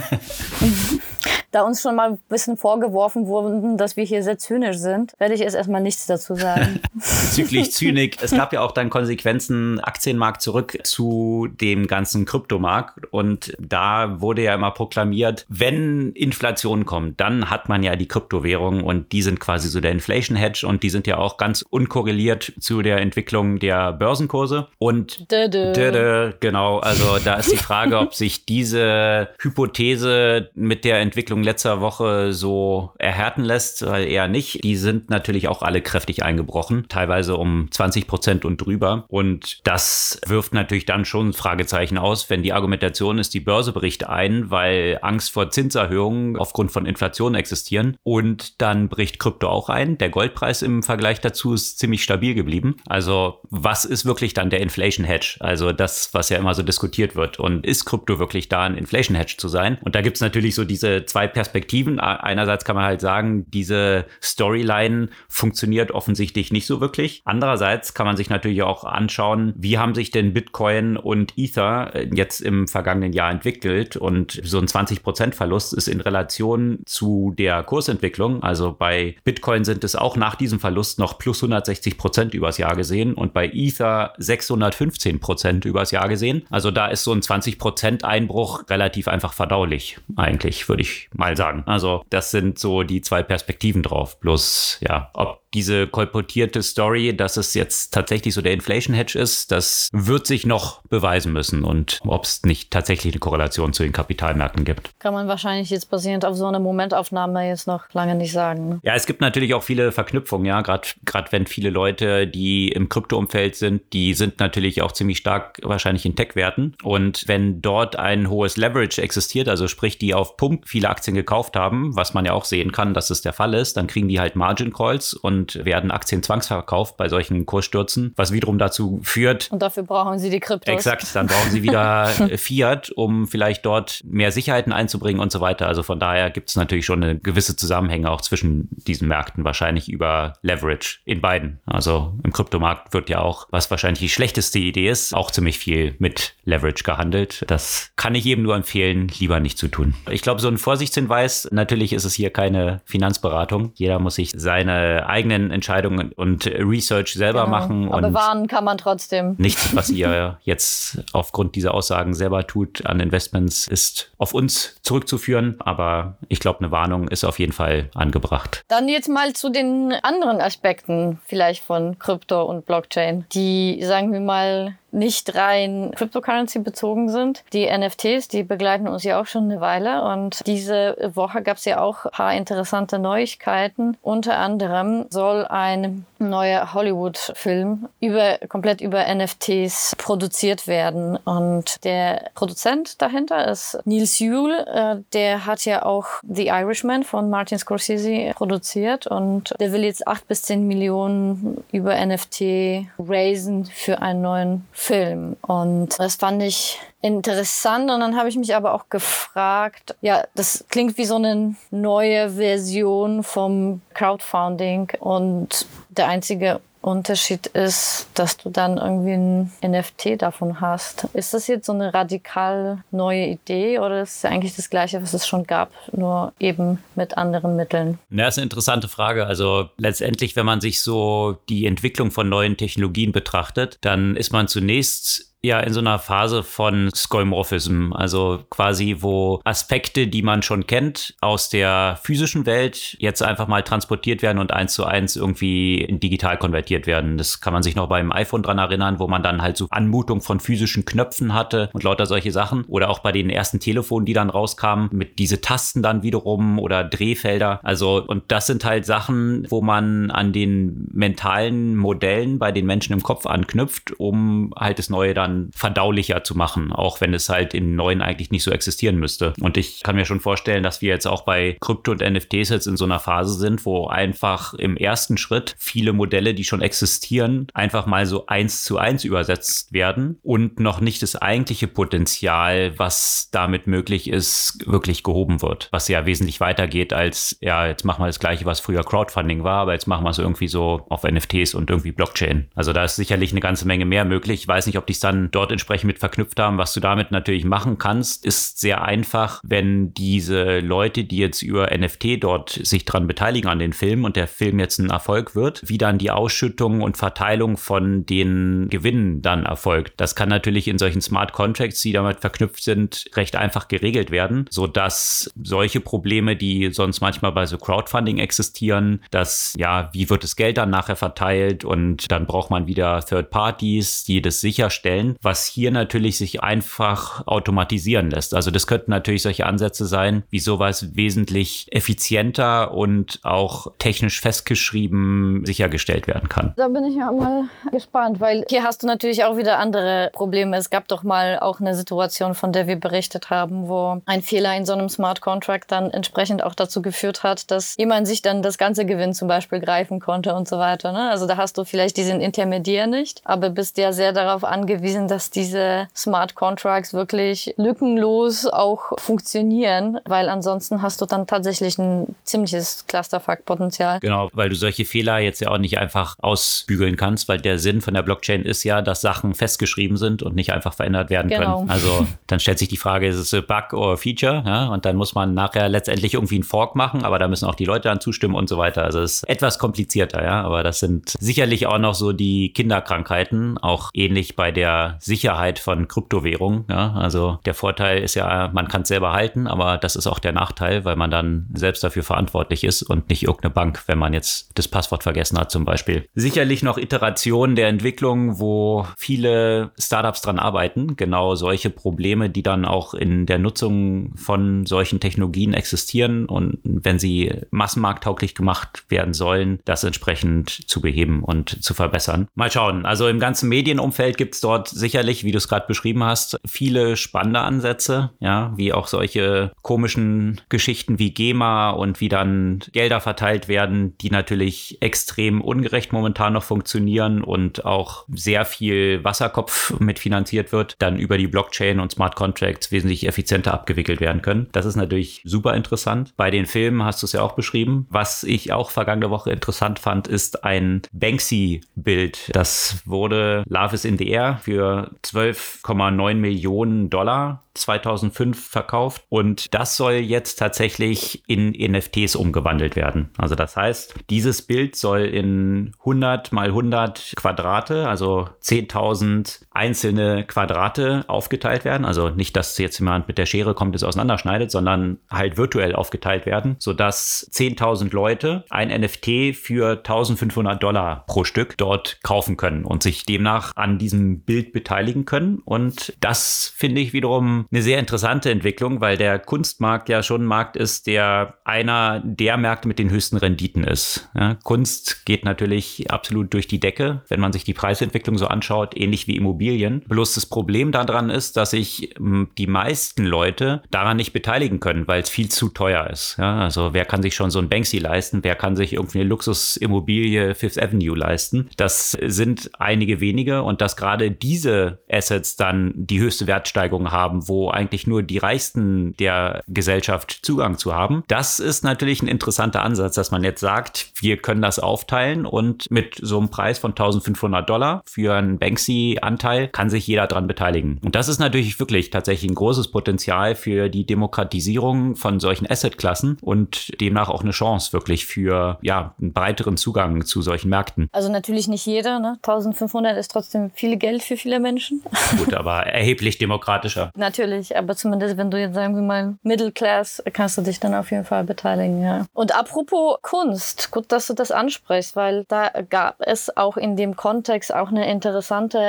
da 1.55 1.62
uns 1.62 1.81
schon 1.81 1.95
mal 1.95 2.12
ein 2.12 2.19
bisschen 2.27 2.57
vorgeworfen 2.57 3.27
wurde, 3.27 3.77
dass 3.77 3.95
wir 3.95 4.03
hier 4.03 4.21
sehr 4.24 4.38
zynisch 4.38 4.75
sind, 4.75 5.13
werde 5.19 5.35
ich 5.35 5.39
jetzt 5.39 5.55
erstmal 5.55 5.81
nichts 5.81 6.05
dazu 6.05 6.35
sagen. 6.35 6.81
Bezüglich 6.95 7.71
Zynik. 7.71 8.17
Es 8.21 8.31
gab 8.31 8.51
ja 8.51 8.59
auch 8.59 8.74
dann 8.74 8.89
Konsequenzen, 8.89 9.79
Aktienmarkt 9.79 10.41
zurück 10.41 10.77
zu 10.83 11.47
dem 11.50 11.88
ganzen 11.88 12.25
Kryptomarkt. 12.25 13.05
Und 13.12 13.55
da 13.57 14.19
wurde 14.19 14.43
ja 14.43 14.53
immer 14.53 14.71
proklamiert, 14.71 15.45
wenn 15.47 16.12
Inflation 16.12 16.85
kommt, 16.85 17.21
dann 17.21 17.50
hat 17.50 17.69
man 17.69 17.83
ja 17.83 17.95
die 17.95 18.07
Kryptowährung 18.07 18.83
und 18.83 19.13
die 19.13 19.21
sind 19.21 19.39
quasi 19.39 19.69
so 19.69 19.79
der 19.79 19.91
Inflation 19.91 20.35
Hedge 20.35 20.67
und 20.67 20.83
die 20.83 20.89
sind 20.89 21.07
ja 21.07 21.17
auch 21.17 21.38
ganz 21.38 21.63
unkorreliert 21.69 22.51
zu 22.59 22.81
der 22.81 22.97
Entwicklung 22.97 23.59
der 23.59 23.93
Börsenkurse. 23.93 24.67
Und 24.77 25.31
Dödö. 25.31 25.71
Dödö, 25.71 26.33
genau, 26.41 26.79
also 26.79 27.17
da 27.24 27.35
ist 27.35 27.53
die 27.53 27.57
Frage, 27.57 27.97
ob 28.00 28.13
sich 28.13 28.45
diese 28.45 29.29
Hypothese 29.39 30.50
mit 30.53 30.83
der 30.83 31.00
Entwicklung 31.00 31.44
letzter 31.45 31.79
Woche 31.79 32.33
so 32.33 32.91
erhärten 32.97 33.43
lässt, 33.43 33.85
weil 33.85 34.07
eher 34.07 34.27
nicht. 34.27 34.63
Die 34.63 34.75
sind 34.75 35.09
natürlich 35.09 35.47
auch 35.47 35.61
alle 35.61 35.81
kräftig 35.81 36.23
eingebrochen, 36.23 36.85
teilweise 36.89 37.37
um 37.37 37.67
20 37.71 38.07
Prozent 38.07 38.45
und 38.45 38.57
drüber. 38.57 39.05
Und 39.07 39.59
das 39.63 40.19
wirft 40.25 40.53
natürlich 40.53 40.85
dann 40.85 41.05
schon 41.05 41.33
Fragezeichen 41.33 41.97
aus, 41.97 42.29
wenn 42.29 42.43
die 42.43 42.53
Argumentation 42.53 43.19
ist, 43.19 43.33
die 43.33 43.39
Börse 43.39 43.71
bricht 43.71 44.07
ein, 44.07 44.49
weil 44.51 44.99
Angst 45.01 45.31
vor 45.31 45.49
Zinserhöhungen 45.49 46.37
aufgrund 46.37 46.71
von 46.71 46.85
Inflation 46.85 47.35
existieren. 47.35 47.97
Und 48.03 48.61
dann 48.61 48.89
bricht 48.89 49.19
Krypto 49.19 49.47
auch 49.47 49.69
ein. 49.69 49.97
Der 49.97 50.09
Goldpreis 50.09 50.61
im 50.61 50.83
Vergleich 50.83 51.21
dazu 51.21 51.53
ist 51.53 51.79
ziemlich 51.79 52.03
stabil 52.03 52.33
geblieben. 52.33 52.77
Also 52.87 53.39
was 53.49 53.85
ist 53.85 54.05
wirklich 54.05 54.33
dann 54.33 54.49
der 54.49 54.61
Inflation 54.61 55.05
Hedge? 55.05 55.37
Also 55.39 55.71
das, 55.71 56.13
was 56.13 56.29
ja 56.29 56.37
immer 56.37 56.53
so 56.55 56.63
diskutiert 56.63 57.15
wird. 57.15 57.39
Und 57.39 57.65
ist 57.65 57.85
Krypto 57.85 58.19
wirklich 58.19 58.49
da 58.49 58.63
ein 58.63 58.75
Inflation 58.75 59.15
Hedge 59.15 59.35
zu 59.37 59.47
sein? 59.47 59.77
Und 59.81 59.95
da 59.95 60.01
gibt 60.01 60.17
es 60.17 60.21
natürlich 60.21 60.55
so 60.55 60.63
diese 60.63 61.05
zwei 61.05 61.25
Perspektiven. 61.34 62.00
Einerseits 62.00 62.65
kann 62.65 62.75
man 62.75 62.86
halt 62.86 63.01
sagen, 63.01 63.50
diese 63.51 64.05
Storyline 64.22 65.10
funktioniert 65.27 65.91
offensichtlich 65.91 66.51
nicht 66.51 66.65
so 66.65 66.82
wirklich. 66.82 67.22
Andererseits 67.25 67.94
kann 67.94 68.05
man 68.05 68.17
sich 68.17 68.29
natürlich 68.29 68.63
auch 68.63 68.84
anschauen, 68.84 69.53
wie 69.58 69.77
haben 69.77 69.96
sich 69.96 70.12
denn 70.12 70.34
Bitcoin 70.34 70.98
und 70.98 71.34
Ether 71.38 71.96
äh, 71.96 72.10
jetzt 72.13 72.41
im 72.41 72.67
vergangenen 72.67 73.13
Jahr 73.13 73.32
entwickelt. 73.32 73.98
Und 73.98 74.39
so 74.44 74.60
ein 74.60 74.67
20% 74.67 75.34
Verlust 75.34 75.74
ist 75.74 75.88
in 75.88 76.01
Relation 76.01 76.79
zu 76.86 77.34
der 77.38 77.63
Kursentwicklung. 77.63 78.44
Also 78.44 78.75
bei 78.77 79.15
Bitcoin 79.24 79.63
sind 79.63 79.84
es 79.84 79.96
auch 79.96 80.15
nach 80.15 80.36
diesem 80.36 80.60
Verlust 80.60 81.00
noch 81.00 81.17
plus 81.17 81.44
160% 81.44 82.34
übers 82.34 82.58
Jahr 82.58 82.75
gesehen 82.75 83.13
und 83.13 83.34
bei 83.34 83.50
Ether 83.53 84.13
615% 84.20 85.65
übers 85.65 85.91
Jahr 85.91 86.08
gesehen. 86.08 86.46
Also 86.50 86.72
da 86.72 86.88
ist 86.88 87.03
so 87.03 87.12
ein 87.12 87.22
20% 87.22 88.03
Einbruch 88.03 88.63
relativ 88.70 89.08
einfach 89.08 89.34
verdaulich, 89.34 89.98
eigentlich, 90.15 90.67
würde 90.70 90.82
ich 90.82 91.10
mal 91.17 91.36
sagen. 91.38 91.63
Also 91.65 92.03
das 92.10 92.31
sind 92.31 92.60
so 92.60 92.84
die 92.84 93.01
zwei 93.01 93.24
Perspektiven 93.24 93.84
drauf. 93.84 94.19
Bloß, 94.19 94.79
ja, 94.81 95.10
ob 95.13 95.41
diese 95.55 95.88
kolportierte 95.88 96.62
Story, 96.62 97.15
dass 97.15 97.38
es 97.38 97.53
jetzt 97.53 97.93
tatsächlich 97.93 98.33
so 98.33 98.41
der 98.41 98.53
Inflation 98.53 98.95
Hedge 98.95 99.17
ist, 99.17 99.51
das 99.51 99.89
wird 99.91 100.27
sich 100.27 100.45
noch 100.45 100.81
beweisen 100.83 101.33
müssen 101.33 101.63
und 101.63 102.00
ob 102.05 102.25
es 102.25 102.43
nicht 102.43 102.71
tatsächlich 102.71 103.13
eine 103.13 103.19
Korrelation 103.19 103.74
zu 103.74 103.83
den 103.83 103.93
Kapitalmärkten 103.93 104.65
gibt. 104.65 104.91
Kann 105.00 105.13
man 105.13 105.27
wahrscheinlich 105.27 105.69
jetzt 105.69 105.89
basierend 105.89 106.25
auf 106.25 106.35
so 106.35 106.45
einer 106.45 106.59
Momentaufnahme 106.59 107.47
jetzt 107.47 107.67
noch 107.67 107.85
lange 107.93 108.15
nicht 108.15 108.33
sagen. 108.33 108.69
Ne? 108.69 108.79
Ja, 108.83 108.95
es 108.95 109.05
gibt 109.05 109.21
natürlich 109.21 109.53
auch 109.53 109.63
viele 109.63 109.91
Verknüpfungen, 109.91 110.45
ja, 110.45 110.62
gerade 110.62 111.31
wenn 111.31 111.47
viele 111.47 111.69
Leute, 111.69 112.27
die 112.27 112.69
im 112.69 112.89
Kryptoumfeld 112.89 113.55
sind, 113.55 113.81
die 113.93 114.13
sind 114.13 114.39
natürlich 114.39 114.81
auch 114.81 114.91
ziemlich 114.91 115.17
stark 115.17 115.59
wahrscheinlich 115.63 116.05
in 116.05 116.15
Tech-Werten 116.15 116.75
und 116.83 117.24
wenn 117.27 117.62
dort 117.62 117.95
ein 117.95 118.29
hohes 118.29 118.57
Leverage 118.57 119.01
existiert, 119.01 119.47
also 119.47 119.67
sprich, 119.67 119.97
die 119.97 120.13
auf 120.13 120.35
Pump 120.35 120.67
viele 120.67 120.89
Aktien 120.89 121.15
gekauft 121.15 121.55
haben, 121.55 121.95
was 121.95 122.13
man 122.13 122.25
ja 122.25 122.33
auch 122.33 122.45
sehen 122.45 122.74
kann, 122.74 122.93
dass 122.93 123.09
es 123.09 123.21
der 123.21 123.33
Fall 123.33 123.53
ist, 123.53 123.77
dann 123.77 123.88
kriegen 123.88 124.09
die 124.09 124.19
halt 124.19 124.35
Margin 124.35 124.74
Calls 124.74 125.13
und 125.13 125.44
und 125.45 125.65
werden 125.65 125.91
Aktien 125.91 126.23
zwangsverkauft 126.23 126.97
bei 126.97 127.09
solchen 127.09 127.45
Kursstürzen, 127.45 128.13
was 128.15 128.31
wiederum 128.31 128.57
dazu 128.57 128.99
führt. 129.03 129.51
Und 129.51 129.61
dafür 129.61 129.83
brauchen 129.83 130.19
sie 130.19 130.29
die 130.29 130.39
Kryptos. 130.39 130.73
Exakt, 130.73 131.15
dann 131.15 131.27
brauchen 131.27 131.51
sie 131.51 131.63
wieder 131.63 132.07
Fiat, 132.37 132.91
um 132.91 133.27
vielleicht 133.27 133.65
dort 133.65 134.01
mehr 134.05 134.31
Sicherheiten 134.31 134.73
einzubringen 134.73 135.21
und 135.21 135.31
so 135.31 135.41
weiter. 135.41 135.67
Also 135.67 135.83
von 135.83 135.99
daher 135.99 136.29
gibt 136.31 136.49
es 136.49 136.55
natürlich 136.55 136.85
schon 136.85 137.03
eine 137.03 137.19
gewisse 137.19 137.55
Zusammenhänge 137.55 138.09
auch 138.09 138.21
zwischen 138.21 138.69
diesen 138.71 139.07
Märkten, 139.07 139.43
wahrscheinlich 139.43 139.89
über 139.89 140.33
Leverage 140.41 140.99
in 141.05 141.21
beiden. 141.21 141.59
Also 141.65 142.13
im 142.23 142.33
Kryptomarkt 142.33 142.93
wird 142.93 143.09
ja 143.09 143.19
auch, 143.19 143.47
was 143.51 143.69
wahrscheinlich 143.69 143.99
die 143.99 144.09
schlechteste 144.09 144.59
Idee 144.59 144.89
ist, 144.89 145.13
auch 145.13 145.31
ziemlich 145.31 145.59
viel 145.59 145.95
mit 145.99 146.35
Leverage 146.45 146.83
gehandelt. 146.83 147.43
Das 147.47 147.91
kann 147.95 148.15
ich 148.15 148.25
eben 148.25 148.41
nur 148.41 148.55
empfehlen, 148.55 149.11
lieber 149.19 149.39
nicht 149.39 149.57
zu 149.57 149.67
tun. 149.67 149.93
Ich 150.09 150.21
glaube, 150.21 150.41
so 150.41 150.47
ein 150.47 150.57
Vorsichtshinweis, 150.57 151.49
natürlich 151.51 151.93
ist 151.93 152.05
es 152.05 152.13
hier 152.13 152.31
keine 152.31 152.81
Finanzberatung. 152.85 153.71
Jeder 153.75 153.99
muss 153.99 154.15
sich 154.15 154.31
seine 154.35 155.07
eigene 155.07 155.34
eigenen 155.35 155.51
Entscheidungen 155.51 156.11
und 156.13 156.45
Research 156.47 157.13
selber 157.13 157.45
genau. 157.45 157.57
machen. 157.57 157.91
Aber 157.91 158.13
warnen 158.13 158.47
kann 158.47 158.63
man 158.63 158.77
trotzdem. 158.77 159.35
Nichts, 159.37 159.75
was 159.75 159.89
ihr 159.89 160.37
jetzt 160.43 160.99
aufgrund 161.13 161.55
dieser 161.55 161.73
Aussagen 161.73 162.13
selber 162.13 162.47
tut 162.47 162.85
an 162.85 162.99
Investments, 162.99 163.67
ist 163.67 164.11
auf 164.17 164.33
uns 164.33 164.75
zurückzuführen. 164.81 165.55
Aber 165.59 166.17
ich 166.29 166.39
glaube, 166.39 166.59
eine 166.59 166.71
Warnung 166.71 167.07
ist 167.07 167.23
auf 167.23 167.39
jeden 167.39 167.51
Fall 167.51 167.89
angebracht. 167.93 168.63
Dann 168.67 168.87
jetzt 168.87 169.09
mal 169.09 169.33
zu 169.33 169.49
den 169.49 169.93
anderen 170.03 170.41
Aspekten 170.41 171.19
vielleicht 171.25 171.63
von 171.63 171.99
Krypto 171.99 172.43
und 172.43 172.65
Blockchain, 172.65 173.25
die, 173.33 173.79
sagen 173.83 174.13
wir 174.13 174.19
mal, 174.21 174.75
nicht 174.95 175.35
rein 175.35 175.91
Cryptocurrency 175.95 176.59
bezogen 176.59 177.09
sind. 177.09 177.43
Die 177.53 177.67
NFTs, 177.69 178.29
die 178.29 178.43
begleiten 178.43 178.87
uns 178.87 179.03
ja 179.03 179.19
auch 179.19 179.27
schon 179.27 179.43
eine 179.43 179.61
Weile 179.61 180.03
und 180.03 180.45
diese 180.47 181.11
Woche 181.13 181.41
gab 181.41 181.57
es 181.57 181.65
ja 181.65 181.81
auch 181.81 182.05
ein 182.05 182.11
paar 182.11 182.33
interessante 182.33 182.97
Neuigkeiten. 182.97 183.97
Unter 184.01 184.37
anderem 184.37 185.05
soll 185.09 185.45
ein 185.45 186.05
neuer 186.17 186.73
Hollywood-Film 186.73 187.89
über, 187.99 188.39
komplett 188.47 188.81
über 188.81 189.03
NFTs 189.13 189.95
produziert 189.97 190.67
werden 190.67 191.17
und 191.17 191.83
der 191.83 192.29
Produzent 192.33 193.01
dahinter 193.01 193.47
ist 193.49 193.77
Neil 193.85 194.05
Sewell. 194.05 194.65
Äh, 194.65 195.03
der 195.13 195.45
hat 195.45 195.65
ja 195.65 195.85
auch 195.85 196.05
The 196.27 196.47
Irishman 196.47 197.03
von 197.03 197.29
Martin 197.29 197.59
Scorsese 197.59 198.31
produziert 198.35 199.07
und 199.07 199.53
der 199.59 199.73
will 199.73 199.83
jetzt 199.83 200.07
acht 200.07 200.27
bis 200.27 200.43
zehn 200.43 200.67
Millionen 200.67 201.63
über 201.71 201.93
NFT 201.93 202.87
raisen 202.97 203.65
für 203.65 204.01
einen 204.01 204.21
neuen 204.21 204.65
Film. 204.71 204.84
Film. 204.85 205.35
Und 205.41 205.97
das 205.97 206.15
fand 206.15 206.43
ich 206.43 206.79
interessant. 207.01 207.89
Und 207.89 208.01
dann 208.01 208.15
habe 208.15 208.29
ich 208.29 208.37
mich 208.37 208.55
aber 208.55 208.73
auch 208.75 208.89
gefragt, 208.89 209.95
ja, 210.01 210.25
das 210.35 210.65
klingt 210.69 210.97
wie 210.99 211.05
so 211.05 211.15
eine 211.15 211.55
neue 211.71 212.29
Version 212.29 213.23
vom 213.23 213.81
Crowdfunding. 213.95 214.91
Und 214.99 215.65
der 215.89 216.07
einzige 216.07 216.59
Unterschied 216.85 217.47
ist, 217.47 218.07
dass 218.13 218.37
du 218.37 218.49
dann 218.49 218.77
irgendwie 218.77 219.13
ein 219.13 219.51
NFT 219.65 220.21
davon 220.21 220.61
hast. 220.61 221.07
Ist 221.13 221.33
das 221.33 221.47
jetzt 221.47 221.65
so 221.65 221.73
eine 221.73 221.93
radikal 221.93 222.83
neue 222.91 223.25
Idee 223.25 223.79
oder 223.79 224.03
ist 224.03 224.17
es 224.17 224.25
eigentlich 224.25 224.55
das 224.55 224.69
Gleiche, 224.69 225.01
was 225.01 225.13
es 225.13 225.25
schon 225.25 225.45
gab, 225.45 225.71
nur 225.91 226.33
eben 226.39 226.79
mit 226.95 227.17
anderen 227.17 227.55
Mitteln? 227.55 227.97
Ja, 228.11 228.27
ist 228.27 228.37
eine 228.37 228.43
interessante 228.43 228.87
Frage. 228.87 229.25
Also 229.25 229.69
letztendlich, 229.77 230.35
wenn 230.35 230.45
man 230.45 230.61
sich 230.61 230.81
so 230.81 231.37
die 231.49 231.65
Entwicklung 231.65 232.11
von 232.11 232.29
neuen 232.29 232.55
Technologien 232.55 233.11
betrachtet, 233.11 233.79
dann 233.81 234.15
ist 234.15 234.31
man 234.31 234.47
zunächst 234.47 235.34
ja 235.45 235.59
in 235.59 235.73
so 235.73 235.79
einer 235.79 235.99
Phase 235.99 236.43
von 236.43 236.89
Skeuomorphism, 236.93 237.93
also 237.93 238.39
quasi 238.49 238.97
wo 238.99 239.41
Aspekte, 239.43 240.07
die 240.07 240.21
man 240.21 240.41
schon 240.41 240.67
kennt 240.67 241.15
aus 241.21 241.49
der 241.49 241.99
physischen 242.01 242.45
Welt, 242.45 242.97
jetzt 242.99 243.21
einfach 243.23 243.47
mal 243.47 243.63
transportiert 243.63 244.21
werden 244.21 244.39
und 244.39 244.51
eins 244.51 244.73
zu 244.73 244.85
eins 244.85 245.15
irgendwie 245.15 245.81
in 245.81 245.99
digital 245.99 246.37
konvertiert 246.37 246.87
werden. 246.87 247.17
Das 247.17 247.41
kann 247.41 247.53
man 247.53 247.63
sich 247.63 247.75
noch 247.75 247.87
beim 247.87 248.11
iPhone 248.11 248.43
dran 248.43 248.57
erinnern, 248.57 248.99
wo 248.99 249.07
man 249.07 249.23
dann 249.23 249.41
halt 249.41 249.57
so 249.57 249.67
Anmutung 249.69 250.21
von 250.21 250.39
physischen 250.39 250.85
Knöpfen 250.85 251.33
hatte 251.33 251.69
und 251.73 251.83
lauter 251.83 252.05
solche 252.05 252.31
Sachen. 252.31 252.65
Oder 252.65 252.89
auch 252.89 252.99
bei 252.99 253.11
den 253.11 253.29
ersten 253.29 253.59
Telefonen, 253.59 254.05
die 254.05 254.13
dann 254.13 254.29
rauskamen, 254.29 254.89
mit 254.91 255.19
diese 255.19 255.41
Tasten 255.41 255.81
dann 255.81 256.03
wiederum 256.03 256.59
oder 256.59 256.83
Drehfelder. 256.83 257.59
Also, 257.63 258.03
und 258.05 258.23
das 258.29 258.47
sind 258.47 258.65
halt 258.65 258.85
Sachen, 258.85 259.45
wo 259.49 259.61
man 259.61 260.11
an 260.11 260.33
den 260.33 260.87
mentalen 260.93 261.75
Modellen 261.75 262.39
bei 262.39 262.51
den 262.51 262.65
Menschen 262.65 262.93
im 262.93 263.03
Kopf 263.03 263.25
anknüpft, 263.25 263.99
um 263.99 264.53
halt 264.57 264.79
das 264.79 264.89
Neue 264.89 265.13
dann 265.13 265.34
verdaulicher 265.53 266.23
zu 266.23 266.35
machen, 266.35 266.71
auch 266.71 267.01
wenn 267.01 267.13
es 267.13 267.29
halt 267.29 267.53
im 267.53 267.75
Neuen 267.75 268.01
eigentlich 268.01 268.31
nicht 268.31 268.43
so 268.43 268.51
existieren 268.51 268.97
müsste. 268.97 269.33
Und 269.39 269.57
ich 269.57 269.83
kann 269.83 269.95
mir 269.95 270.05
schon 270.05 270.19
vorstellen, 270.19 270.63
dass 270.63 270.81
wir 270.81 270.89
jetzt 270.89 271.07
auch 271.07 271.23
bei 271.23 271.57
Krypto 271.61 271.91
und 271.91 272.01
NFTs 272.01 272.49
jetzt 272.49 272.67
in 272.67 272.77
so 272.77 272.85
einer 272.85 272.99
Phase 272.99 273.33
sind, 273.33 273.65
wo 273.65 273.87
einfach 273.87 274.53
im 274.53 274.77
ersten 274.77 275.17
Schritt 275.17 275.55
viele 275.57 275.93
Modelle, 275.93 276.33
die 276.33 276.43
schon 276.43 276.61
existieren, 276.61 277.47
einfach 277.53 277.85
mal 277.85 278.05
so 278.05 278.25
eins 278.27 278.63
zu 278.63 278.77
eins 278.77 279.03
übersetzt 279.03 279.73
werden 279.73 280.17
und 280.23 280.59
noch 280.59 280.79
nicht 280.79 281.01
das 281.01 281.15
eigentliche 281.15 281.67
Potenzial, 281.67 282.77
was 282.77 283.29
damit 283.31 283.67
möglich 283.67 284.09
ist, 284.09 284.59
wirklich 284.65 285.03
gehoben 285.03 285.41
wird. 285.41 285.69
Was 285.71 285.87
ja 285.87 286.05
wesentlich 286.05 286.39
weitergeht 286.39 286.93
als, 286.93 287.37
ja, 287.41 287.67
jetzt 287.67 287.85
machen 287.85 288.01
wir 288.01 288.07
das 288.07 288.19
Gleiche, 288.19 288.45
was 288.45 288.59
früher 288.59 288.83
Crowdfunding 288.83 289.43
war, 289.43 289.61
aber 289.61 289.73
jetzt 289.73 289.87
machen 289.87 290.03
wir 290.03 290.09
es 290.09 290.19
irgendwie 290.19 290.47
so 290.47 290.85
auf 290.89 291.03
NFTs 291.03 291.55
und 291.55 291.69
irgendwie 291.69 291.91
Blockchain. 291.91 292.49
Also 292.55 292.73
da 292.73 292.83
ist 292.83 292.95
sicherlich 292.95 293.31
eine 293.31 293.41
ganze 293.41 293.67
Menge 293.67 293.85
mehr 293.85 294.05
möglich. 294.05 294.41
Ich 294.41 294.47
weiß 294.47 294.65
nicht, 294.67 294.77
ob 294.77 294.87
die 294.87 294.93
es 294.93 294.99
dann 295.25 295.32
dort 295.32 295.51
entsprechend 295.51 295.88
mit 295.88 296.00
verknüpft 296.00 296.39
haben. 296.39 296.58
Was 296.58 296.74
du 296.74 296.79
damit 296.79 297.12
natürlich 297.12 297.46
machen 297.46 297.77
kannst, 297.77 298.25
ist 298.25 298.60
sehr 298.60 298.84
einfach, 298.84 299.41
wenn 299.44 299.94
diese 299.94 300.60
Leute, 300.60 301.03
die 301.03 301.17
jetzt 301.17 301.41
über 301.41 301.75
NFT 301.75 302.24
dort 302.24 302.50
sich 302.50 302.86
dran 302.86 303.08
beteiligen 303.08 303.50
an 303.50 303.60
den 303.60 303.74
Film 303.74 304.03
und 304.03 304.15
der 304.15 304.27
Film 304.27 304.60
jetzt 304.60 304.79
ein 304.79 304.89
Erfolg 304.89 305.36
wird, 305.36 305.62
wie 305.65 305.77
dann 305.77 305.98
die 305.98 306.12
Ausschüttung 306.12 306.82
und 306.82 306.98
Verteilung 306.98 307.58
von 307.58 308.05
den 308.05 308.67
Gewinnen 308.70 309.22
dann 309.22 309.46
erfolgt. 309.46 309.94
Das 309.98 310.15
kann 310.15 310.29
natürlich 310.29 310.67
in 310.67 310.77
solchen 310.77 311.01
Smart 311.01 311.34
Contracts, 311.34 311.82
die 311.82 311.91
damit 311.91 312.20
verknüpft 312.20 312.63
sind, 312.63 313.05
recht 313.15 313.36
einfach 313.36 313.67
geregelt 313.67 314.12
werden, 314.12 314.46
sodass 314.50 315.32
solche 315.41 315.79
Probleme, 315.79 316.36
die 316.36 316.72
sonst 316.72 317.01
manchmal 317.01 317.32
bei 317.32 317.46
so 317.46 317.58
Crowdfunding 317.58 318.20
existieren, 318.20 319.01
dass 319.12 319.53
ja, 319.58 319.89
wie 319.94 320.10
wird 320.10 320.24
das 320.24 320.36
Geld 320.36 320.58
dann 320.58 320.70
nachher 320.70 320.96
verteilt 320.96 321.65
und 321.65 322.12
dann 322.12 322.25
braucht 322.25 322.50
man 322.50 322.67
wieder 322.67 323.03
Third 323.05 323.29
Parties, 323.29 324.03
die 324.03 324.22
das 324.22 324.41
sicherstellen, 324.41 325.14
was 325.22 325.45
hier 325.45 325.72
natürlich 325.72 326.17
sich 326.17 326.43
einfach 326.43 327.25
automatisieren 327.27 328.10
lässt. 328.10 328.34
Also 328.34 328.51
das 328.51 328.67
könnten 328.67 328.91
natürlich 328.91 329.22
solche 329.22 329.45
Ansätze 329.45 329.86
sein, 329.86 330.24
wie 330.29 330.39
sowas 330.39 330.95
wesentlich 330.95 331.67
effizienter 331.72 332.74
und 332.74 333.19
auch 333.24 333.67
technisch 333.77 334.22
festgeschrieben 334.22 335.43
sichergestellt 335.45 336.07
werden 336.07 336.29
kann. 336.29 336.53
Da 336.57 336.67
bin 336.67 336.86
ich 336.86 336.95
ja 336.95 337.12
mal 337.12 337.45
gespannt, 337.72 338.19
weil 338.19 338.45
hier 338.50 338.63
hast 338.63 338.84
du 338.84 338.88
natürlich 338.88 339.24
auch 339.24 339.38
wieder 339.38 339.60
andere 339.60 340.10
Probleme. 340.13 340.57
Es 340.57 340.69
gab 340.69 340.88
doch 340.88 341.03
mal 341.03 341.39
auch 341.39 341.60
eine 341.60 341.75
Situation, 341.75 342.36
von 342.36 342.51
der 342.51 342.67
wir 342.67 342.75
berichtet 342.75 343.29
haben, 343.29 343.67
wo 343.67 344.01
ein 344.05 344.22
Fehler 344.22 344.55
in 344.55 344.65
so 344.65 344.74
einem 344.74 344.89
Smart 344.89 345.22
Contract 345.22 345.72
dann 345.72 345.91
entsprechend 345.91 346.43
auch 346.43 346.55
dazu 346.55 346.81
geführt 346.81 347.24
hat, 347.24 347.51
dass 347.51 347.75
jemand 347.77 348.07
sich 348.07 348.22
dann 348.22 348.41
das 348.41 348.57
ganze 348.57 348.86
Gewinn 348.86 349.13
zum 349.13 349.27
Beispiel 349.27 349.60
greifen 349.60 350.00
konnte 350.00 350.36
und 350.36 350.48
so 350.48 350.57
weiter. 350.57 350.91
Ne? 350.91 351.10
Also 351.10 351.27
da 351.27 351.38
hast 351.38 351.57
du 351.57 351.65
vielleicht 351.65 351.98
diesen 351.98 352.22
Intermediär 352.22 352.88
nicht, 352.88 353.22
aber 353.24 353.50
bist 353.50 353.77
ja 353.77 353.93
sehr 353.93 354.13
darauf 354.13 354.43
angewiesen, 354.43 354.94
dass 355.07 355.29
diese 355.29 355.87
Smart 355.95 356.35
Contracts 356.35 356.93
wirklich 356.93 357.53
lückenlos 357.57 358.45
auch 358.45 358.97
funktionieren, 358.97 359.99
weil 360.05 360.29
ansonsten 360.29 360.81
hast 360.81 361.01
du 361.01 361.05
dann 361.05 361.27
tatsächlich 361.27 361.77
ein 361.77 362.15
ziemliches 362.23 362.85
Clusterfuck-Potenzial. 362.87 363.99
Genau, 363.99 364.29
weil 364.33 364.49
du 364.49 364.55
solche 364.55 364.85
Fehler 364.85 365.19
jetzt 365.19 365.41
ja 365.41 365.49
auch 365.49 365.57
nicht 365.57 365.77
einfach 365.77 366.15
ausbügeln 366.19 366.95
kannst, 366.95 367.27
weil 367.27 367.39
der 367.39 367.59
Sinn 367.59 367.81
von 367.81 367.93
der 367.93 368.01
Blockchain 368.01 368.43
ist 368.43 368.63
ja, 368.63 368.81
dass 368.81 369.01
Sachen 369.01 369.33
festgeschrieben 369.33 369.97
sind 369.97 370.23
und 370.23 370.35
nicht 370.35 370.53
einfach 370.53 370.73
verändert 370.73 371.09
werden 371.09 371.29
genau. 371.29 371.59
können. 371.59 371.69
Also 371.69 372.07
dann 372.27 372.39
stellt 372.39 372.59
sich 372.59 372.69
die 372.69 372.77
Frage, 372.77 373.07
ist 373.07 373.17
es 373.17 373.33
ein 373.33 373.45
Bug 373.45 373.73
oder 373.73 373.97
Feature? 373.97 374.43
Ja? 374.46 374.67
Und 374.67 374.85
dann 374.85 374.96
muss 374.96 375.15
man 375.15 375.33
nachher 375.33 375.70
letztendlich 375.70 376.13
irgendwie 376.13 376.35
einen 376.35 376.43
Fork 376.43 376.75
machen, 376.75 377.03
aber 377.03 377.20
da 377.20 377.27
müssen 377.27 377.46
auch 377.46 377.55
die 377.55 377.65
Leute 377.65 377.89
dann 377.89 378.00
zustimmen 378.00 378.35
und 378.35 378.50
so 378.50 378.57
weiter. 378.57 378.83
Also 378.83 379.01
es 379.01 379.15
ist 379.15 379.29
etwas 379.29 379.59
komplizierter, 379.59 380.24
ja, 380.24 380.41
aber 380.41 380.63
das 380.63 380.79
sind 380.79 381.15
sicherlich 381.20 381.67
auch 381.67 381.77
noch 381.77 381.96
so 381.96 382.13
die 382.13 382.53
Kinderkrankheiten, 382.53 383.57
auch 383.57 383.91
ähnlich 383.93 384.35
bei 384.35 384.51
der 384.51 384.84
Sicherheit 385.00 385.59
von 385.59 385.87
Kryptowährungen. 385.87 386.65
Ja? 386.69 386.93
Also 386.93 387.39
der 387.45 387.53
Vorteil 387.53 388.03
ist 388.03 388.15
ja, 388.15 388.50
man 388.53 388.67
kann 388.67 388.83
es 388.83 388.87
selber 388.87 389.13
halten, 389.13 389.48
aber 389.48 389.77
das 389.77 389.95
ist 389.95 390.07
auch 390.07 390.19
der 390.19 390.31
Nachteil, 390.31 390.85
weil 390.85 390.95
man 390.95 391.11
dann 391.11 391.48
selbst 391.53 391.83
dafür 391.83 392.03
verantwortlich 392.03 392.63
ist 392.63 392.83
und 392.83 393.09
nicht 393.09 393.24
irgendeine 393.24 393.53
Bank, 393.53 393.83
wenn 393.87 393.98
man 393.98 394.13
jetzt 394.13 394.51
das 394.55 394.67
Passwort 394.67 395.03
vergessen 395.03 395.37
hat 395.39 395.51
zum 395.51 395.65
Beispiel. 395.65 396.07
Sicherlich 396.15 396.63
noch 396.63 396.77
Iterationen 396.77 397.55
der 397.55 397.67
Entwicklung, 397.67 398.39
wo 398.39 398.87
viele 398.98 399.71
Startups 399.79 400.21
dran 400.21 400.39
arbeiten, 400.39 400.95
genau 400.95 401.35
solche 401.35 401.69
Probleme, 401.69 402.29
die 402.29 402.43
dann 402.43 402.65
auch 402.65 402.93
in 402.93 403.25
der 403.25 403.39
Nutzung 403.39 404.15
von 404.15 404.65
solchen 404.65 405.00
Technologien 405.00 405.53
existieren 405.53 406.25
und 406.25 406.59
wenn 406.63 407.00
sie 407.00 407.31
massenmarkttauglich 407.51 408.35
gemacht 408.35 408.85
werden 408.89 409.13
sollen, 409.13 409.59
das 409.65 409.83
entsprechend 409.83 410.69
zu 410.69 410.81
beheben 410.81 411.24
und 411.24 411.63
zu 411.63 411.74
verbessern. 411.74 412.27
Mal 412.35 412.51
schauen. 412.51 412.85
Also 412.85 413.07
im 413.07 413.19
ganzen 413.19 413.50
Medienumfeld 413.50 414.17
gibt 414.17 414.35
es 414.35 414.41
dort 414.41 414.67
sicherlich, 414.75 415.24
wie 415.24 415.31
du 415.31 415.38
es 415.38 415.48
gerade 415.48 415.68
beschrieben 415.68 416.03
hast, 416.03 416.38
viele 416.46 416.98
spannende 416.98 417.40
Ansätze, 417.40 418.11
ja, 418.20 418.53
wie 418.55 418.74
auch 418.74 418.88
solche 418.88 419.51
komischen 419.61 420.42
Geschichten 420.50 421.00
wie 421.00 421.14
GEMA 421.14 421.72
und 421.72 422.01
wie 422.01 422.09
dann 422.09 422.59
Gelder 422.74 423.00
verteilt 423.00 423.48
werden, 423.48 423.98
die 424.00 424.09
natürlich 424.09 424.77
extrem 424.81 425.42
ungerecht 425.42 425.94
momentan 425.94 426.33
noch 426.33 426.44
funktionieren 426.44 427.24
und 427.24 427.66
auch 427.66 428.05
sehr 428.14 428.46
viel 428.46 429.03
Wasserkopf 429.03 429.79
mitfinanziert 429.79 430.51
wird, 430.51 430.75
dann 430.79 431.00
über 431.00 431.18
die 431.18 431.27
Blockchain 431.27 431.79
und 431.79 431.94
Smart 431.94 432.16
Contracts 432.16 432.72
wesentlich 432.72 433.07
effizienter 433.07 433.53
abgewickelt 433.53 434.01
werden 434.01 434.22
können. 434.22 434.48
Das 434.51 434.66
ist 434.66 434.75
natürlich 434.75 435.22
super 435.24 435.53
interessant. 435.53 436.14
Bei 436.18 436.31
den 436.31 436.46
Filmen 436.46 436.83
hast 436.83 437.01
du 437.01 437.05
es 437.05 437.14
ja 437.14 437.22
auch 437.22 437.33
beschrieben. 437.33 437.88
Was 437.90 438.24
ich 438.24 438.51
auch 438.51 438.72
vergangene 438.72 439.09
Woche 439.09 439.31
interessant 439.31 439.79
fand, 439.79 440.07
ist 440.07 440.44
ein 440.44 440.81
Banksy-Bild. 440.92 442.31
Das 442.33 442.81
wurde 442.85 443.44
Love 443.48 443.75
is 443.75 443.85
in 443.85 443.98
the 443.98 444.09
Air 444.09 444.40
für 444.44 444.64
12,9 445.03 446.15
Millionen 446.15 446.89
Dollar 446.89 447.43
2005 447.53 448.49
verkauft 448.49 449.03
und 449.09 449.53
das 449.53 449.77
soll 449.77 449.93
jetzt 449.93 450.35
tatsächlich 450.35 451.23
in 451.27 451.51
NFTs 451.51 452.15
umgewandelt 452.15 452.75
werden. 452.75 453.11
Also 453.17 453.35
das 453.35 453.55
heißt, 453.55 453.95
dieses 454.09 454.41
Bild 454.41 454.75
soll 454.75 455.01
in 455.01 455.73
100 455.79 456.31
mal 456.31 456.47
100 456.47 457.13
Quadrate, 457.15 457.87
also 457.87 458.29
10.000 458.41 459.45
einzelne 459.55 460.25
Quadrate 460.25 461.05
aufgeteilt 461.07 461.65
werden. 461.65 461.85
Also 461.85 462.09
nicht, 462.09 462.35
dass 462.35 462.57
jetzt 462.57 462.79
jemand 462.79 463.07
mit 463.07 463.18
der 463.18 463.25
Schere 463.25 463.53
kommt, 463.53 463.75
es 463.75 463.83
auseinanderschneidet, 463.83 464.51
sondern 464.51 464.98
halt 465.09 465.37
virtuell 465.37 465.75
aufgeteilt 465.75 466.25
werden, 466.25 466.57
sodass 466.59 467.29
10.000 467.31 467.94
Leute 467.94 468.44
ein 468.50 468.70
NFT 468.70 469.35
für 469.35 469.81
1.500 469.81 470.55
Dollar 470.55 471.05
pro 471.07 471.24
Stück 471.24 471.57
dort 471.57 472.00
kaufen 472.03 472.37
können 472.37 472.65
und 472.65 472.83
sich 472.83 473.05
demnach 473.05 473.53
an 473.55 473.77
diesem 473.77 474.22
Bild 474.22 474.51
beteiligen 474.51 475.05
können. 475.05 475.39
Und 475.46 475.94
das 476.01 476.53
finde 476.55 476.81
ich 476.81 476.94
wiederum 476.94 477.46
eine 477.51 477.61
sehr 477.61 477.79
interessante 477.79 478.31
Entwicklung, 478.31 478.81
weil 478.81 478.98
der 478.98 479.20
Kunstmarkt 479.20 479.89
ja 479.89 480.03
schon 480.03 480.24
ein 480.24 480.27
Markt 480.27 480.57
ist, 480.57 480.87
der 480.87 481.35
einer 481.46 482.01
der 482.03 482.37
Märkte 482.37 482.68
mit 482.68 482.79
den 482.79 482.89
höchsten 482.89 483.18
Renditen 483.18 483.63
ist. 483.63 484.09
Ja, 484.15 484.35
Kunst 484.44 485.05
geht 485.05 485.24
natürlich 485.24 485.89
absolut 485.91 486.33
durch 486.33 486.48
die 486.48 486.59
Decke, 486.59 487.03
wenn 487.07 487.20
man 487.20 487.31
sich 487.31 487.44
die 487.44 487.53
Preisentwicklung 487.53 488.18
so 488.18 488.27
anschaut, 488.27 488.75
ähnlich 488.77 489.07
wie 489.07 489.15
Immobilien 489.15 489.45
Immobilien. 489.46 489.81
Bloß 489.88 490.16
das 490.16 490.25
Problem 490.25 490.72
daran 490.72 491.10
ist, 491.10 491.38
dass 491.38 491.51
sich 491.51 491.94
hm, 491.98 492.29
die 492.38 492.48
meisten 492.48 493.05
Leute 493.05 493.62
daran 493.70 493.98
nicht 493.98 494.14
beteiligen 494.14 494.60
können, 494.60 494.88
weil 494.88 495.01
es 495.01 495.10
viel 495.10 495.29
zu 495.29 495.50
teuer 495.50 495.88
ist. 495.90 496.18
Ja, 496.18 496.40
also 496.40 496.74
wer 496.74 496.86
kann 496.86 497.01
sich 497.01 497.16
schon 497.16 497.31
so 497.31 497.40
ein 497.40 497.50
Banksy 497.50 497.77
leisten? 497.77 498.24
Wer 498.24 498.36
kann 498.36 498.55
sich 498.55 498.74
irgendwie 498.74 499.01
eine 499.01 499.10
Luxusimmobilie 499.10 500.36
Fifth 500.36 500.62
Avenue 500.62 500.98
leisten? 500.98 501.50
Das 501.58 501.92
sind 501.92 502.50
einige 502.60 503.00
wenige 503.00 503.44
und 503.44 503.62
dass 503.62 503.75
gerade 503.75 504.12
diese 504.12 504.79
Assets 504.90 505.36
dann 505.36 505.74
die 505.75 506.00
höchste 506.00 506.27
Wertsteigerung 506.27 506.92
haben, 506.92 507.27
wo 507.27 507.50
eigentlich 507.50 507.88
nur 507.88 508.03
die 508.03 508.18
Reichsten 508.18 508.96
der 508.98 509.44
Gesellschaft 509.48 510.20
Zugang 510.24 510.58
zu 510.58 510.74
haben. 510.74 511.03
Das 511.08 511.40
ist 511.40 511.64
natürlich 511.64 512.01
ein 512.01 512.08
interessanter 512.08 512.64
Ansatz, 512.64 512.96
dass 512.96 513.12
man 513.12 513.24
jetzt 513.24 513.42
sagt, 513.42 513.92
wir 514.00 514.18
können 514.18 514.42
das 514.42 514.60
aufteilen 514.60 515.25
und 515.25 515.70
mit 515.70 516.00
so 516.01 516.18
einem 516.18 516.29
Preis 516.29 516.58
von 516.58 516.72
1500 516.72 517.48
Dollar 517.48 517.84
für 517.86 518.16
einen 518.16 518.40
Banksy-Anteil 518.40 519.34
kann 519.51 519.69
sich 519.69 519.87
jeder 519.87 520.07
dran 520.07 520.27
beteiligen. 520.27 520.79
Und 520.83 520.95
das 520.95 521.07
ist 521.07 521.19
natürlich 521.19 521.59
wirklich 521.59 521.89
tatsächlich 521.89 522.29
ein 522.29 522.35
großes 522.35 522.71
Potenzial 522.71 523.35
für 523.35 523.69
die 523.69 523.85
Demokratisierung 523.85 524.95
von 524.95 525.19
solchen 525.19 525.50
Assetklassen 525.50 526.17
und 526.21 526.79
demnach 526.81 527.09
auch 527.09 527.21
eine 527.21 527.31
Chance 527.31 527.74
wirklich 527.74 528.05
für 528.05 528.57
ja, 528.61 528.93
einen 529.00 529.13
breiteren 529.13 529.57
Zugang 529.57 530.05
zu 530.05 530.21
solchen 530.21 530.50
Märkten. 530.50 530.89
Also 530.91 531.11
natürlich 531.11 531.48
nicht 531.48 531.65
jeder, 531.65 532.00
ne? 532.00 532.17
1500 532.24 532.98
ist 532.98 533.11
trotzdem 533.11 533.51
viel 533.51 533.77
Geld 533.77 534.03
für 534.03 534.17
viele 534.17 534.39
Menschen. 534.39 534.81
Gut, 535.17 535.33
aber 535.33 535.65
erheblich 535.65 536.17
demokratischer. 536.17 536.91
natürlich, 536.95 537.57
aber 537.57 537.75
zumindest 537.75 538.17
wenn 538.17 538.31
du 538.31 538.39
jetzt 538.39 538.55
sagen 538.55 538.75
wir 538.75 538.81
mal 538.81 539.15
Middle 539.24 539.51
Class, 539.51 540.01
kannst 540.13 540.37
du 540.37 540.41
dich 540.41 540.59
dann 540.59 540.74
auf 540.74 540.91
jeden 540.91 541.05
Fall 541.05 541.24
beteiligen, 541.24 541.81
ja. 541.81 542.05
Und 542.13 542.35
apropos 542.35 542.98
Kunst, 543.01 543.71
gut, 543.71 543.91
dass 543.91 544.07
du 544.07 544.13
das 544.13 544.31
ansprichst, 544.31 544.95
weil 544.95 545.25
da 545.27 545.51
gab 545.69 545.98
es 546.00 546.35
auch 546.35 546.57
in 546.57 546.75
dem 546.75 546.95
Kontext 546.95 547.53
auch 547.53 547.69
eine 547.69 547.89
interessante 547.89 548.59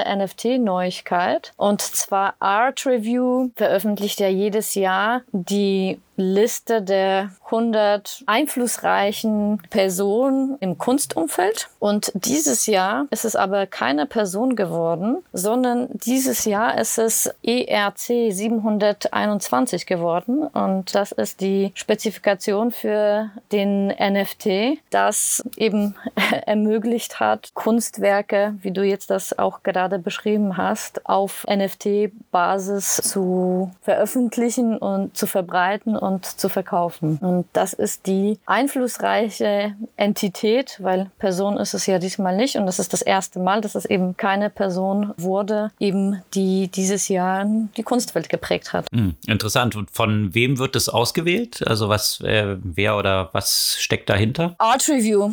NFT-Neuigkeit. 0.59 1.53
Und 1.57 1.81
zwar 1.81 2.35
Art 2.39 2.87
Review 2.87 3.51
veröffentlicht 3.55 4.21
ja 4.21 4.29
jedes 4.29 4.75
Jahr 4.75 5.23
die 5.33 6.01
Liste 6.17 6.83
der 6.83 7.31
100 7.47 8.25
einflussreichen 8.27 9.63
Personen 9.71 10.57
im 10.61 10.79
Kunstumfeld. 10.79 11.69
Und 11.79 12.13
dieses 12.15 12.67
Jahr 12.67 13.07
ist 13.11 13.25
es 13.25 13.37
aber 13.37 13.67
keine 13.67 14.07
Person 14.07 14.57
geworden, 14.57 15.19
sondern 15.33 15.89
dieses 15.93 16.45
Jahr 16.45 16.79
ist 16.79 16.99
es 16.99 17.31
ERC 17.43 18.33
721 18.33 19.87
geworden. 19.87 20.43
Und 20.43 20.95
das 20.95 21.13
ist 21.13 21.41
die 21.41 21.73
Spezifikation 21.75 22.73
für 22.73 23.31
den 23.53 23.89
NFT, 23.89 24.79
das 24.91 25.45
eben 25.57 25.95
ermöglicht 26.47 27.21
hat, 27.21 27.51
Kunstwerke, 27.55 28.55
wie 28.63 28.73
du 28.73 28.83
jetzt 28.83 29.11
das 29.11 29.39
auch 29.39 29.63
gerade 29.63 29.99
beschrieben 29.99 30.57
hast, 30.57 31.07
auf 31.07 31.47
NFT-Basis 31.49 32.97
zu 32.97 33.71
veröffentlichen 33.83 34.79
und 34.79 35.17
zu 35.17 35.27
verbreiten 35.27 35.97
und 36.07 36.25
zu 36.25 36.49
verkaufen. 36.49 37.19
Und 37.19 37.47
das 37.53 37.73
ist 37.73 38.07
die 38.07 38.39
einflussreiche 38.47 39.75
Entität, 39.97 40.79
weil 40.81 41.11
Person 41.19 41.57
ist 41.57 41.75
es 41.75 41.87
ja 41.87 41.99
diesmal 41.99 42.37
nicht 42.37 42.57
und 42.57 42.67
das 42.67 42.79
ist 42.79 42.93
das 42.93 43.03
erste 43.03 43.41
Mal, 43.41 43.61
dass 43.61 43.75
es 43.75 43.85
eben 43.85 44.17
keine 44.17 44.49
Person 44.49 45.13
wurde, 45.17 45.73
eben 45.79 46.23
die 46.35 46.69
dieses 46.69 47.09
Jahr 47.09 47.45
die 47.77 47.83
Kunstwelt 47.83 48.29
geprägt 48.29 48.73
hat. 48.73 48.87
Hm, 48.93 49.17
interessant. 49.27 49.77
Und 49.77 49.91
von 49.91 50.35
wem 50.35 50.59
wird 50.59 50.77
das 50.77 50.89
ausgewählt? 50.89 51.67
Also 51.67 51.89
was, 51.89 52.21
äh, 52.21 52.57
wer 52.63 52.97
oder 52.97 53.31
was 53.33 53.77
steckt 53.79 54.09
dahinter? 54.09 54.55
Art 54.59 54.89
Review. 54.89 55.33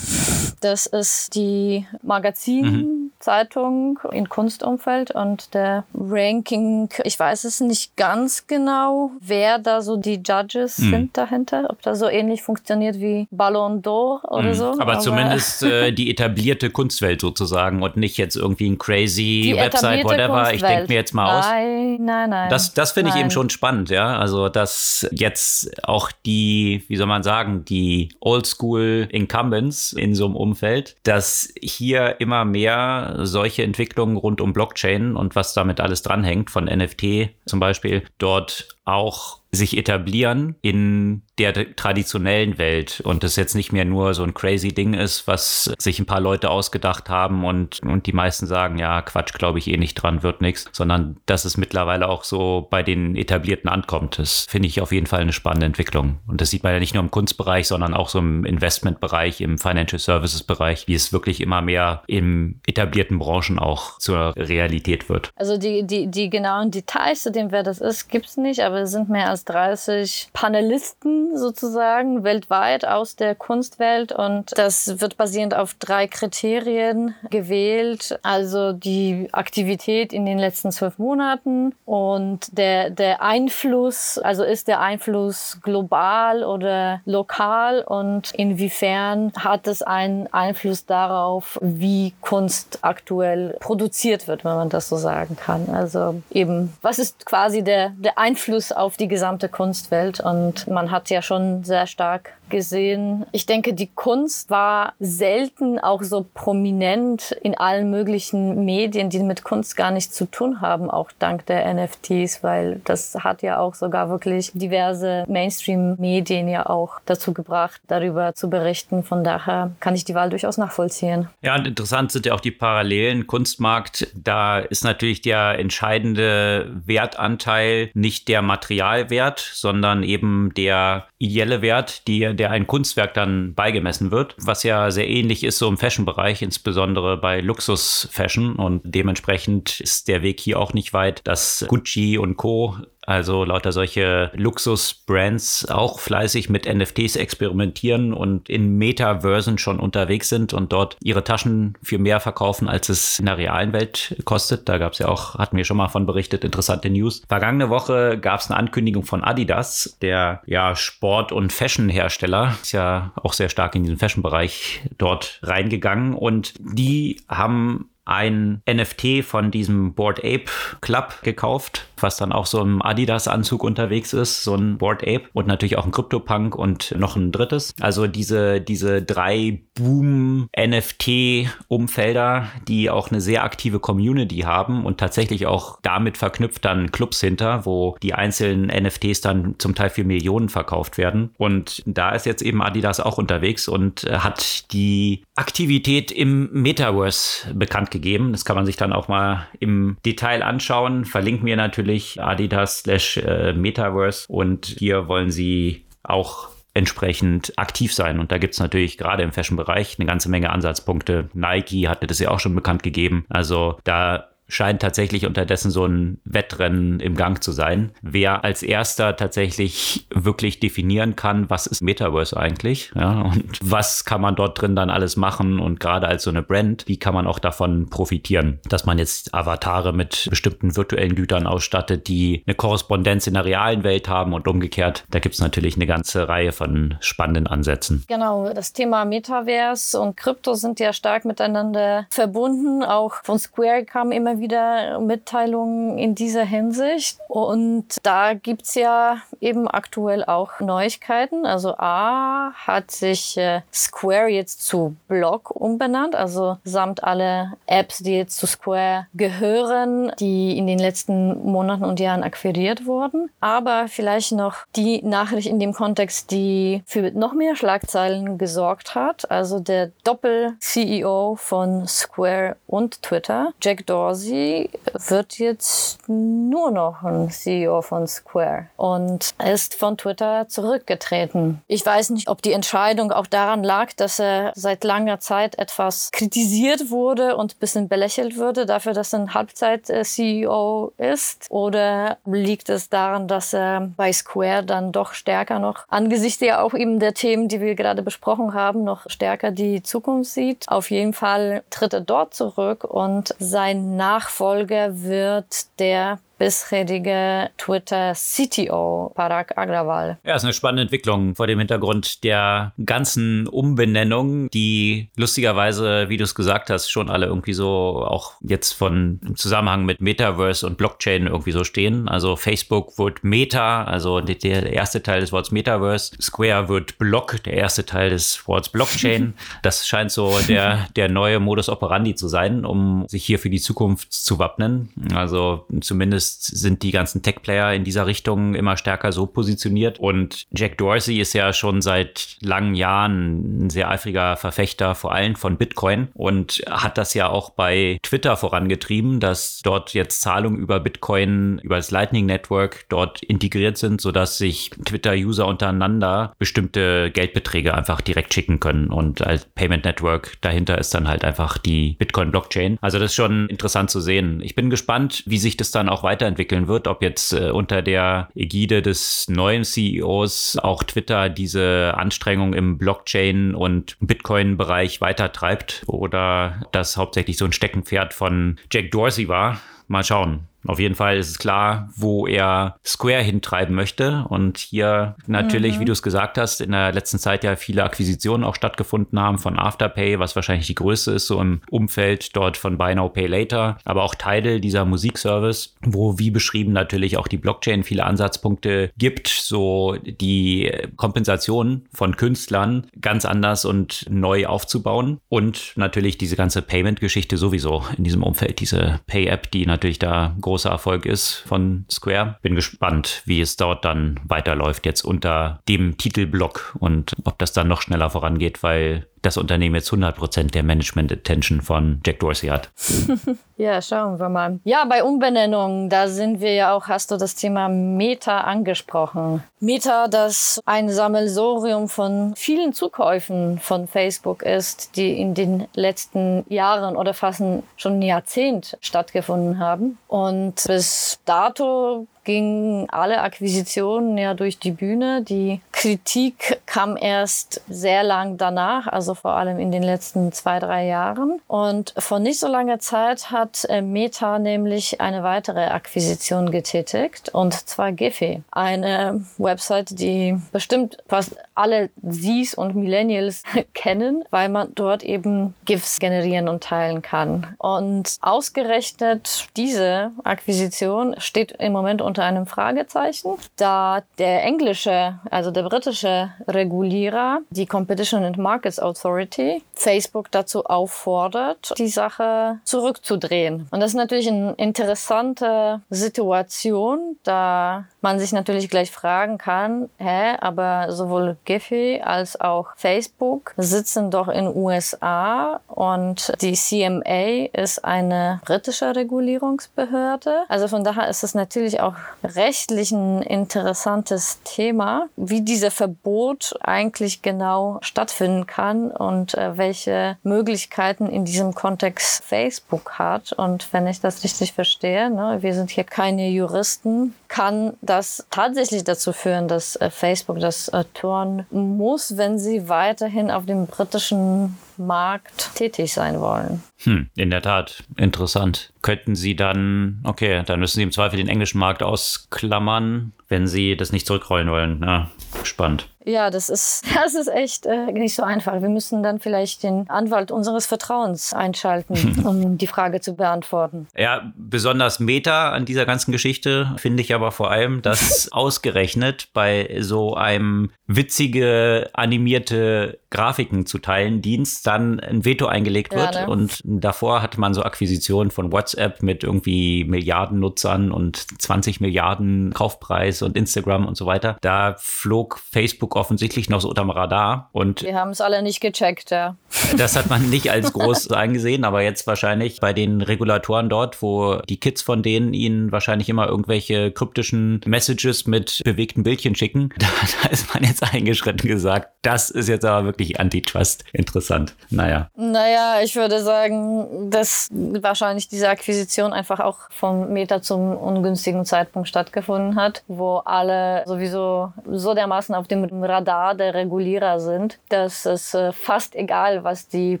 Das 0.60 0.86
ist 0.86 1.34
die 1.34 1.86
Magazinzeitung 2.02 3.98
mhm. 4.02 4.10
in 4.12 4.28
Kunstumfeld 4.28 5.10
und 5.10 5.54
der 5.54 5.84
Ranking, 5.94 6.88
ich 7.04 7.18
weiß 7.18 7.44
es 7.44 7.60
nicht 7.60 7.96
ganz 7.96 8.46
genau, 8.46 9.10
wer 9.20 9.58
da 9.58 9.82
so 9.82 9.96
die 9.96 10.22
Judges 10.24 10.78
mhm. 10.78 10.90
sind 10.90 11.16
dahinter, 11.16 11.66
ob 11.70 11.82
das 11.82 11.98
so 11.98 12.08
ähnlich 12.08 12.42
funktioniert 12.42 12.98
wie 13.00 13.28
Ballon 13.30 13.82
d'Or 13.82 14.24
oder 14.30 14.48
mhm. 14.48 14.54
so. 14.54 14.64
Aber, 14.72 14.82
Aber 14.82 14.98
zumindest 15.00 15.62
äh, 15.62 15.92
die 15.92 16.10
etablierte 16.10 16.70
Kunstwelt 16.70 17.20
sozusagen 17.20 17.82
und 17.82 17.96
nicht 17.96 18.16
jetzt 18.16 18.36
irgendwie 18.36 18.70
ein 18.70 18.78
crazy 18.78 19.54
Website, 19.56 20.04
whatever. 20.04 20.44
Kunstwelt. 20.44 20.54
Ich 20.54 20.62
denke 20.62 20.88
mir 20.88 20.94
jetzt 20.94 21.14
mal 21.14 21.38
aus. 21.38 21.46
Nein, 21.46 21.98
nein, 22.00 22.30
nein. 22.30 22.50
Das, 22.50 22.74
das 22.74 22.92
finde 22.92 23.10
ich 23.10 23.16
eben 23.16 23.30
schon 23.30 23.50
spannend, 23.50 23.90
ja. 23.90 24.18
Also, 24.18 24.48
dass 24.48 25.06
jetzt 25.12 25.84
auch 25.86 26.10
die, 26.24 26.84
wie 26.88 26.96
soll 26.96 27.06
man 27.06 27.22
sagen, 27.22 27.64
die 27.64 28.10
Oldschool 28.20 29.08
Incumbents 29.10 29.92
in 29.92 30.14
so 30.14 30.26
einem 30.26 30.36
Umfeld, 30.46 30.96
dass 31.02 31.52
hier 31.60 32.20
immer 32.20 32.44
mehr 32.44 33.16
solche 33.22 33.62
Entwicklungen 33.62 34.16
rund 34.16 34.40
um 34.40 34.52
Blockchain 34.52 35.16
und 35.16 35.34
was 35.34 35.54
damit 35.54 35.80
alles 35.80 36.02
dranhängt, 36.02 36.50
von 36.50 36.64
NFT 36.64 37.30
zum 37.46 37.60
Beispiel, 37.60 38.04
dort 38.18 38.75
auch 38.86 39.40
sich 39.56 39.76
etablieren 39.76 40.54
in 40.62 41.22
der 41.38 41.76
traditionellen 41.76 42.58
Welt 42.58 43.00
und 43.00 43.22
das 43.22 43.36
jetzt 43.36 43.54
nicht 43.54 43.72
mehr 43.72 43.84
nur 43.84 44.14
so 44.14 44.22
ein 44.22 44.34
crazy 44.34 44.72
Ding 44.72 44.94
ist, 44.94 45.26
was 45.26 45.72
sich 45.78 45.98
ein 45.98 46.06
paar 46.06 46.20
Leute 46.20 46.50
ausgedacht 46.50 47.10
haben 47.10 47.44
und, 47.44 47.80
und 47.82 48.06
die 48.06 48.12
meisten 48.12 48.46
sagen, 48.46 48.78
ja, 48.78 49.02
Quatsch, 49.02 49.34
glaube 49.34 49.58
ich 49.58 49.68
eh 49.68 49.76
nicht 49.76 49.94
dran, 49.94 50.22
wird 50.22 50.40
nichts, 50.40 50.68
sondern 50.72 51.16
dass 51.26 51.44
es 51.44 51.56
mittlerweile 51.56 52.08
auch 52.08 52.24
so 52.24 52.66
bei 52.70 52.82
den 52.82 53.16
Etablierten 53.16 53.68
ankommt. 53.68 54.18
Das 54.18 54.46
finde 54.48 54.68
ich 54.68 54.80
auf 54.80 54.92
jeden 54.92 55.06
Fall 55.06 55.20
eine 55.20 55.32
spannende 55.32 55.66
Entwicklung. 55.66 56.20
Und 56.26 56.40
das 56.40 56.50
sieht 56.50 56.62
man 56.62 56.72
ja 56.72 56.78
nicht 56.78 56.94
nur 56.94 57.02
im 57.02 57.10
Kunstbereich, 57.10 57.66
sondern 57.66 57.94
auch 57.94 58.08
so 58.08 58.18
im 58.18 58.44
Investmentbereich, 58.44 59.40
im 59.40 59.58
Financial 59.58 59.98
Services 59.98 60.42
Bereich, 60.42 60.88
wie 60.88 60.94
es 60.94 61.12
wirklich 61.12 61.40
immer 61.40 61.60
mehr 61.60 62.02
in 62.06 62.60
etablierten 62.66 63.18
Branchen 63.18 63.58
auch 63.58 63.98
zur 63.98 64.34
Realität 64.36 65.08
wird. 65.08 65.30
Also 65.36 65.58
die, 65.58 65.86
die, 65.86 66.10
die 66.10 66.30
genauen 66.30 66.70
Details 66.70 67.22
zu 67.22 67.32
dem, 67.32 67.52
wer 67.52 67.62
das 67.62 67.80
ist, 67.80 68.08
gibt 68.08 68.26
es 68.26 68.36
nicht, 68.36 68.60
aber 68.60 68.75
es 68.80 68.90
sind 68.92 69.08
mehr 69.08 69.30
als 69.30 69.44
30 69.44 70.30
Panelisten 70.32 71.36
sozusagen 71.36 72.24
weltweit 72.24 72.86
aus 72.86 73.16
der 73.16 73.34
Kunstwelt 73.34 74.12
und 74.12 74.56
das 74.56 75.00
wird 75.00 75.16
basierend 75.16 75.54
auf 75.54 75.74
drei 75.74 76.06
Kriterien 76.06 77.14
gewählt. 77.30 78.18
Also 78.22 78.72
die 78.72 79.28
Aktivität 79.32 80.12
in 80.12 80.26
den 80.26 80.38
letzten 80.38 80.72
zwölf 80.72 80.98
Monaten 80.98 81.74
und 81.84 82.56
der, 82.56 82.90
der 82.90 83.22
Einfluss, 83.22 84.18
also 84.18 84.44
ist 84.44 84.68
der 84.68 84.80
Einfluss 84.80 85.58
global 85.62 86.44
oder 86.44 87.00
lokal 87.04 87.82
und 87.82 88.32
inwiefern 88.34 89.32
hat 89.38 89.66
es 89.66 89.82
einen 89.82 90.32
Einfluss 90.32 90.86
darauf, 90.86 91.58
wie 91.62 92.14
Kunst 92.20 92.78
aktuell 92.82 93.56
produziert 93.60 94.28
wird, 94.28 94.44
wenn 94.44 94.56
man 94.56 94.68
das 94.68 94.88
so 94.88 94.96
sagen 94.96 95.36
kann. 95.36 95.68
Also 95.70 96.22
eben, 96.30 96.72
was 96.82 96.98
ist 96.98 97.26
quasi 97.26 97.62
der, 97.62 97.90
der 97.90 98.18
Einfluss 98.18 98.65
auf 98.72 98.96
die 98.96 99.08
gesamte 99.08 99.48
Kunstwelt 99.48 100.20
und 100.20 100.66
man 100.68 100.90
hat 100.90 101.10
ja 101.10 101.22
schon 101.22 101.64
sehr 101.64 101.86
stark 101.86 102.32
gesehen. 102.48 103.26
Ich 103.32 103.46
denke, 103.46 103.74
die 103.74 103.88
Kunst 103.88 104.50
war 104.50 104.94
selten 105.00 105.78
auch 105.78 106.02
so 106.02 106.26
prominent 106.34 107.32
in 107.42 107.56
allen 107.56 107.90
möglichen 107.90 108.64
Medien, 108.64 109.10
die 109.10 109.18
mit 109.20 109.44
Kunst 109.44 109.76
gar 109.76 109.90
nichts 109.90 110.14
zu 110.14 110.26
tun 110.26 110.60
haben, 110.60 110.90
auch 110.90 111.10
dank 111.18 111.46
der 111.46 111.72
NFTs, 111.72 112.42
weil 112.42 112.80
das 112.84 113.16
hat 113.16 113.42
ja 113.42 113.58
auch 113.58 113.74
sogar 113.74 114.08
wirklich 114.10 114.52
diverse 114.54 115.24
Mainstream-Medien 115.28 116.48
ja 116.48 116.66
auch 116.66 117.00
dazu 117.06 117.32
gebracht, 117.32 117.80
darüber 117.88 118.34
zu 118.34 118.48
berichten. 118.48 119.02
Von 119.02 119.24
daher 119.24 119.72
kann 119.80 119.94
ich 119.94 120.04
die 120.04 120.14
Wahl 120.14 120.30
durchaus 120.30 120.56
nachvollziehen. 120.56 121.28
Ja, 121.42 121.56
und 121.56 121.66
interessant 121.66 122.12
sind 122.12 122.26
ja 122.26 122.34
auch 122.34 122.40
die 122.40 122.50
Parallelen. 122.50 123.26
Kunstmarkt, 123.26 124.08
da 124.14 124.58
ist 124.58 124.84
natürlich 124.84 125.22
der 125.22 125.58
entscheidende 125.58 126.70
Wertanteil 126.84 127.90
nicht 127.94 128.28
der 128.28 128.42
Materialwert, 128.56 129.26
Wert, 129.26 129.50
sondern 129.52 130.02
eben 130.02 130.52
der 130.56 131.08
ideelle 131.18 131.62
Wert, 131.62 132.06
die, 132.06 132.34
der 132.34 132.50
ein 132.50 132.66
Kunstwerk 132.66 133.14
dann 133.14 133.54
beigemessen 133.54 134.10
wird, 134.10 134.34
was 134.38 134.62
ja 134.62 134.90
sehr 134.90 135.08
ähnlich 135.08 135.44
ist 135.44 135.58
so 135.58 135.68
im 135.68 135.76
Fashion-Bereich, 135.76 136.42
insbesondere 136.42 137.16
bei 137.16 137.40
Luxus-Fashion. 137.40 138.56
Und 138.56 138.82
dementsprechend 138.84 139.80
ist 139.80 140.08
der 140.08 140.22
Weg 140.22 140.40
hier 140.40 140.58
auch 140.58 140.72
nicht 140.72 140.92
weit, 140.92 141.20
dass 141.24 141.64
Gucci 141.68 142.18
und 142.18 142.36
Co 142.36 142.76
also 143.06 143.44
lauter 143.44 143.72
solche 143.72 144.32
Luxus-Brands 144.34 145.70
auch 145.70 146.00
fleißig 146.00 146.50
mit 146.50 146.66
NFTs 146.66 147.16
experimentieren 147.16 148.12
und 148.12 148.48
in 148.48 148.76
Metaversen 148.76 149.58
schon 149.58 149.78
unterwegs 149.78 150.28
sind 150.28 150.52
und 150.52 150.72
dort 150.72 150.96
ihre 151.00 151.22
Taschen 151.22 151.78
für 151.82 151.98
mehr 151.98 152.18
verkaufen, 152.18 152.68
als 152.68 152.88
es 152.88 153.20
in 153.20 153.26
der 153.26 153.38
realen 153.38 153.72
Welt 153.72 154.16
kostet. 154.24 154.68
Da 154.68 154.78
gab 154.78 154.92
es 154.92 154.98
ja 154.98 155.08
auch, 155.08 155.36
hatten 155.36 155.56
wir 155.56 155.64
schon 155.64 155.76
mal 155.76 155.88
von 155.88 156.04
berichtet, 156.04 156.44
interessante 156.44 156.90
News. 156.90 157.22
Vergangene 157.28 157.70
Woche 157.70 158.18
gab 158.18 158.40
es 158.40 158.50
eine 158.50 158.58
Ankündigung 158.58 159.04
von 159.04 159.22
Adidas, 159.22 159.96
der 160.02 160.42
ja 160.46 160.74
Sport- 160.74 161.30
und 161.30 161.52
Fashion-Hersteller, 161.52 162.56
ist 162.60 162.72
ja 162.72 163.12
auch 163.22 163.32
sehr 163.32 163.48
stark 163.48 163.76
in 163.76 163.84
diesen 163.84 163.98
Fashion-Bereich 163.98 164.82
dort 164.98 165.38
reingegangen 165.42 166.14
und 166.14 166.54
die 166.58 167.20
haben 167.28 167.88
ein 168.06 168.62
NFT 168.68 169.24
von 169.24 169.50
diesem 169.50 169.94
Board 169.94 170.20
Ape 170.20 170.44
Club 170.80 171.22
gekauft, 171.22 171.86
was 171.98 172.16
dann 172.16 172.32
auch 172.32 172.46
so 172.46 172.62
im 172.62 172.80
Adidas-Anzug 172.82 173.62
unterwegs 173.64 174.12
ist, 174.12 174.44
so 174.44 174.54
ein 174.54 174.78
Board 174.78 175.02
Ape 175.02 175.24
und 175.32 175.46
natürlich 175.46 175.76
auch 175.76 175.84
ein 175.84 175.92
CryptoPunk 175.92 176.54
und 176.54 176.94
noch 176.98 177.16
ein 177.16 177.32
drittes. 177.32 177.74
Also 177.80 178.06
diese, 178.06 178.60
diese 178.60 179.02
drei 179.02 179.62
Boom-NFT-Umfelder, 179.74 182.48
die 182.68 182.90
auch 182.90 183.10
eine 183.10 183.20
sehr 183.20 183.42
aktive 183.44 183.80
Community 183.80 184.38
haben 184.40 184.86
und 184.86 184.98
tatsächlich 184.98 185.46
auch 185.46 185.78
damit 185.82 186.16
verknüpft 186.16 186.64
dann 186.64 186.92
Clubs 186.92 187.20
hinter, 187.20 187.66
wo 187.66 187.96
die 188.02 188.14
einzelnen 188.14 188.66
NFTs 188.66 189.20
dann 189.20 189.56
zum 189.58 189.74
Teil 189.74 189.90
für 189.90 190.04
Millionen 190.04 190.48
verkauft 190.48 190.96
werden. 190.96 191.34
Und 191.38 191.82
da 191.86 192.10
ist 192.10 192.26
jetzt 192.26 192.42
eben 192.42 192.62
Adidas 192.62 193.00
auch 193.00 193.18
unterwegs 193.18 193.66
und 193.68 194.04
äh, 194.04 194.18
hat 194.18 194.72
die 194.72 195.24
Aktivität 195.36 196.10
im 196.10 196.50
Metaverse 196.52 197.54
bekannt 197.54 197.90
gegeben. 197.90 198.32
Das 198.32 198.44
kann 198.44 198.56
man 198.56 198.66
sich 198.66 198.76
dann 198.76 198.92
auch 198.92 199.08
mal 199.08 199.46
im 199.60 199.98
Detail 200.04 200.42
anschauen. 200.42 201.04
Verlinken 201.04 201.46
wir 201.46 201.56
natürlich 201.56 202.20
Adidas 202.20 202.80
slash 202.80 203.18
äh, 203.18 203.52
Metaverse 203.52 204.26
und 204.28 204.66
hier 204.66 205.08
wollen 205.08 205.30
sie 205.30 205.84
auch 206.02 206.48
entsprechend 206.72 207.52
aktiv 207.56 207.92
sein. 207.94 208.18
Und 208.18 208.32
da 208.32 208.38
gibt 208.38 208.54
es 208.54 208.60
natürlich 208.60 208.98
gerade 208.98 209.22
im 209.22 209.32
Fashion-Bereich 209.32 209.98
eine 209.98 210.06
ganze 210.06 210.28
Menge 210.28 210.50
Ansatzpunkte. 210.50 211.30
Nike 211.32 211.88
hatte 211.88 212.06
das 212.06 212.18
ja 212.18 212.30
auch 212.30 212.40
schon 212.40 212.54
bekannt 212.54 212.82
gegeben. 212.82 213.24
Also 213.28 213.78
da 213.84 214.28
scheint 214.48 214.82
tatsächlich 214.82 215.26
unterdessen 215.26 215.70
so 215.70 215.86
ein 215.86 216.20
Wettrennen 216.24 217.00
im 217.00 217.16
Gang 217.16 217.42
zu 217.42 217.52
sein. 217.52 217.92
Wer 218.02 218.44
als 218.44 218.62
erster 218.62 219.16
tatsächlich 219.16 220.06
wirklich 220.10 220.60
definieren 220.60 221.16
kann, 221.16 221.50
was 221.50 221.66
ist 221.66 221.80
Metaverse 221.80 222.36
eigentlich, 222.36 222.92
ja, 222.94 223.22
und 223.22 223.58
was 223.62 224.04
kann 224.04 224.20
man 224.20 224.36
dort 224.36 224.60
drin 224.60 224.76
dann 224.76 224.90
alles 224.90 225.16
machen 225.16 225.58
und 225.58 225.80
gerade 225.80 226.06
als 226.06 226.22
so 226.22 226.30
eine 226.30 226.42
Brand, 226.42 226.84
wie 226.86 226.98
kann 226.98 227.14
man 227.14 227.26
auch 227.26 227.38
davon 227.38 227.88
profitieren, 227.88 228.60
dass 228.68 228.86
man 228.86 228.98
jetzt 228.98 229.34
Avatare 229.34 229.92
mit 229.92 230.26
bestimmten 230.30 230.76
virtuellen 230.76 231.14
Gütern 231.14 231.46
ausstattet, 231.46 232.08
die 232.08 232.42
eine 232.46 232.54
Korrespondenz 232.54 233.26
in 233.26 233.34
der 233.34 233.44
realen 233.44 233.82
Welt 233.84 234.08
haben 234.08 234.32
und 234.32 234.48
umgekehrt. 234.48 235.04
Da 235.10 235.18
gibt 235.18 235.34
es 235.34 235.40
natürlich 235.40 235.76
eine 235.76 235.86
ganze 235.86 236.28
Reihe 236.28 236.52
von 236.52 236.96
spannenden 237.00 237.46
Ansätzen. 237.46 238.04
Genau, 238.08 238.52
das 238.52 238.72
Thema 238.72 239.04
Metaverse 239.04 240.00
und 240.00 240.16
Krypto 240.16 240.54
sind 240.54 240.80
ja 240.80 240.92
stark 240.92 241.24
miteinander 241.24 242.06
verbunden. 242.10 242.82
Auch 242.82 243.14
von 243.24 243.38
Square 243.38 243.84
kam 243.84 244.12
immer 244.12 244.35
wieder 244.38 244.98
Mitteilungen 245.00 245.98
in 245.98 246.14
dieser 246.14 246.44
Hinsicht. 246.44 247.18
Und 247.28 247.86
da 248.02 248.34
gibt's 248.34 248.74
ja 248.74 249.18
eben 249.40 249.68
aktuell 249.68 250.24
auch 250.24 250.60
Neuigkeiten. 250.60 251.46
Also 251.46 251.74
A 251.76 252.52
hat 252.54 252.90
sich 252.90 253.36
äh, 253.36 253.62
Square 253.72 254.28
jetzt 254.28 254.66
zu 254.66 254.96
Block 255.08 255.50
umbenannt, 255.50 256.14
also 256.14 256.58
samt 256.64 257.04
alle 257.04 257.52
Apps, 257.66 257.98
die 257.98 258.16
jetzt 258.16 258.38
zu 258.38 258.46
Square 258.46 259.06
gehören, 259.14 260.12
die 260.18 260.56
in 260.56 260.66
den 260.66 260.78
letzten 260.78 261.44
Monaten 261.44 261.84
und 261.84 262.00
Jahren 262.00 262.22
akquiriert 262.22 262.86
wurden. 262.86 263.30
Aber 263.40 263.86
vielleicht 263.88 264.32
noch 264.32 264.66
die 264.74 265.02
Nachricht 265.02 265.48
in 265.48 265.60
dem 265.60 265.72
Kontext, 265.72 266.30
die 266.30 266.82
für 266.86 267.10
noch 267.12 267.32
mehr 267.32 267.56
Schlagzeilen 267.56 268.38
gesorgt 268.38 268.94
hat. 268.94 269.30
Also 269.30 269.60
der 269.60 269.92
Doppel-CEO 270.04 271.36
von 271.36 271.86
Square 271.86 272.56
und 272.66 273.02
Twitter, 273.02 273.52
Jack 273.60 273.86
Dorsey, 273.86 274.25
Dorsey 274.26 274.70
wird 275.08 275.38
jetzt 275.38 276.08
nur 276.08 276.70
noch 276.70 277.02
ein 277.02 277.30
CEO 277.30 277.82
von 277.82 278.06
Square 278.06 278.66
und 278.76 279.34
ist 279.44 279.74
von 279.74 279.96
Twitter 279.96 280.48
zurückgetreten. 280.48 281.62
Ich 281.66 281.84
weiß 281.84 282.10
nicht, 282.10 282.28
ob 282.28 282.42
die 282.42 282.52
Entscheidung 282.52 283.12
auch 283.12 283.26
daran 283.26 283.62
lag, 283.62 283.92
dass 283.92 284.18
er 284.18 284.52
seit 284.54 284.84
langer 284.84 285.20
Zeit 285.20 285.58
etwas 285.58 286.10
kritisiert 286.12 286.90
wurde 286.90 287.36
und 287.36 287.54
ein 287.54 287.58
bisschen 287.58 287.88
belächelt 287.88 288.36
wurde 288.38 288.66
dafür, 288.66 288.92
dass 288.92 289.12
er 289.12 289.20
ein 289.20 289.34
Halbzeit-CEO 289.34 290.92
ist. 290.96 291.46
Oder 291.50 292.18
liegt 292.24 292.68
es 292.68 292.88
daran, 292.88 293.28
dass 293.28 293.52
er 293.52 293.90
bei 293.96 294.12
Square 294.12 294.64
dann 294.64 294.92
doch 294.92 295.12
stärker 295.12 295.58
noch 295.58 295.84
angesichts 295.88 296.40
ja 296.40 296.60
auch 296.60 296.74
eben 296.74 296.98
der 296.98 297.14
Themen, 297.14 297.48
die 297.48 297.60
wir 297.60 297.74
gerade 297.74 298.02
besprochen 298.02 298.54
haben, 298.54 298.84
noch 298.84 299.08
stärker 299.08 299.50
die 299.50 299.82
Zukunft 299.82 300.30
sieht? 300.30 300.68
Auf 300.68 300.90
jeden 300.90 301.12
Fall 301.12 301.62
tritt 301.70 301.92
er 301.92 302.00
dort 302.00 302.34
zurück 302.34 302.84
und 302.84 303.34
sein 303.38 303.96
Name 303.96 304.15
Nachfolger 304.16 305.02
wird 305.02 305.78
der 305.78 306.18
bisherige 306.38 307.50
Twitter-CTO 307.56 309.12
Parag 309.14 309.56
Agrawal. 309.56 310.18
Ja, 310.24 310.36
ist 310.36 310.44
eine 310.44 310.52
spannende 310.52 310.82
Entwicklung 310.82 311.34
vor 311.34 311.46
dem 311.46 311.58
Hintergrund 311.58 312.24
der 312.24 312.72
ganzen 312.84 313.48
Umbenennung, 313.48 314.50
die 314.50 315.08
lustigerweise, 315.16 316.08
wie 316.08 316.16
du 316.16 316.24
es 316.24 316.34
gesagt 316.34 316.70
hast, 316.70 316.90
schon 316.90 317.10
alle 317.10 317.26
irgendwie 317.26 317.54
so 317.54 318.04
auch 318.06 318.34
jetzt 318.40 318.72
von 318.72 319.20
im 319.24 319.36
Zusammenhang 319.36 319.84
mit 319.84 320.00
Metaverse 320.00 320.66
und 320.66 320.76
Blockchain 320.76 321.26
irgendwie 321.26 321.52
so 321.52 321.64
stehen. 321.64 322.08
Also 322.08 322.36
Facebook 322.36 322.98
wird 322.98 323.24
Meta, 323.24 323.84
also 323.84 324.20
der 324.20 324.72
erste 324.72 325.02
Teil 325.02 325.20
des 325.20 325.32
Wortes 325.32 325.50
Metaverse. 325.50 326.16
Square 326.20 326.68
wird 326.68 326.98
Block, 326.98 327.42
der 327.44 327.54
erste 327.54 327.86
Teil 327.86 328.10
des 328.10 328.46
Wortes 328.46 328.68
Blockchain. 328.70 329.34
Das 329.62 329.86
scheint 329.86 330.12
so 330.12 330.38
der, 330.48 330.86
der 330.96 331.08
neue 331.08 331.40
Modus 331.40 331.68
operandi 331.68 332.14
zu 332.14 332.28
sein, 332.28 332.64
um 332.64 333.04
sich 333.08 333.24
hier 333.24 333.38
für 333.38 333.50
die 333.50 333.60
Zukunft 333.60 334.12
zu 334.12 334.38
wappnen. 334.38 334.90
Also 335.14 335.66
zumindest 335.80 336.25
zumindest 336.26 336.56
sind 336.56 336.82
die 336.82 336.90
ganzen 336.90 337.22
Tech-Player 337.22 337.74
in 337.74 337.84
dieser 337.84 338.06
Richtung 338.06 338.54
immer 338.54 338.76
stärker 338.76 339.12
so 339.12 339.26
positioniert. 339.26 339.98
Und 339.98 340.46
Jack 340.52 340.78
Dorsey 340.78 341.20
ist 341.20 341.32
ja 341.32 341.52
schon 341.52 341.82
seit 341.82 342.36
langen 342.40 342.74
Jahren 342.74 343.66
ein 343.66 343.70
sehr 343.70 343.90
eifriger 343.90 344.36
Verfechter, 344.36 344.94
vor 344.94 345.12
allem 345.12 345.36
von 345.36 345.56
Bitcoin 345.56 346.08
und 346.14 346.62
hat 346.68 346.98
das 346.98 347.14
ja 347.14 347.28
auch 347.28 347.50
bei 347.50 347.98
Twitter 348.02 348.36
vorangetrieben, 348.36 349.20
dass 349.20 349.60
dort 349.62 349.94
jetzt 349.94 350.20
Zahlungen 350.20 350.58
über 350.58 350.80
Bitcoin, 350.80 351.58
über 351.62 351.76
das 351.76 351.90
Lightning 351.90 352.26
Network 352.26 352.86
dort 352.88 353.22
integriert 353.22 353.78
sind, 353.78 354.00
sodass 354.00 354.38
sich 354.38 354.70
Twitter-User 354.84 355.46
untereinander 355.46 356.32
bestimmte 356.38 357.10
Geldbeträge 357.10 357.74
einfach 357.74 358.00
direkt 358.00 358.34
schicken 358.34 358.60
können. 358.60 358.88
Und 358.88 359.22
als 359.26 359.46
Payment 359.46 359.84
Network 359.84 360.40
dahinter 360.40 360.78
ist 360.78 360.94
dann 360.94 361.08
halt 361.08 361.24
einfach 361.24 361.58
die 361.58 361.96
Bitcoin-Blockchain. 361.98 362.78
Also 362.80 362.98
das 362.98 363.12
ist 363.12 363.16
schon 363.16 363.48
interessant 363.48 363.90
zu 363.90 364.00
sehen. 364.00 364.40
Ich 364.42 364.54
bin 364.54 364.70
gespannt, 364.70 365.22
wie 365.26 365.38
sich 365.38 365.56
das 365.56 365.70
dann 365.70 365.88
auch 365.88 366.02
weiter 366.02 366.15
weiterentwickeln 366.16 366.66
wird, 366.66 366.88
ob 366.88 367.02
jetzt 367.02 367.32
äh, 367.32 367.50
unter 367.50 367.82
der 367.82 368.28
Ägide 368.34 368.80
des 368.80 369.28
neuen 369.28 369.64
CEOs 369.64 370.58
auch 370.62 370.82
Twitter 370.82 371.28
diese 371.28 371.94
Anstrengung 371.96 372.54
im 372.54 372.78
Blockchain- 372.78 373.54
und 373.54 373.96
Bitcoin-Bereich 374.00 375.00
weitertreibt 375.02 375.82
oder 375.86 376.62
das 376.72 376.96
hauptsächlich 376.96 377.36
so 377.36 377.44
ein 377.44 377.52
Steckenpferd 377.52 378.14
von 378.14 378.58
Jack 378.72 378.90
Dorsey 378.90 379.28
war. 379.28 379.60
Mal 379.88 380.04
schauen. 380.04 380.48
Auf 380.66 380.78
jeden 380.78 380.94
Fall 380.94 381.16
ist 381.16 381.30
es 381.30 381.38
klar, 381.38 381.90
wo 381.96 382.26
er 382.26 382.76
Square 382.84 383.22
hintreiben 383.22 383.74
möchte. 383.74 384.24
Und 384.28 384.58
hier 384.58 385.16
natürlich, 385.26 385.76
mhm. 385.76 385.80
wie 385.80 385.84
du 385.86 385.92
es 385.92 386.02
gesagt 386.02 386.38
hast, 386.38 386.60
in 386.60 386.72
der 386.72 386.92
letzten 386.92 387.18
Zeit 387.18 387.44
ja 387.44 387.56
viele 387.56 387.84
Akquisitionen 387.84 388.44
auch 388.44 388.54
stattgefunden 388.54 389.20
haben 389.20 389.38
von 389.38 389.58
Afterpay, 389.58 390.18
was 390.18 390.36
wahrscheinlich 390.36 390.66
die 390.66 390.74
größte 390.74 391.12
ist, 391.12 391.26
so 391.26 391.40
im 391.40 391.60
Umfeld 391.70 392.34
dort 392.34 392.56
von 392.56 392.78
Buy 392.78 392.94
Now 392.94 393.08
Pay 393.08 393.26
Later, 393.26 393.78
aber 393.84 394.02
auch 394.02 394.14
Tidal, 394.14 394.60
dieser 394.60 394.84
Musikservice, 394.84 395.74
wo 395.82 396.18
wie 396.18 396.30
beschrieben 396.30 396.72
natürlich 396.72 397.16
auch 397.16 397.28
die 397.28 397.36
Blockchain 397.36 397.84
viele 397.84 398.04
Ansatzpunkte 398.04 398.90
gibt, 398.96 399.28
so 399.28 399.96
die 400.02 400.72
Kompensation 400.96 401.86
von 401.92 402.16
Künstlern 402.16 402.86
ganz 403.00 403.24
anders 403.24 403.64
und 403.64 404.06
neu 404.08 404.46
aufzubauen. 404.46 405.20
Und 405.28 405.72
natürlich 405.76 406.18
diese 406.18 406.36
ganze 406.36 406.62
Payment-Geschichte 406.62 407.36
sowieso 407.36 407.84
in 407.96 408.04
diesem 408.04 408.22
Umfeld, 408.22 408.60
diese 408.60 409.00
Pay-App, 409.06 409.50
die 409.50 409.66
natürlich 409.66 409.98
da 409.98 410.34
groß 410.40 410.55
großer 410.56 410.70
Erfolg 410.70 411.04
ist 411.04 411.34
von 411.46 411.84
Square. 411.90 412.38
Bin 412.40 412.54
gespannt, 412.54 413.20
wie 413.26 413.42
es 413.42 413.56
dort 413.56 413.84
dann 413.84 414.18
weiterläuft 414.24 414.86
jetzt 414.86 415.04
unter 415.04 415.60
dem 415.68 415.98
Titelblock 415.98 416.74
und 416.78 417.12
ob 417.24 417.38
das 417.38 417.52
dann 417.52 417.68
noch 417.68 417.82
schneller 417.82 418.08
vorangeht, 418.08 418.62
weil 418.62 419.06
das 419.22 419.36
Unternehmen 419.36 419.74
jetzt 419.74 419.90
100% 419.90 420.52
der 420.52 420.62
Management-Attention 420.62 421.60
von 421.60 422.00
Jack 422.04 422.20
Dorsey 422.20 422.48
hat. 422.48 422.70
ja, 423.56 423.80
schauen 423.82 424.18
wir 424.18 424.28
mal. 424.28 424.60
Ja, 424.64 424.84
bei 424.84 425.02
Umbenennung, 425.02 425.88
da 425.88 426.08
sind 426.08 426.40
wir 426.40 426.54
ja 426.54 426.72
auch, 426.72 426.88
hast 426.88 427.10
du 427.10 427.16
das 427.16 427.34
Thema 427.34 427.68
Meta 427.68 428.42
angesprochen. 428.42 429.42
Meta, 429.58 430.08
das 430.08 430.60
ein 430.64 430.88
Sammelsorium 430.90 431.88
von 431.88 432.34
vielen 432.36 432.72
Zukäufen 432.72 433.58
von 433.58 433.86
Facebook 433.88 434.42
ist, 434.42 434.96
die 434.96 435.18
in 435.18 435.34
den 435.34 435.66
letzten 435.74 436.44
Jahren 436.48 436.96
oder 436.96 437.14
fast 437.14 437.42
schon 437.76 437.98
ein 437.98 438.02
Jahrzehnt 438.02 438.78
stattgefunden 438.80 439.58
haben. 439.58 439.98
Und 440.08 440.64
bis 440.66 441.18
dato 441.24 442.06
gingen 442.26 442.90
alle 442.90 443.22
Akquisitionen 443.22 444.18
ja 444.18 444.34
durch 444.34 444.58
die 444.58 444.72
Bühne. 444.72 445.22
Die 445.22 445.62
Kritik 445.72 446.60
kam 446.66 446.98
erst 446.98 447.62
sehr 447.68 448.02
lang 448.02 448.36
danach, 448.36 448.86
also 448.88 449.14
vor 449.14 449.36
allem 449.36 449.58
in 449.58 449.72
den 449.72 449.82
letzten 449.82 450.32
zwei, 450.32 450.58
drei 450.58 450.86
Jahren. 450.86 451.40
Und 451.46 451.94
vor 451.96 452.18
nicht 452.18 452.38
so 452.38 452.48
langer 452.48 452.80
Zeit 452.80 453.30
hat 453.30 453.64
äh, 453.70 453.80
Meta 453.80 454.38
nämlich 454.38 455.00
eine 455.00 455.22
weitere 455.22 455.66
Akquisition 455.66 456.50
getätigt, 456.50 457.30
und 457.30 457.54
zwar 457.54 457.92
Giphy, 457.92 458.42
eine 458.50 459.24
Website, 459.38 459.98
die 459.98 460.36
bestimmt 460.52 460.98
fast 461.06 461.36
alle 461.54 461.90
Zs 462.02 462.54
und 462.54 462.74
Millennials 462.74 463.44
kennen, 463.74 464.24
weil 464.30 464.48
man 464.48 464.72
dort 464.74 465.04
eben 465.04 465.54
GIFs 465.64 466.00
generieren 466.00 466.48
und 466.48 466.64
teilen 466.64 467.02
kann. 467.02 467.54
Und 467.58 468.16
ausgerechnet 468.20 469.48
diese 469.56 470.10
Akquisition 470.24 471.14
steht 471.18 471.52
im 471.52 471.72
Moment 471.72 472.02
unter 472.16 472.24
einem 472.24 472.46
Fragezeichen, 472.46 473.36
da 473.56 474.02
der 474.16 474.42
englische, 474.42 475.18
also 475.30 475.50
der 475.50 475.64
britische 475.64 476.30
Regulierer, 476.48 477.40
die 477.50 477.66
Competition 477.66 478.24
and 478.24 478.38
Markets 478.38 478.80
Authority, 478.80 479.62
Facebook 479.74 480.30
dazu 480.30 480.64
auffordert, 480.64 481.74
die 481.76 481.88
Sache 481.88 482.58
zurückzudrehen. 482.64 483.68
Und 483.70 483.80
das 483.80 483.90
ist 483.90 483.96
natürlich 483.96 484.28
eine 484.28 484.52
interessante 484.52 485.82
Situation, 485.90 487.18
da 487.22 487.84
man 488.00 488.18
sich 488.18 488.32
natürlich 488.32 488.70
gleich 488.70 488.90
fragen 488.90 489.36
kann, 489.36 489.90
hä, 489.98 490.36
aber 490.40 490.92
sowohl 490.92 491.36
Giphy 491.44 492.00
als 492.02 492.40
auch 492.40 492.68
Facebook 492.76 493.52
sitzen 493.58 494.10
doch 494.10 494.28
in 494.28 494.46
USA 494.46 495.60
und 495.66 496.32
die 496.40 496.54
CMA 496.54 497.48
ist 497.52 497.84
eine 497.84 498.40
britische 498.46 498.96
Regulierungsbehörde. 498.96 500.44
Also 500.48 500.68
von 500.68 500.82
daher 500.82 501.08
ist 501.08 501.22
es 501.22 501.34
natürlich 501.34 501.80
auch 501.80 501.94
rechtlich 502.22 502.92
ein 502.92 503.22
interessantes 503.22 504.40
Thema, 504.44 505.08
wie 505.16 505.42
dieser 505.42 505.70
Verbot 505.70 506.54
eigentlich 506.60 507.22
genau 507.22 507.78
stattfinden 507.82 508.46
kann 508.46 508.90
und 508.90 509.34
äh, 509.34 509.56
welche 509.56 510.16
Möglichkeiten 510.22 511.06
in 511.06 511.24
diesem 511.24 511.54
Kontext 511.54 512.24
Facebook 512.24 512.98
hat. 512.98 513.32
Und 513.32 513.72
wenn 513.72 513.86
ich 513.86 514.00
das 514.00 514.24
richtig 514.24 514.52
verstehe, 514.52 515.10
ne, 515.10 515.38
wir 515.40 515.54
sind 515.54 515.70
hier 515.70 515.84
keine 515.84 516.28
Juristen, 516.28 517.14
kann 517.28 517.74
das 517.82 518.26
tatsächlich 518.30 518.84
dazu 518.84 519.12
führen, 519.12 519.48
dass 519.48 519.76
äh, 519.76 519.90
Facebook 519.90 520.40
das 520.40 520.68
äh, 520.68 520.84
tun 520.94 521.46
muss, 521.50 522.16
wenn 522.16 522.38
sie 522.38 522.68
weiterhin 522.68 523.30
auf 523.30 523.46
dem 523.46 523.66
britischen 523.66 524.56
Markt 524.78 525.54
tätig 525.54 525.92
sein 525.92 526.20
wollen. 526.20 526.62
Hm, 526.82 527.08
in 527.16 527.30
der 527.30 527.42
Tat, 527.42 527.84
interessant. 527.96 528.72
Könnten 528.82 529.14
Sie 529.14 529.36
dann, 529.36 530.00
okay, 530.04 530.42
dann 530.44 530.60
müssen 530.60 530.76
Sie 530.76 530.82
im 530.82 530.92
Zweifel 530.92 531.16
den 531.16 531.28
englischen 531.28 531.58
Markt 531.58 531.82
ausklammern, 531.82 533.12
wenn 533.28 533.46
Sie 533.46 533.76
das 533.76 533.92
nicht 533.92 534.06
zurückrollen 534.06 534.50
wollen. 534.50 534.82
Ja, 534.82 535.10
spannend. 535.42 535.88
Ja, 536.06 536.30
das 536.30 536.48
ist, 536.48 536.84
das 536.94 537.14
ist 537.14 537.28
echt 537.28 537.66
äh, 537.66 537.92
nicht 537.92 538.14
so 538.14 538.22
einfach. 538.22 538.62
Wir 538.62 538.68
müssen 538.68 539.02
dann 539.02 539.18
vielleicht 539.18 539.62
den 539.62 539.88
Anwalt 539.90 540.30
unseres 540.30 540.66
Vertrauens 540.66 541.34
einschalten, 541.34 542.22
um 542.24 542.56
die 542.58 542.66
Frage 542.66 543.00
zu 543.00 543.16
beantworten. 543.16 543.88
Ja, 543.96 544.32
besonders 544.36 545.00
Meta 545.00 545.50
an 545.50 545.64
dieser 545.64 545.84
ganzen 545.84 546.12
Geschichte 546.12 546.72
finde 546.76 547.02
ich 547.02 547.14
aber 547.14 547.32
vor 547.32 547.50
allem, 547.50 547.82
dass 547.82 548.28
ausgerechnet 548.32 549.28
bei 549.34 549.78
so 549.80 550.14
einem 550.14 550.70
witzige 550.86 551.90
animierte 551.92 552.98
Grafiken 553.10 553.66
zu 553.66 553.78
teilen 553.78 554.22
Dienst 554.22 554.66
dann 554.66 555.00
ein 555.00 555.24
Veto 555.24 555.46
eingelegt 555.46 555.92
wird. 555.92 556.14
Ja, 556.14 556.26
ne? 556.26 556.30
Und 556.30 556.60
davor 556.64 557.22
hatte 557.22 557.40
man 557.40 557.54
so 557.54 557.62
Akquisitionen 557.62 558.30
von 558.30 558.52
WhatsApp 558.52 559.02
mit 559.02 559.24
irgendwie 559.24 559.84
Milliarden 559.84 560.38
Nutzern 560.38 560.92
und 560.92 561.26
20 561.40 561.80
Milliarden 561.80 562.52
Kaufpreis 562.52 563.22
und 563.22 563.36
Instagram 563.36 563.86
und 563.86 563.96
so 563.96 564.06
weiter. 564.06 564.36
Da 564.40 564.76
flog 564.78 565.40
Facebook 565.50 565.95
offensichtlich 565.96 566.48
noch 566.48 566.60
so 566.60 566.68
unterm 566.68 566.90
Radar. 566.90 567.50
Und 567.52 567.82
wir 567.82 567.94
haben 567.94 568.10
es 568.10 568.20
alle 568.20 568.42
nicht 568.42 568.60
gecheckt, 568.60 569.10
ja. 569.10 569.36
Das 569.76 569.96
hat 569.96 570.08
man 570.08 570.28
nicht 570.30 570.50
als 570.50 570.72
groß 570.72 571.10
eingesehen, 571.12 571.64
aber 571.64 571.82
jetzt 571.82 572.06
wahrscheinlich 572.06 572.60
bei 572.60 572.72
den 572.72 573.00
Regulatoren 573.00 573.68
dort, 573.68 574.02
wo 574.02 574.36
die 574.48 574.58
Kids 574.58 574.82
von 574.82 575.02
denen 575.02 575.34
ihnen 575.34 575.72
wahrscheinlich 575.72 576.08
immer 576.08 576.28
irgendwelche 576.28 576.90
kryptischen 576.90 577.60
Messages 577.66 578.26
mit 578.26 578.62
bewegten 578.64 579.02
Bildchen 579.02 579.34
schicken, 579.34 579.70
da, 579.78 579.86
da 580.22 580.28
ist 580.28 580.52
man 580.54 580.62
jetzt 580.62 580.82
eingeschritten 580.82 581.48
gesagt, 581.48 581.88
das 582.02 582.30
ist 582.30 582.48
jetzt 582.48 582.64
aber 582.64 582.86
wirklich 582.86 583.18
Antitrust 583.18 583.84
interessant. 583.92 584.54
Naja. 584.70 585.08
Naja, 585.16 585.80
ich 585.82 585.96
würde 585.96 586.22
sagen, 586.22 587.10
dass 587.10 587.48
wahrscheinlich 587.50 588.28
diese 588.28 588.48
Akquisition 588.48 589.12
einfach 589.12 589.40
auch 589.40 589.58
vom 589.70 590.12
Meta 590.12 590.42
zum 590.42 590.76
ungünstigen 590.76 591.44
Zeitpunkt 591.44 591.88
stattgefunden 591.88 592.56
hat, 592.56 592.82
wo 592.86 593.16
alle 593.18 593.82
sowieso 593.86 594.52
so 594.70 594.94
dermaßen 594.94 595.34
auf 595.34 595.48
dem 595.48 595.62
Radar 595.88 596.34
der 596.34 596.54
Regulierer 596.54 597.20
sind, 597.20 597.58
dass 597.68 598.06
es 598.06 598.34
äh, 598.34 598.52
fast 598.52 598.94
egal, 598.94 599.44
was 599.44 599.68
die 599.68 600.00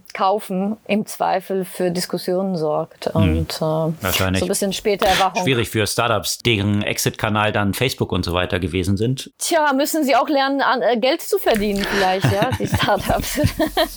kaufen, 0.14 0.76
im 0.86 1.06
Zweifel 1.06 1.64
für 1.64 1.90
Diskussionen 1.90 2.56
sorgt. 2.56 3.06
Hm. 3.06 3.22
Und 3.22 3.56
äh, 3.56 3.60
Wahrscheinlich. 3.60 4.40
so 4.40 4.46
ein 4.46 4.48
bisschen 4.48 4.72
später 4.72 5.06
Erwachung. 5.06 5.42
Schwierig 5.42 5.68
für 5.70 5.86
Startups, 5.86 6.38
deren 6.38 6.82
Exit-Kanal 6.82 7.52
dann 7.52 7.74
Facebook 7.74 8.12
und 8.12 8.24
so 8.24 8.32
weiter 8.32 8.58
gewesen 8.58 8.96
sind. 8.96 9.30
Tja, 9.38 9.72
müssen 9.72 10.04
sie 10.04 10.16
auch 10.16 10.28
lernen, 10.28 10.60
an, 10.60 10.82
äh, 10.82 10.98
Geld 10.98 11.22
zu 11.22 11.38
verdienen 11.38 11.84
vielleicht, 11.84 12.30
ja, 12.32 12.50
die 12.58 12.66
Startups. 12.76 13.40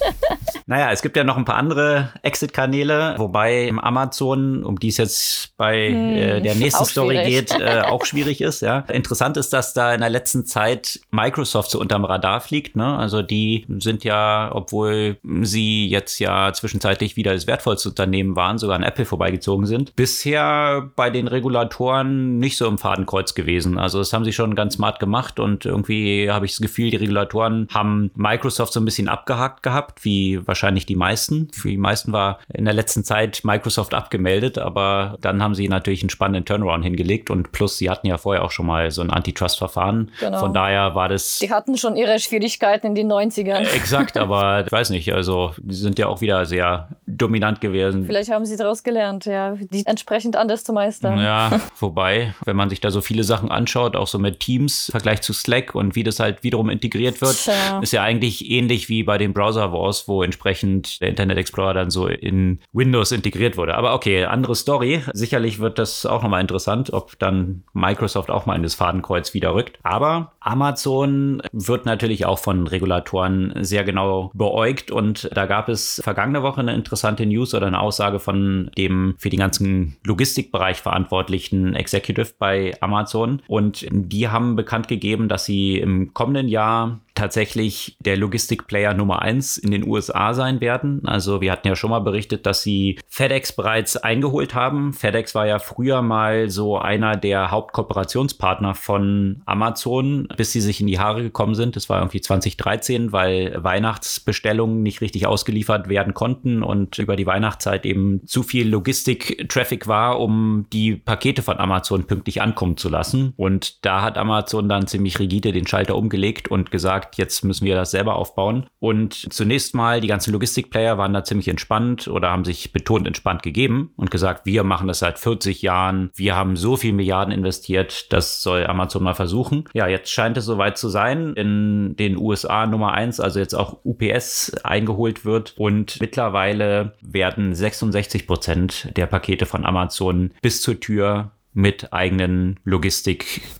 naja, 0.65 0.91
es 0.91 1.01
gibt 1.01 1.15
ja 1.17 1.23
noch 1.23 1.37
ein 1.37 1.45
paar 1.45 1.55
andere 1.55 2.13
Exit-Kanäle, 2.21 3.15
wobei 3.17 3.71
Amazon, 3.81 4.63
um 4.63 4.79
die 4.79 4.89
es 4.89 4.97
jetzt 4.97 5.57
bei 5.57 5.89
hm, 5.89 6.15
äh, 6.15 6.41
der 6.41 6.55
nächsten 6.55 6.85
Story 6.85 7.23
geht, 7.25 7.51
äh, 7.59 7.81
auch 7.81 8.05
schwierig 8.09 8.41
ist. 8.41 8.61
Ja. 8.61 8.79
Interessant 8.89 9.37
ist, 9.37 9.51
dass 9.53 9.73
da 9.73 9.93
in 9.93 10.01
der 10.01 10.09
letzten 10.09 10.45
Zeit 10.45 10.99
Microsoft 11.11 11.71
so 11.71 11.78
unterm 11.79 12.05
Radar 12.05 12.41
fliegt. 12.41 12.75
Ne? 12.75 12.97
Also 12.97 13.21
die 13.21 13.65
sind 13.79 14.03
ja, 14.03 14.51
obwohl 14.53 15.17
sie 15.41 15.87
jetzt 15.87 16.19
ja 16.19 16.51
zwischenzeitlich 16.53 17.15
wieder 17.15 17.33
das 17.33 17.47
wertvollste 17.47 17.89
Unternehmen 17.89 18.35
waren, 18.35 18.57
sogar 18.57 18.75
an 18.75 18.83
Apple 18.83 19.05
vorbeigezogen 19.05 19.65
sind, 19.65 19.95
bisher 19.95 20.91
bei 20.95 21.09
den 21.09 21.27
Regulatoren 21.27 22.37
nicht 22.39 22.57
so 22.57 22.67
im 22.67 22.77
Fadenkreuz 22.77 23.33
gewesen. 23.33 23.77
Also 23.77 23.99
das 23.99 24.13
haben 24.13 24.25
sie 24.25 24.33
schon 24.33 24.55
ganz 24.55 24.75
smart 24.75 24.99
gemacht 24.99 25.39
und 25.39 25.65
irgendwie 25.65 26.29
habe 26.29 26.45
ich 26.45 26.53
das 26.53 26.61
Gefühl, 26.61 26.91
die 26.91 26.97
Regulatoren 26.97 27.67
haben 27.73 28.11
Microsoft 28.15 28.73
so 28.73 28.79
ein 28.79 28.85
bisschen 28.85 29.07
abgehakt 29.07 29.63
gehabt, 29.63 30.03
wie 30.05 30.45
wahrscheinlich 30.47 30.85
die 30.85 30.95
meisten. 30.95 31.49
Für 31.53 31.69
die 31.69 31.77
meisten 31.77 32.11
war 32.11 32.39
in 32.53 32.65
der 32.65 32.73
letzten 32.73 33.03
Zeit 33.03 33.41
Microsoft 33.43 33.93
abgemeldet, 33.93 34.57
aber 34.57 35.17
dann 35.21 35.41
haben 35.41 35.55
sie 35.55 35.67
natürlich 35.67 36.01
einen 36.01 36.09
spannenden 36.09 36.45
Turnaround 36.45 36.83
hingelegt 36.83 37.29
und 37.29 37.51
plus 37.51 37.77
sie 37.77 37.89
hatten 37.89 38.07
ja 38.07 38.17
vorher 38.17 38.43
auch 38.43 38.51
schon 38.51 38.65
mal 38.65 38.91
so 38.91 39.01
ein 39.01 39.09
Antitrust-Verfahren. 39.09 40.11
Genau. 40.19 40.39
Von 40.39 40.53
daher 40.53 40.95
war 40.95 41.09
das. 41.09 41.39
Hatten 41.59 41.77
schon 41.77 41.97
ihre 41.97 42.19
Schwierigkeiten 42.19 42.87
in 42.87 42.95
den 42.95 43.11
90ern. 43.11 43.69
Exakt, 43.75 44.17
aber 44.17 44.65
ich 44.65 44.71
weiß 44.71 44.91
nicht, 44.91 45.11
also 45.11 45.51
die 45.57 45.75
sind 45.75 45.99
ja 45.99 46.07
auch 46.07 46.21
wieder 46.21 46.45
sehr 46.45 46.87
dominant 47.05 47.59
gewesen. 47.59 48.05
Vielleicht 48.05 48.31
haben 48.31 48.45
sie 48.45 48.55
daraus 48.55 48.81
gelernt, 48.81 49.25
ja, 49.25 49.55
die 49.55 49.85
entsprechend 49.85 50.37
anders 50.37 50.63
zu 50.63 50.71
meistern. 50.71 51.19
Ja, 51.19 51.59
wobei, 51.81 52.33
wenn 52.45 52.55
man 52.55 52.69
sich 52.69 52.79
da 52.79 52.91
so 52.91 53.01
viele 53.01 53.25
Sachen 53.25 53.51
anschaut, 53.51 53.97
auch 53.97 54.07
so 54.07 54.19
mit 54.19 54.39
Teams, 54.39 54.87
im 54.87 54.93
Vergleich 54.93 55.19
zu 55.19 55.33
Slack 55.33 55.75
und 55.75 55.95
wie 55.95 56.03
das 56.03 56.21
halt 56.21 56.43
wiederum 56.43 56.69
integriert 56.69 57.19
wird, 57.19 57.35
Tja. 57.35 57.81
ist 57.81 57.91
ja 57.91 58.03
eigentlich 58.03 58.49
ähnlich 58.49 58.87
wie 58.87 59.03
bei 59.03 59.17
den 59.17 59.33
Browser 59.33 59.73
Wars, 59.73 60.07
wo 60.07 60.23
entsprechend 60.23 61.01
der 61.01 61.09
Internet 61.09 61.37
Explorer 61.37 61.73
dann 61.73 61.89
so 61.89 62.07
in 62.07 62.61
Windows 62.71 63.11
integriert 63.11 63.57
wurde. 63.57 63.75
Aber 63.75 63.93
okay, 63.95 64.23
andere 64.23 64.55
Story. 64.55 65.03
Sicherlich 65.11 65.59
wird 65.59 65.77
das 65.77 66.05
auch 66.05 66.23
nochmal 66.23 66.39
interessant, 66.39 66.93
ob 66.93 67.19
dann 67.19 67.63
Microsoft 67.73 68.29
auch 68.29 68.45
mal 68.45 68.55
in 68.55 68.63
das 68.63 68.75
Fadenkreuz 68.75 69.33
wieder 69.33 69.53
rückt. 69.53 69.77
Aber 69.83 70.31
Amazon 70.39 71.41
wird 71.51 71.85
natürlich 71.85 72.25
auch 72.25 72.39
von 72.39 72.67
Regulatoren 72.67 73.53
sehr 73.61 73.83
genau 73.83 74.31
beäugt. 74.33 74.91
Und 74.91 75.29
da 75.33 75.45
gab 75.45 75.69
es 75.69 76.01
vergangene 76.03 76.43
Woche 76.43 76.61
eine 76.61 76.73
interessante 76.73 77.25
News 77.25 77.53
oder 77.53 77.67
eine 77.67 77.79
Aussage 77.79 78.19
von 78.19 78.71
dem 78.77 79.15
für 79.17 79.29
den 79.29 79.39
ganzen 79.39 79.97
Logistikbereich 80.05 80.81
verantwortlichen 80.81 81.75
Executive 81.75 82.33
bei 82.37 82.75
Amazon. 82.81 83.41
Und 83.47 83.85
die 83.89 84.27
haben 84.27 84.55
bekannt 84.55 84.87
gegeben, 84.87 85.27
dass 85.27 85.45
sie 85.45 85.77
im 85.77 86.13
kommenden 86.13 86.47
Jahr 86.47 86.99
tatsächlich 87.19 87.97
der 87.99 88.15
Logistikplayer 88.15 88.93
Nummer 88.93 89.21
eins 89.21 89.57
in 89.57 89.71
den 89.71 89.85
USA 89.85 90.33
sein 90.33 90.61
werden. 90.61 91.01
Also 91.05 91.41
wir 91.41 91.51
hatten 91.51 91.67
ja 91.67 91.75
schon 91.75 91.89
mal 91.89 91.99
berichtet, 91.99 92.45
dass 92.45 92.63
sie 92.63 92.97
FedEx 93.09 93.51
bereits 93.51 93.97
eingeholt 93.97 94.55
haben. 94.55 94.93
FedEx 94.93 95.35
war 95.35 95.45
ja 95.45 95.59
früher 95.59 96.01
mal 96.01 96.49
so 96.49 96.77
einer 96.77 97.17
der 97.17 97.51
Hauptkooperationspartner 97.51 98.73
von 98.73 99.41
Amazon, 99.45 100.29
bis 100.37 100.53
sie 100.53 100.61
sich 100.61 100.79
in 100.79 100.87
die 100.87 100.97
Haare 100.97 101.21
gekommen 101.21 101.55
sind. 101.55 101.75
Das 101.75 101.89
war 101.89 101.99
irgendwie 101.99 102.21
2013, 102.21 103.11
weil 103.11 103.53
Weihnachtsbestellungen 103.61 104.81
nicht 104.81 105.01
richtig 105.01 105.27
ausgeliefert 105.27 105.89
werden 105.89 106.13
konnten 106.13 106.63
und 106.63 106.99
über 106.99 107.17
die 107.17 107.25
Weihnachtszeit 107.25 107.85
eben 107.85 108.21
zu 108.27 108.43
viel 108.43 108.69
Logistik-Traffic 108.69 109.87
war, 109.87 110.21
um 110.21 110.67
die 110.71 110.95
Pakete 110.95 111.41
von 111.41 111.57
Amazon 111.57 112.05
pünktlich 112.05 112.41
ankommen 112.41 112.77
zu 112.77 112.87
lassen. 112.87 113.33
Und 113.35 113.85
da 113.85 114.01
hat 114.03 114.17
Amazon 114.17 114.69
dann 114.69 114.87
ziemlich 114.87 115.19
rigide 115.19 115.51
den 115.51 115.67
Schalter 115.67 115.97
umgelegt 115.97 116.47
und 116.47 116.71
gesagt, 116.71 117.08
gesagt, 117.09 117.17
jetzt 117.17 117.43
müssen 117.43 117.65
wir 117.65 117.75
das 117.75 117.91
selber 117.91 118.15
aufbauen. 118.15 118.65
Und 118.79 119.33
zunächst 119.33 119.75
mal, 119.75 120.01
die 120.01 120.07
ganzen 120.07 120.33
Logistikplayer 120.33 120.97
waren 120.97 121.13
da 121.13 121.23
ziemlich 121.23 121.47
entspannt 121.47 122.07
oder 122.07 122.29
haben 122.29 122.45
sich 122.45 122.71
betont 122.71 123.07
entspannt 123.07 123.43
gegeben 123.43 123.91
und 123.95 124.11
gesagt, 124.11 124.45
wir 124.45 124.63
machen 124.63 124.87
das 124.87 124.99
seit 124.99 125.19
40 125.19 125.61
Jahren, 125.61 126.11
wir 126.15 126.35
haben 126.35 126.55
so 126.55 126.77
viel 126.77 126.93
Milliarden 126.93 127.33
investiert, 127.33 128.11
das 128.13 128.41
soll 128.41 128.65
Amazon 128.65 129.03
mal 129.03 129.15
versuchen. 129.15 129.65
Ja, 129.73 129.87
jetzt 129.87 130.11
scheint 130.11 130.37
es 130.37 130.45
soweit 130.45 130.77
zu 130.77 130.89
sein. 130.89 131.33
In 131.33 131.95
den 131.97 132.17
USA 132.17 132.65
Nummer 132.65 132.93
eins, 132.93 133.19
also 133.19 133.39
jetzt 133.39 133.53
auch 133.53 133.79
UPS 133.83 134.53
eingeholt 134.63 135.25
wird 135.25 135.55
und 135.57 135.99
mittlerweile 135.99 136.93
werden 137.01 137.53
66 137.53 138.27
Prozent 138.27 138.91
der 138.95 139.07
Pakete 139.07 139.45
von 139.45 139.65
Amazon 139.65 140.31
bis 140.41 140.61
zur 140.61 140.79
Tür 140.79 141.31
mit 141.53 141.91
eigenen 141.93 142.59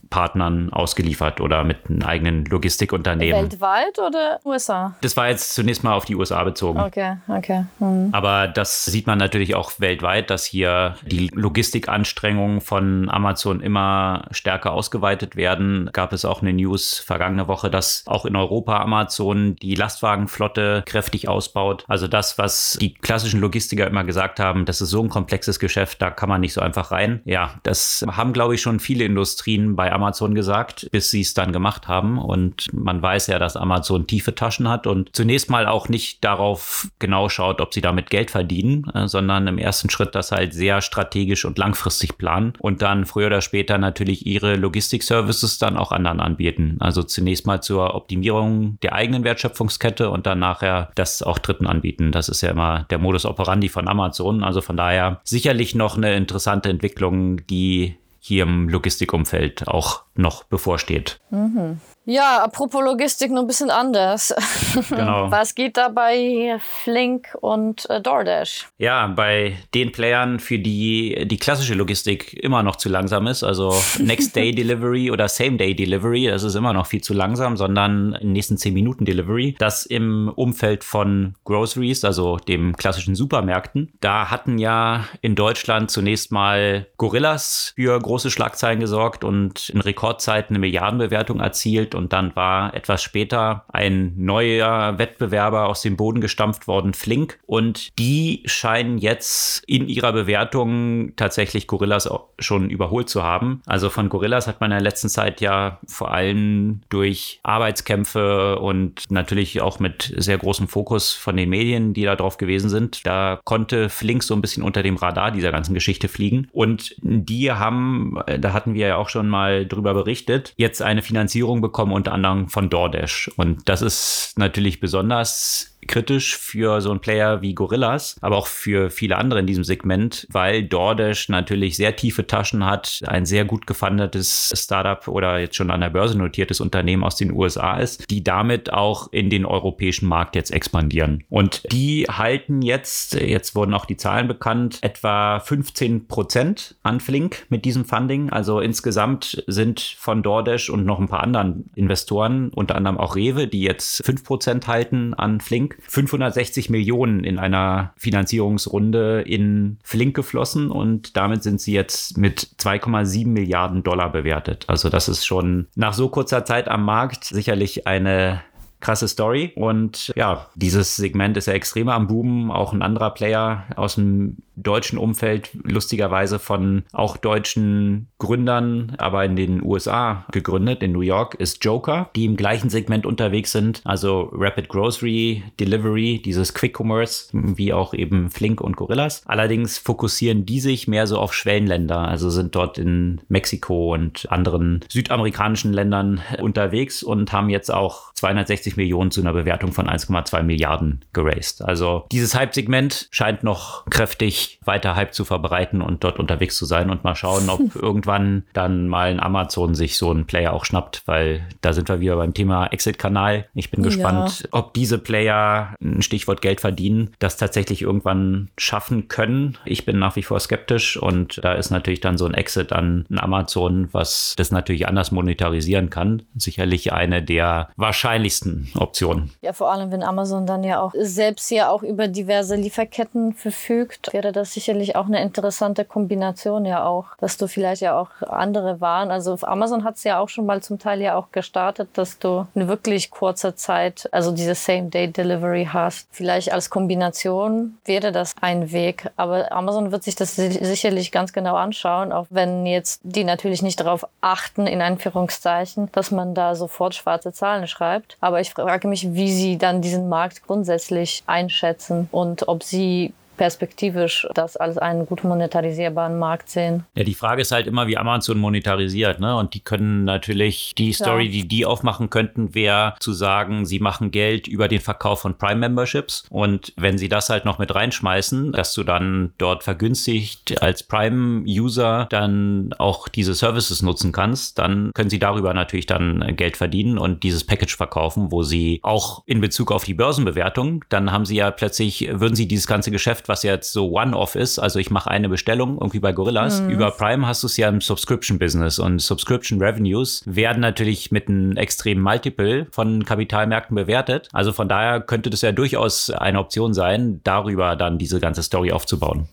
Logistikpartnern 0.09 0.73
ausgeliefert 0.73 1.41
oder 1.41 1.63
mit 1.63 1.89
einem 1.89 2.01
eigenen 2.03 2.45
Logistikunternehmen. 2.45 3.43
Weltweit 3.43 3.99
oder 3.99 4.39
USA? 4.45 4.95
Das 5.01 5.15
war 5.17 5.29
jetzt 5.29 5.53
zunächst 5.53 5.83
mal 5.83 5.93
auf 5.93 6.05
die 6.05 6.15
USA 6.15 6.43
bezogen. 6.43 6.79
Okay, 6.79 7.17
okay. 7.27 7.65
Mhm. 7.79 8.09
Aber 8.11 8.47
das 8.47 8.85
sieht 8.85 9.07
man 9.07 9.17
natürlich 9.17 9.55
auch 9.55 9.73
weltweit, 9.79 10.29
dass 10.29 10.45
hier 10.45 10.95
die 11.05 11.29
Logistikanstrengungen 11.33 12.61
von 12.61 13.09
Amazon 13.09 13.61
immer 13.61 14.25
stärker 14.31 14.73
ausgeweitet 14.73 15.35
werden. 15.35 15.89
Gab 15.93 16.13
es 16.13 16.25
auch 16.25 16.41
eine 16.41 16.53
News 16.53 16.99
vergangene 16.99 17.47
Woche, 17.47 17.69
dass 17.69 18.03
auch 18.05 18.25
in 18.25 18.35
Europa 18.35 18.79
Amazon 18.81 19.55
die 19.55 19.75
Lastwagenflotte 19.75 20.83
kräftig 20.85 21.27
ausbaut. 21.27 21.85
Also 21.87 22.07
das, 22.07 22.37
was 22.37 22.77
die 22.81 22.93
klassischen 22.93 23.39
Logistiker 23.39 23.87
immer 23.87 24.03
gesagt 24.03 24.39
haben, 24.39 24.65
das 24.65 24.81
ist 24.81 24.89
so 24.89 25.01
ein 25.01 25.09
komplexes 25.09 25.59
Geschäft, 25.59 26.01
da 26.01 26.09
kann 26.09 26.29
man 26.29 26.41
nicht 26.41 26.53
so 26.53 26.61
einfach 26.61 26.91
rein. 26.91 27.21
Ja, 27.25 27.53
das 27.63 27.79
das 27.79 28.05
haben, 28.17 28.33
glaube 28.33 28.55
ich, 28.55 28.61
schon 28.61 28.79
viele 28.79 29.05
Industrien 29.05 29.75
bei 29.75 29.91
Amazon 29.91 29.98
gesagt, 30.35 30.87
bis 30.91 31.11
sie 31.11 31.21
es 31.21 31.33
dann 31.33 31.51
gemacht 31.51 31.87
haben. 31.87 32.17
Und 32.17 32.67
man 32.73 33.01
weiß 33.01 33.27
ja, 33.27 33.39
dass 33.39 33.55
Amazon 33.55 34.07
tiefe 34.07 34.35
Taschen 34.35 34.69
hat 34.69 34.87
und 34.87 35.09
zunächst 35.13 35.49
mal 35.49 35.67
auch 35.67 35.89
nicht 35.89 36.23
darauf 36.23 36.87
genau 36.99 37.29
schaut, 37.29 37.61
ob 37.61 37.73
sie 37.73 37.81
damit 37.81 38.09
Geld 38.09 38.31
verdienen, 38.31 38.89
äh, 38.93 39.07
sondern 39.07 39.47
im 39.47 39.57
ersten 39.57 39.89
Schritt 39.89 40.15
das 40.15 40.31
halt 40.31 40.53
sehr 40.53 40.81
strategisch 40.81 41.45
und 41.45 41.57
langfristig 41.57 42.17
planen 42.17 42.53
und 42.59 42.81
dann 42.81 43.05
früher 43.05 43.27
oder 43.27 43.41
später 43.41 43.77
natürlich 43.77 44.25
ihre 44.25 44.55
Logistik-Services 44.55 45.57
dann 45.59 45.77
auch 45.77 45.91
anderen 45.91 46.19
anbieten. 46.19 46.77
Also 46.79 47.03
zunächst 47.03 47.45
mal 47.45 47.61
zur 47.61 47.95
Optimierung 47.95 48.77
der 48.81 48.93
eigenen 48.93 49.23
Wertschöpfungskette 49.23 50.09
und 50.09 50.25
dann 50.25 50.39
nachher 50.39 50.91
das 50.95 51.21
auch 51.23 51.39
Dritten 51.39 51.67
anbieten. 51.67 52.11
Das 52.11 52.29
ist 52.29 52.41
ja 52.41 52.49
immer 52.49 52.85
der 52.89 52.97
Modus 52.97 53.25
operandi 53.25 53.69
von 53.69 53.87
Amazon. 53.87 54.43
Also 54.43 54.61
von 54.61 54.77
daher 54.77 55.21
sicherlich 55.23 55.75
noch 55.75 55.97
eine 55.97 56.15
interessante 56.15 56.69
Entwicklung, 56.69 57.45
die 57.47 57.95
hier 58.19 58.43
im 58.43 58.69
Logistikumfeld 58.69 59.67
auch 59.67 60.03
noch 60.15 60.43
bevorsteht. 60.43 61.19
Mhm. 61.31 61.79
Ja, 62.09 62.43
apropos 62.43 62.83
Logistik, 62.83 63.29
nur 63.29 63.41
ein 63.41 63.47
bisschen 63.47 63.69
anders. 63.69 64.33
Genau. 64.89 65.29
Was 65.29 65.55
geht 65.55 65.77
da 65.77 65.89
bei 65.89 66.57
Flink 66.83 67.35
und 67.41 67.89
äh, 67.89 68.01
DoorDash? 68.01 68.67
Ja, 68.77 69.07
bei 69.07 69.57
den 69.73 69.91
Playern, 69.91 70.39
für 70.39 70.57
die 70.57 71.27
die 71.27 71.37
klassische 71.37 71.73
Logistik 71.73 72.33
immer 72.33 72.63
noch 72.63 72.77
zu 72.77 72.87
langsam 72.89 73.27
ist, 73.27 73.43
also 73.43 73.75
Next 73.99 74.35
Day 74.35 74.53
Delivery 74.53 75.11
oder 75.11 75.27
Same 75.27 75.57
Day 75.57 75.75
Delivery, 75.75 76.27
das 76.27 76.43
ist 76.43 76.55
immer 76.55 76.73
noch 76.73 76.85
viel 76.87 77.01
zu 77.01 77.13
langsam, 77.13 77.57
sondern 77.57 78.13
in 78.13 78.27
den 78.27 78.33
nächsten 78.33 78.57
10 78.57 78.73
Minuten 78.73 79.05
Delivery. 79.05 79.55
Das 79.59 79.85
im 79.85 80.31
Umfeld 80.35 80.83
von 80.83 81.35
Groceries, 81.43 82.03
also 82.03 82.37
dem 82.37 82.75
klassischen 82.75 83.15
Supermärkten. 83.15 83.91
Da 83.99 84.31
hatten 84.31 84.57
ja 84.57 85.05
in 85.21 85.35
Deutschland 85.35 85.91
zunächst 85.91 86.31
mal 86.31 86.87
Gorillas 86.97 87.73
für 87.75 87.99
große 87.99 88.31
Schlagzeilen 88.31 88.79
gesorgt 88.79 89.23
und 89.23 89.69
in 89.69 89.81
Rekordzeit 89.81 90.49
eine 90.49 90.59
Milliardenbewertung 90.59 91.39
erzielt 91.39 91.95
und 91.99 92.13
dann 92.13 92.35
war 92.35 92.73
etwas 92.73 93.03
später 93.03 93.65
ein 93.67 94.13
neuer 94.15 94.97
Wettbewerber 94.97 95.67
aus 95.67 95.81
dem 95.81 95.97
Boden 95.97 96.21
gestampft 96.21 96.65
worden, 96.65 96.93
Flink. 96.93 97.39
Und 97.45 97.97
die 97.99 98.41
scheinen 98.45 98.97
jetzt 98.97 99.63
in 99.67 99.89
ihrer 99.89 100.13
Bewertung 100.13 101.15
tatsächlich 101.17 101.67
Gorillas 101.67 102.09
schon 102.39 102.69
überholt 102.69 103.09
zu 103.09 103.21
haben. 103.21 103.61
Also 103.65 103.89
von 103.89 104.07
Gorillas 104.07 104.47
hat 104.47 104.61
man 104.61 104.71
in 104.71 104.77
der 104.77 104.83
letzten 104.83 105.09
Zeit 105.09 105.41
ja 105.41 105.79
vor 105.87 106.11
allem 106.11 106.81
durch 106.87 107.41
Arbeitskämpfe 107.43 108.59
und 108.59 109.11
natürlich 109.11 109.61
auch 109.61 109.79
mit 109.79 110.13
sehr 110.15 110.37
großem 110.37 110.69
Fokus 110.69 111.13
von 111.13 111.35
den 111.35 111.49
Medien, 111.49 111.93
die 111.93 112.03
da 112.03 112.15
drauf 112.15 112.37
gewesen 112.37 112.69
sind, 112.69 113.05
da 113.05 113.41
konnte 113.43 113.89
Flink 113.89 114.23
so 114.23 114.33
ein 114.33 114.41
bisschen 114.41 114.63
unter 114.63 114.83
dem 114.83 114.95
Radar 114.95 115.31
dieser 115.31 115.51
ganzen 115.51 115.73
Geschichte 115.73 116.07
fliegen. 116.07 116.47
Und 116.53 116.95
die 117.01 117.51
haben, 117.51 118.19
da 118.39 118.53
hatten 118.53 118.73
wir 118.73 118.87
ja 118.87 118.95
auch 118.95 119.09
schon 119.09 119.27
mal 119.27 119.65
drüber 119.65 119.93
berichtet, 119.93 120.53
jetzt 120.55 120.81
eine 120.81 121.01
Finanzierung 121.01 121.59
bekommen 121.59 121.88
kommen 121.89 121.95
unter 121.95 122.13
anderem 122.13 122.47
von 122.49 122.69
DoorDash. 122.69 123.31
Und 123.35 123.67
das 123.67 123.81
ist 123.81 124.33
natürlich 124.37 124.79
besonders 124.79 125.68
kritisch 125.87 126.37
für 126.37 126.81
so 126.81 126.91
einen 126.91 126.99
Player 126.99 127.41
wie 127.41 127.53
Gorillas, 127.53 128.17
aber 128.21 128.37
auch 128.37 128.47
für 128.47 128.89
viele 128.89 129.17
andere 129.17 129.39
in 129.39 129.47
diesem 129.47 129.63
Segment, 129.63 130.27
weil 130.31 130.63
DoorDash 130.63 131.29
natürlich 131.29 131.77
sehr 131.77 131.95
tiefe 131.95 132.27
Taschen 132.27 132.65
hat, 132.65 132.99
ein 133.07 133.25
sehr 133.25 133.45
gut 133.45 133.67
gefundetes 133.67 134.51
Startup 134.55 135.07
oder 135.07 135.39
jetzt 135.39 135.55
schon 135.55 135.71
an 135.71 135.81
der 135.81 135.89
Börse 135.89 136.17
notiertes 136.17 136.59
Unternehmen 136.59 137.03
aus 137.03 137.15
den 137.15 137.31
USA 137.31 137.77
ist, 137.77 138.09
die 138.09 138.23
damit 138.23 138.71
auch 138.71 139.11
in 139.11 139.29
den 139.29 139.45
europäischen 139.45 140.07
Markt 140.07 140.35
jetzt 140.35 140.51
expandieren. 140.51 141.23
Und 141.29 141.63
die 141.71 142.05
halten 142.09 142.61
jetzt, 142.61 143.15
jetzt 143.15 143.55
wurden 143.55 143.73
auch 143.73 143.85
die 143.85 143.97
Zahlen 143.97 144.27
bekannt, 144.27 144.79
etwa 144.81 145.39
15 145.39 146.07
Prozent 146.07 146.75
an 146.83 146.99
Flink 146.99 147.45
mit 147.49 147.65
diesem 147.65 147.85
Funding. 147.85 148.29
Also 148.29 148.59
insgesamt 148.59 149.43
sind 149.47 149.79
von 149.79 150.23
DoorDash 150.23 150.69
und 150.69 150.85
noch 150.85 150.99
ein 150.99 151.07
paar 151.07 151.23
anderen 151.23 151.69
Investoren, 151.75 152.49
unter 152.49 152.75
anderem 152.75 152.97
auch 152.97 153.15
Rewe, 153.15 153.47
die 153.47 153.61
jetzt 153.61 154.03
5 154.05 154.23
Prozent 154.23 154.67
halten 154.67 155.13
an 155.13 155.41
Flink, 155.41 155.68
Flink 155.69 155.77
560 155.87 156.69
Millionen 156.69 157.23
in 157.23 157.39
einer 157.39 157.93
Finanzierungsrunde 157.97 159.21
in 159.21 159.77
Flink 159.83 160.15
geflossen 160.15 160.71
und 160.71 161.15
damit 161.17 161.43
sind 161.43 161.61
sie 161.61 161.73
jetzt 161.73 162.17
mit 162.17 162.49
2,7 162.59 163.27
Milliarden 163.27 163.83
Dollar 163.83 164.11
bewertet. 164.11 164.65
Also 164.67 164.89
das 164.89 165.09
ist 165.09 165.25
schon 165.25 165.67
nach 165.75 165.93
so 165.93 166.09
kurzer 166.09 166.45
Zeit 166.45 166.67
am 166.67 166.83
Markt 166.83 167.25
sicherlich 167.25 167.87
eine 167.87 168.41
krasse 168.79 169.07
Story. 169.07 169.51
Und 169.55 170.13
ja, 170.15 170.47
dieses 170.55 170.95
Segment 170.95 171.37
ist 171.37 171.47
ja 171.47 171.53
extrem 171.53 171.89
am 171.89 172.07
Boom. 172.07 172.49
Auch 172.49 172.73
ein 172.73 172.81
anderer 172.81 173.11
Player 173.11 173.65
aus 173.75 173.95
dem 173.95 174.37
deutschen 174.63 174.97
Umfeld, 174.97 175.49
lustigerweise 175.63 176.39
von 176.39 176.83
auch 176.93 177.17
deutschen 177.17 178.07
Gründern, 178.19 178.93
aber 178.97 179.25
in 179.25 179.35
den 179.35 179.63
USA 179.63 180.25
gegründet, 180.31 180.83
in 180.83 180.91
New 180.91 181.01
York, 181.01 181.35
ist 181.35 181.63
Joker, 181.63 182.09
die 182.15 182.25
im 182.25 182.35
gleichen 182.35 182.69
Segment 182.69 183.05
unterwegs 183.05 183.51
sind. 183.51 183.81
Also 183.83 184.29
Rapid 184.33 184.69
Grocery 184.69 185.43
Delivery, 185.59 186.21
dieses 186.23 186.53
Quick 186.53 186.79
Commerce, 186.79 187.29
wie 187.33 187.73
auch 187.73 187.93
eben 187.93 188.29
Flink 188.29 188.61
und 188.61 188.75
Gorillas. 188.75 189.23
Allerdings 189.25 189.77
fokussieren 189.77 190.45
die 190.45 190.59
sich 190.59 190.87
mehr 190.87 191.07
so 191.07 191.17
auf 191.17 191.33
Schwellenländer, 191.33 191.99
also 191.99 192.29
sind 192.29 192.55
dort 192.55 192.77
in 192.77 193.21
Mexiko 193.29 193.93
und 193.93 194.31
anderen 194.31 194.81
südamerikanischen 194.89 195.73
Ländern 195.73 196.21
unterwegs 196.39 197.03
und 197.03 197.31
haben 197.31 197.49
jetzt 197.49 197.73
auch 197.73 198.13
260 198.13 198.59
60 198.59 198.77
Millionen 198.77 199.11
zu 199.11 199.21
einer 199.21 199.33
Bewertung 199.33 199.71
von 199.71 199.87
1,2 199.87 200.43
Milliarden 200.43 201.05
geraced. 201.13 201.61
Also 201.61 202.05
dieses 202.11 202.35
Hype-Segment 202.35 203.07
scheint 203.11 203.43
noch 203.43 203.85
kräftig 203.85 204.48
weiter 204.63 204.95
Hype 204.95 205.13
zu 205.13 205.25
verbreiten 205.25 205.81
und 205.81 206.03
dort 206.03 206.19
unterwegs 206.19 206.57
zu 206.57 206.65
sein 206.65 206.89
und 206.89 207.03
mal 207.03 207.15
schauen, 207.15 207.49
ob 207.49 207.75
irgendwann 207.81 208.43
dann 208.53 208.87
mal 208.87 209.09
ein 209.09 209.19
Amazon 209.19 209.75
sich 209.75 209.97
so 209.97 210.11
einen 210.11 210.25
Player 210.25 210.53
auch 210.53 210.65
schnappt, 210.65 211.03
weil 211.05 211.47
da 211.61 211.73
sind 211.73 211.89
wir 211.89 211.99
wieder 211.99 212.15
beim 212.15 212.33
Thema 212.33 212.67
Exit-Kanal. 212.67 213.45
Ich 213.53 213.71
bin 213.71 213.83
gespannt, 213.83 214.41
ja. 214.41 214.49
ob 214.51 214.73
diese 214.73 214.97
Player, 214.97 215.75
ein 215.81 216.01
Stichwort 216.01 216.41
Geld 216.41 216.61
verdienen, 216.61 217.13
das 217.19 217.37
tatsächlich 217.37 217.81
irgendwann 217.81 218.49
schaffen 218.57 219.07
können. 219.07 219.57
Ich 219.65 219.85
bin 219.85 219.99
nach 219.99 220.15
wie 220.15 220.23
vor 220.23 220.39
skeptisch 220.39 220.97
und 220.97 221.39
da 221.43 221.53
ist 221.53 221.69
natürlich 221.69 222.01
dann 222.01 222.17
so 222.17 222.25
ein 222.25 222.33
Exit 222.33 222.71
an 222.71 223.05
ein 223.09 223.19
Amazon, 223.19 223.89
was 223.91 224.33
das 224.37 224.51
natürlich 224.51 224.87
anders 224.87 225.11
monetarisieren 225.11 225.89
kann. 225.89 226.23
Sicherlich 226.35 226.93
eine 226.93 227.23
der 227.23 227.69
wahrscheinlichsten 227.75 228.71
Optionen. 228.75 229.31
Ja, 229.41 229.53
vor 229.53 229.71
allem, 229.71 229.91
wenn 229.91 230.03
Amazon 230.03 230.45
dann 230.45 230.63
ja 230.63 230.81
auch 230.81 230.93
selbst 230.97 231.49
ja 231.51 231.69
auch 231.69 231.83
über 231.83 232.07
diverse 232.07 232.55
Lieferketten 232.55 233.33
verfügt, 233.33 234.09
wäre 234.13 234.31
das 234.31 234.38
sicherlich 234.45 234.95
auch 234.95 235.05
eine 235.05 235.21
interessante 235.21 235.85
Kombination 235.85 236.65
ja 236.65 236.85
auch, 236.85 237.05
dass 237.19 237.37
du 237.37 237.47
vielleicht 237.47 237.81
ja 237.81 237.99
auch 237.99 238.09
andere 238.27 238.81
Waren, 238.81 239.11
also 239.11 239.37
Amazon 239.41 239.83
hat 239.83 239.95
es 239.95 240.03
ja 240.03 240.19
auch 240.19 240.29
schon 240.29 240.45
mal 240.45 240.61
zum 240.61 240.79
Teil 240.79 241.01
ja 241.01 241.15
auch 241.15 241.31
gestartet, 241.31 241.89
dass 241.93 242.19
du 242.19 242.47
in 242.55 242.67
wirklich 242.67 243.11
kurzer 243.11 243.55
Zeit, 243.55 244.07
also 244.11 244.31
diese 244.31 244.55
Same-Day-Delivery 244.55 245.69
hast. 245.71 246.07
Vielleicht 246.11 246.51
als 246.51 246.69
Kombination 246.69 247.77
wäre 247.85 248.11
das 248.11 248.35
ein 248.41 248.71
Weg, 248.71 249.09
aber 249.15 249.51
Amazon 249.51 249.91
wird 249.91 250.03
sich 250.03 250.15
das 250.15 250.35
sicherlich 250.35 251.11
ganz 251.11 251.33
genau 251.33 251.55
anschauen, 251.55 252.11
auch 252.11 252.27
wenn 252.29 252.65
jetzt 252.65 253.01
die 253.03 253.23
natürlich 253.23 253.61
nicht 253.61 253.79
darauf 253.79 254.05
achten, 254.21 254.67
in 254.67 254.81
Anführungszeichen, 254.81 255.89
dass 255.91 256.11
man 256.11 256.33
da 256.33 256.55
sofort 256.55 256.95
schwarze 256.95 257.33
Zahlen 257.33 257.67
schreibt. 257.67 258.17
Aber 258.21 258.39
ich 258.39 258.51
frage 258.51 258.87
mich, 258.87 259.13
wie 259.13 259.31
Sie 259.31 259.57
dann 259.57 259.81
diesen 259.81 260.09
Markt 260.09 260.45
grundsätzlich 260.45 261.23
einschätzen 261.25 262.07
und 262.11 262.47
ob 262.47 262.63
Sie 262.63 263.13
perspektivisch 263.39 264.27
das 264.35 264.57
als 264.57 264.77
einen 264.77 265.05
gut 265.05 265.23
monetarisierbaren 265.23 266.19
Markt 266.19 266.49
sehen. 266.49 266.83
Ja, 266.95 267.05
die 267.05 267.13
Frage 267.13 267.41
ist 267.41 267.53
halt 267.53 267.67
immer, 267.67 267.87
wie 267.87 267.97
Amazon 267.97 268.37
monetarisiert, 268.37 269.21
ne? 269.21 269.37
Und 269.37 269.53
die 269.53 269.61
können 269.61 270.03
natürlich, 270.03 270.73
die 270.77 270.91
Story, 270.91 271.23
ja. 271.27 271.31
die 271.31 271.47
die 271.47 271.65
aufmachen 271.65 272.09
könnten, 272.09 272.53
wäre 272.53 272.95
zu 272.99 273.13
sagen, 273.13 273.65
sie 273.65 273.79
machen 273.79 274.11
Geld 274.11 274.49
über 274.49 274.67
den 274.67 274.81
Verkauf 274.81 275.21
von 275.21 275.37
Prime-Memberships. 275.37 276.25
Und 276.29 276.73
wenn 276.75 276.97
sie 276.97 277.07
das 277.07 277.29
halt 277.29 277.45
noch 277.45 277.59
mit 277.59 277.73
reinschmeißen, 277.73 278.51
dass 278.51 278.73
du 278.73 278.83
dann 278.83 279.31
dort 279.37 279.63
vergünstigt 279.63 280.61
als 280.61 280.83
Prime-User 280.83 282.07
dann 282.09 282.73
auch 282.77 283.07
diese 283.07 283.33
Services 283.35 283.81
nutzen 283.81 284.11
kannst, 284.11 284.59
dann 284.59 284.91
können 284.93 285.09
sie 285.09 285.19
darüber 285.19 285.53
natürlich 285.53 285.85
dann 285.85 286.35
Geld 286.35 286.57
verdienen 286.57 286.97
und 286.97 287.23
dieses 287.23 287.45
Package 287.45 287.77
verkaufen, 287.77 288.33
wo 288.33 288.43
sie 288.43 288.81
auch 288.83 289.23
in 289.25 289.39
Bezug 289.39 289.71
auf 289.71 289.85
die 289.85 289.93
Börsenbewertung, 289.93 290.83
dann 290.89 291.13
haben 291.13 291.25
sie 291.25 291.37
ja 291.37 291.51
plötzlich, 291.51 292.09
würden 292.11 292.35
sie 292.35 292.49
dieses 292.49 292.67
ganze 292.67 292.91
Geschäft, 292.91 293.28
was 293.29 293.43
jetzt 293.43 293.71
so 293.71 293.91
One-Off 293.91 294.35
ist, 294.35 294.59
also 294.59 294.79
ich 294.79 294.91
mache 294.91 295.09
eine 295.09 295.29
Bestellung 295.29 295.77
irgendwie 295.79 295.99
bei 295.99 296.11
Gorillas, 296.11 296.61
mhm. 296.61 296.71
über 296.71 296.91
Prime 296.91 297.25
hast 297.25 297.43
du 297.43 297.47
es 297.47 297.55
ja 297.55 297.69
im 297.69 297.79
Subscription-Business 297.79 298.79
und 298.79 298.99
Subscription 298.99 299.61
Revenues 299.61 300.23
werden 300.25 300.59
natürlich 300.59 301.11
mit 301.11 301.29
einem 301.29 301.55
extremen 301.55 302.01
Multiple 302.01 302.67
von 302.71 303.05
Kapitalmärkten 303.05 303.75
bewertet. 303.75 304.27
Also 304.33 304.51
von 304.51 304.67
daher 304.67 304.99
könnte 304.99 305.29
das 305.29 305.41
ja 305.41 305.51
durchaus 305.51 306.09
eine 306.09 306.39
Option 306.39 306.73
sein, 306.73 307.21
darüber 307.23 307.75
dann 307.77 307.97
diese 307.97 308.19
ganze 308.19 308.43
Story 308.43 308.71
aufzubauen. 308.71 309.29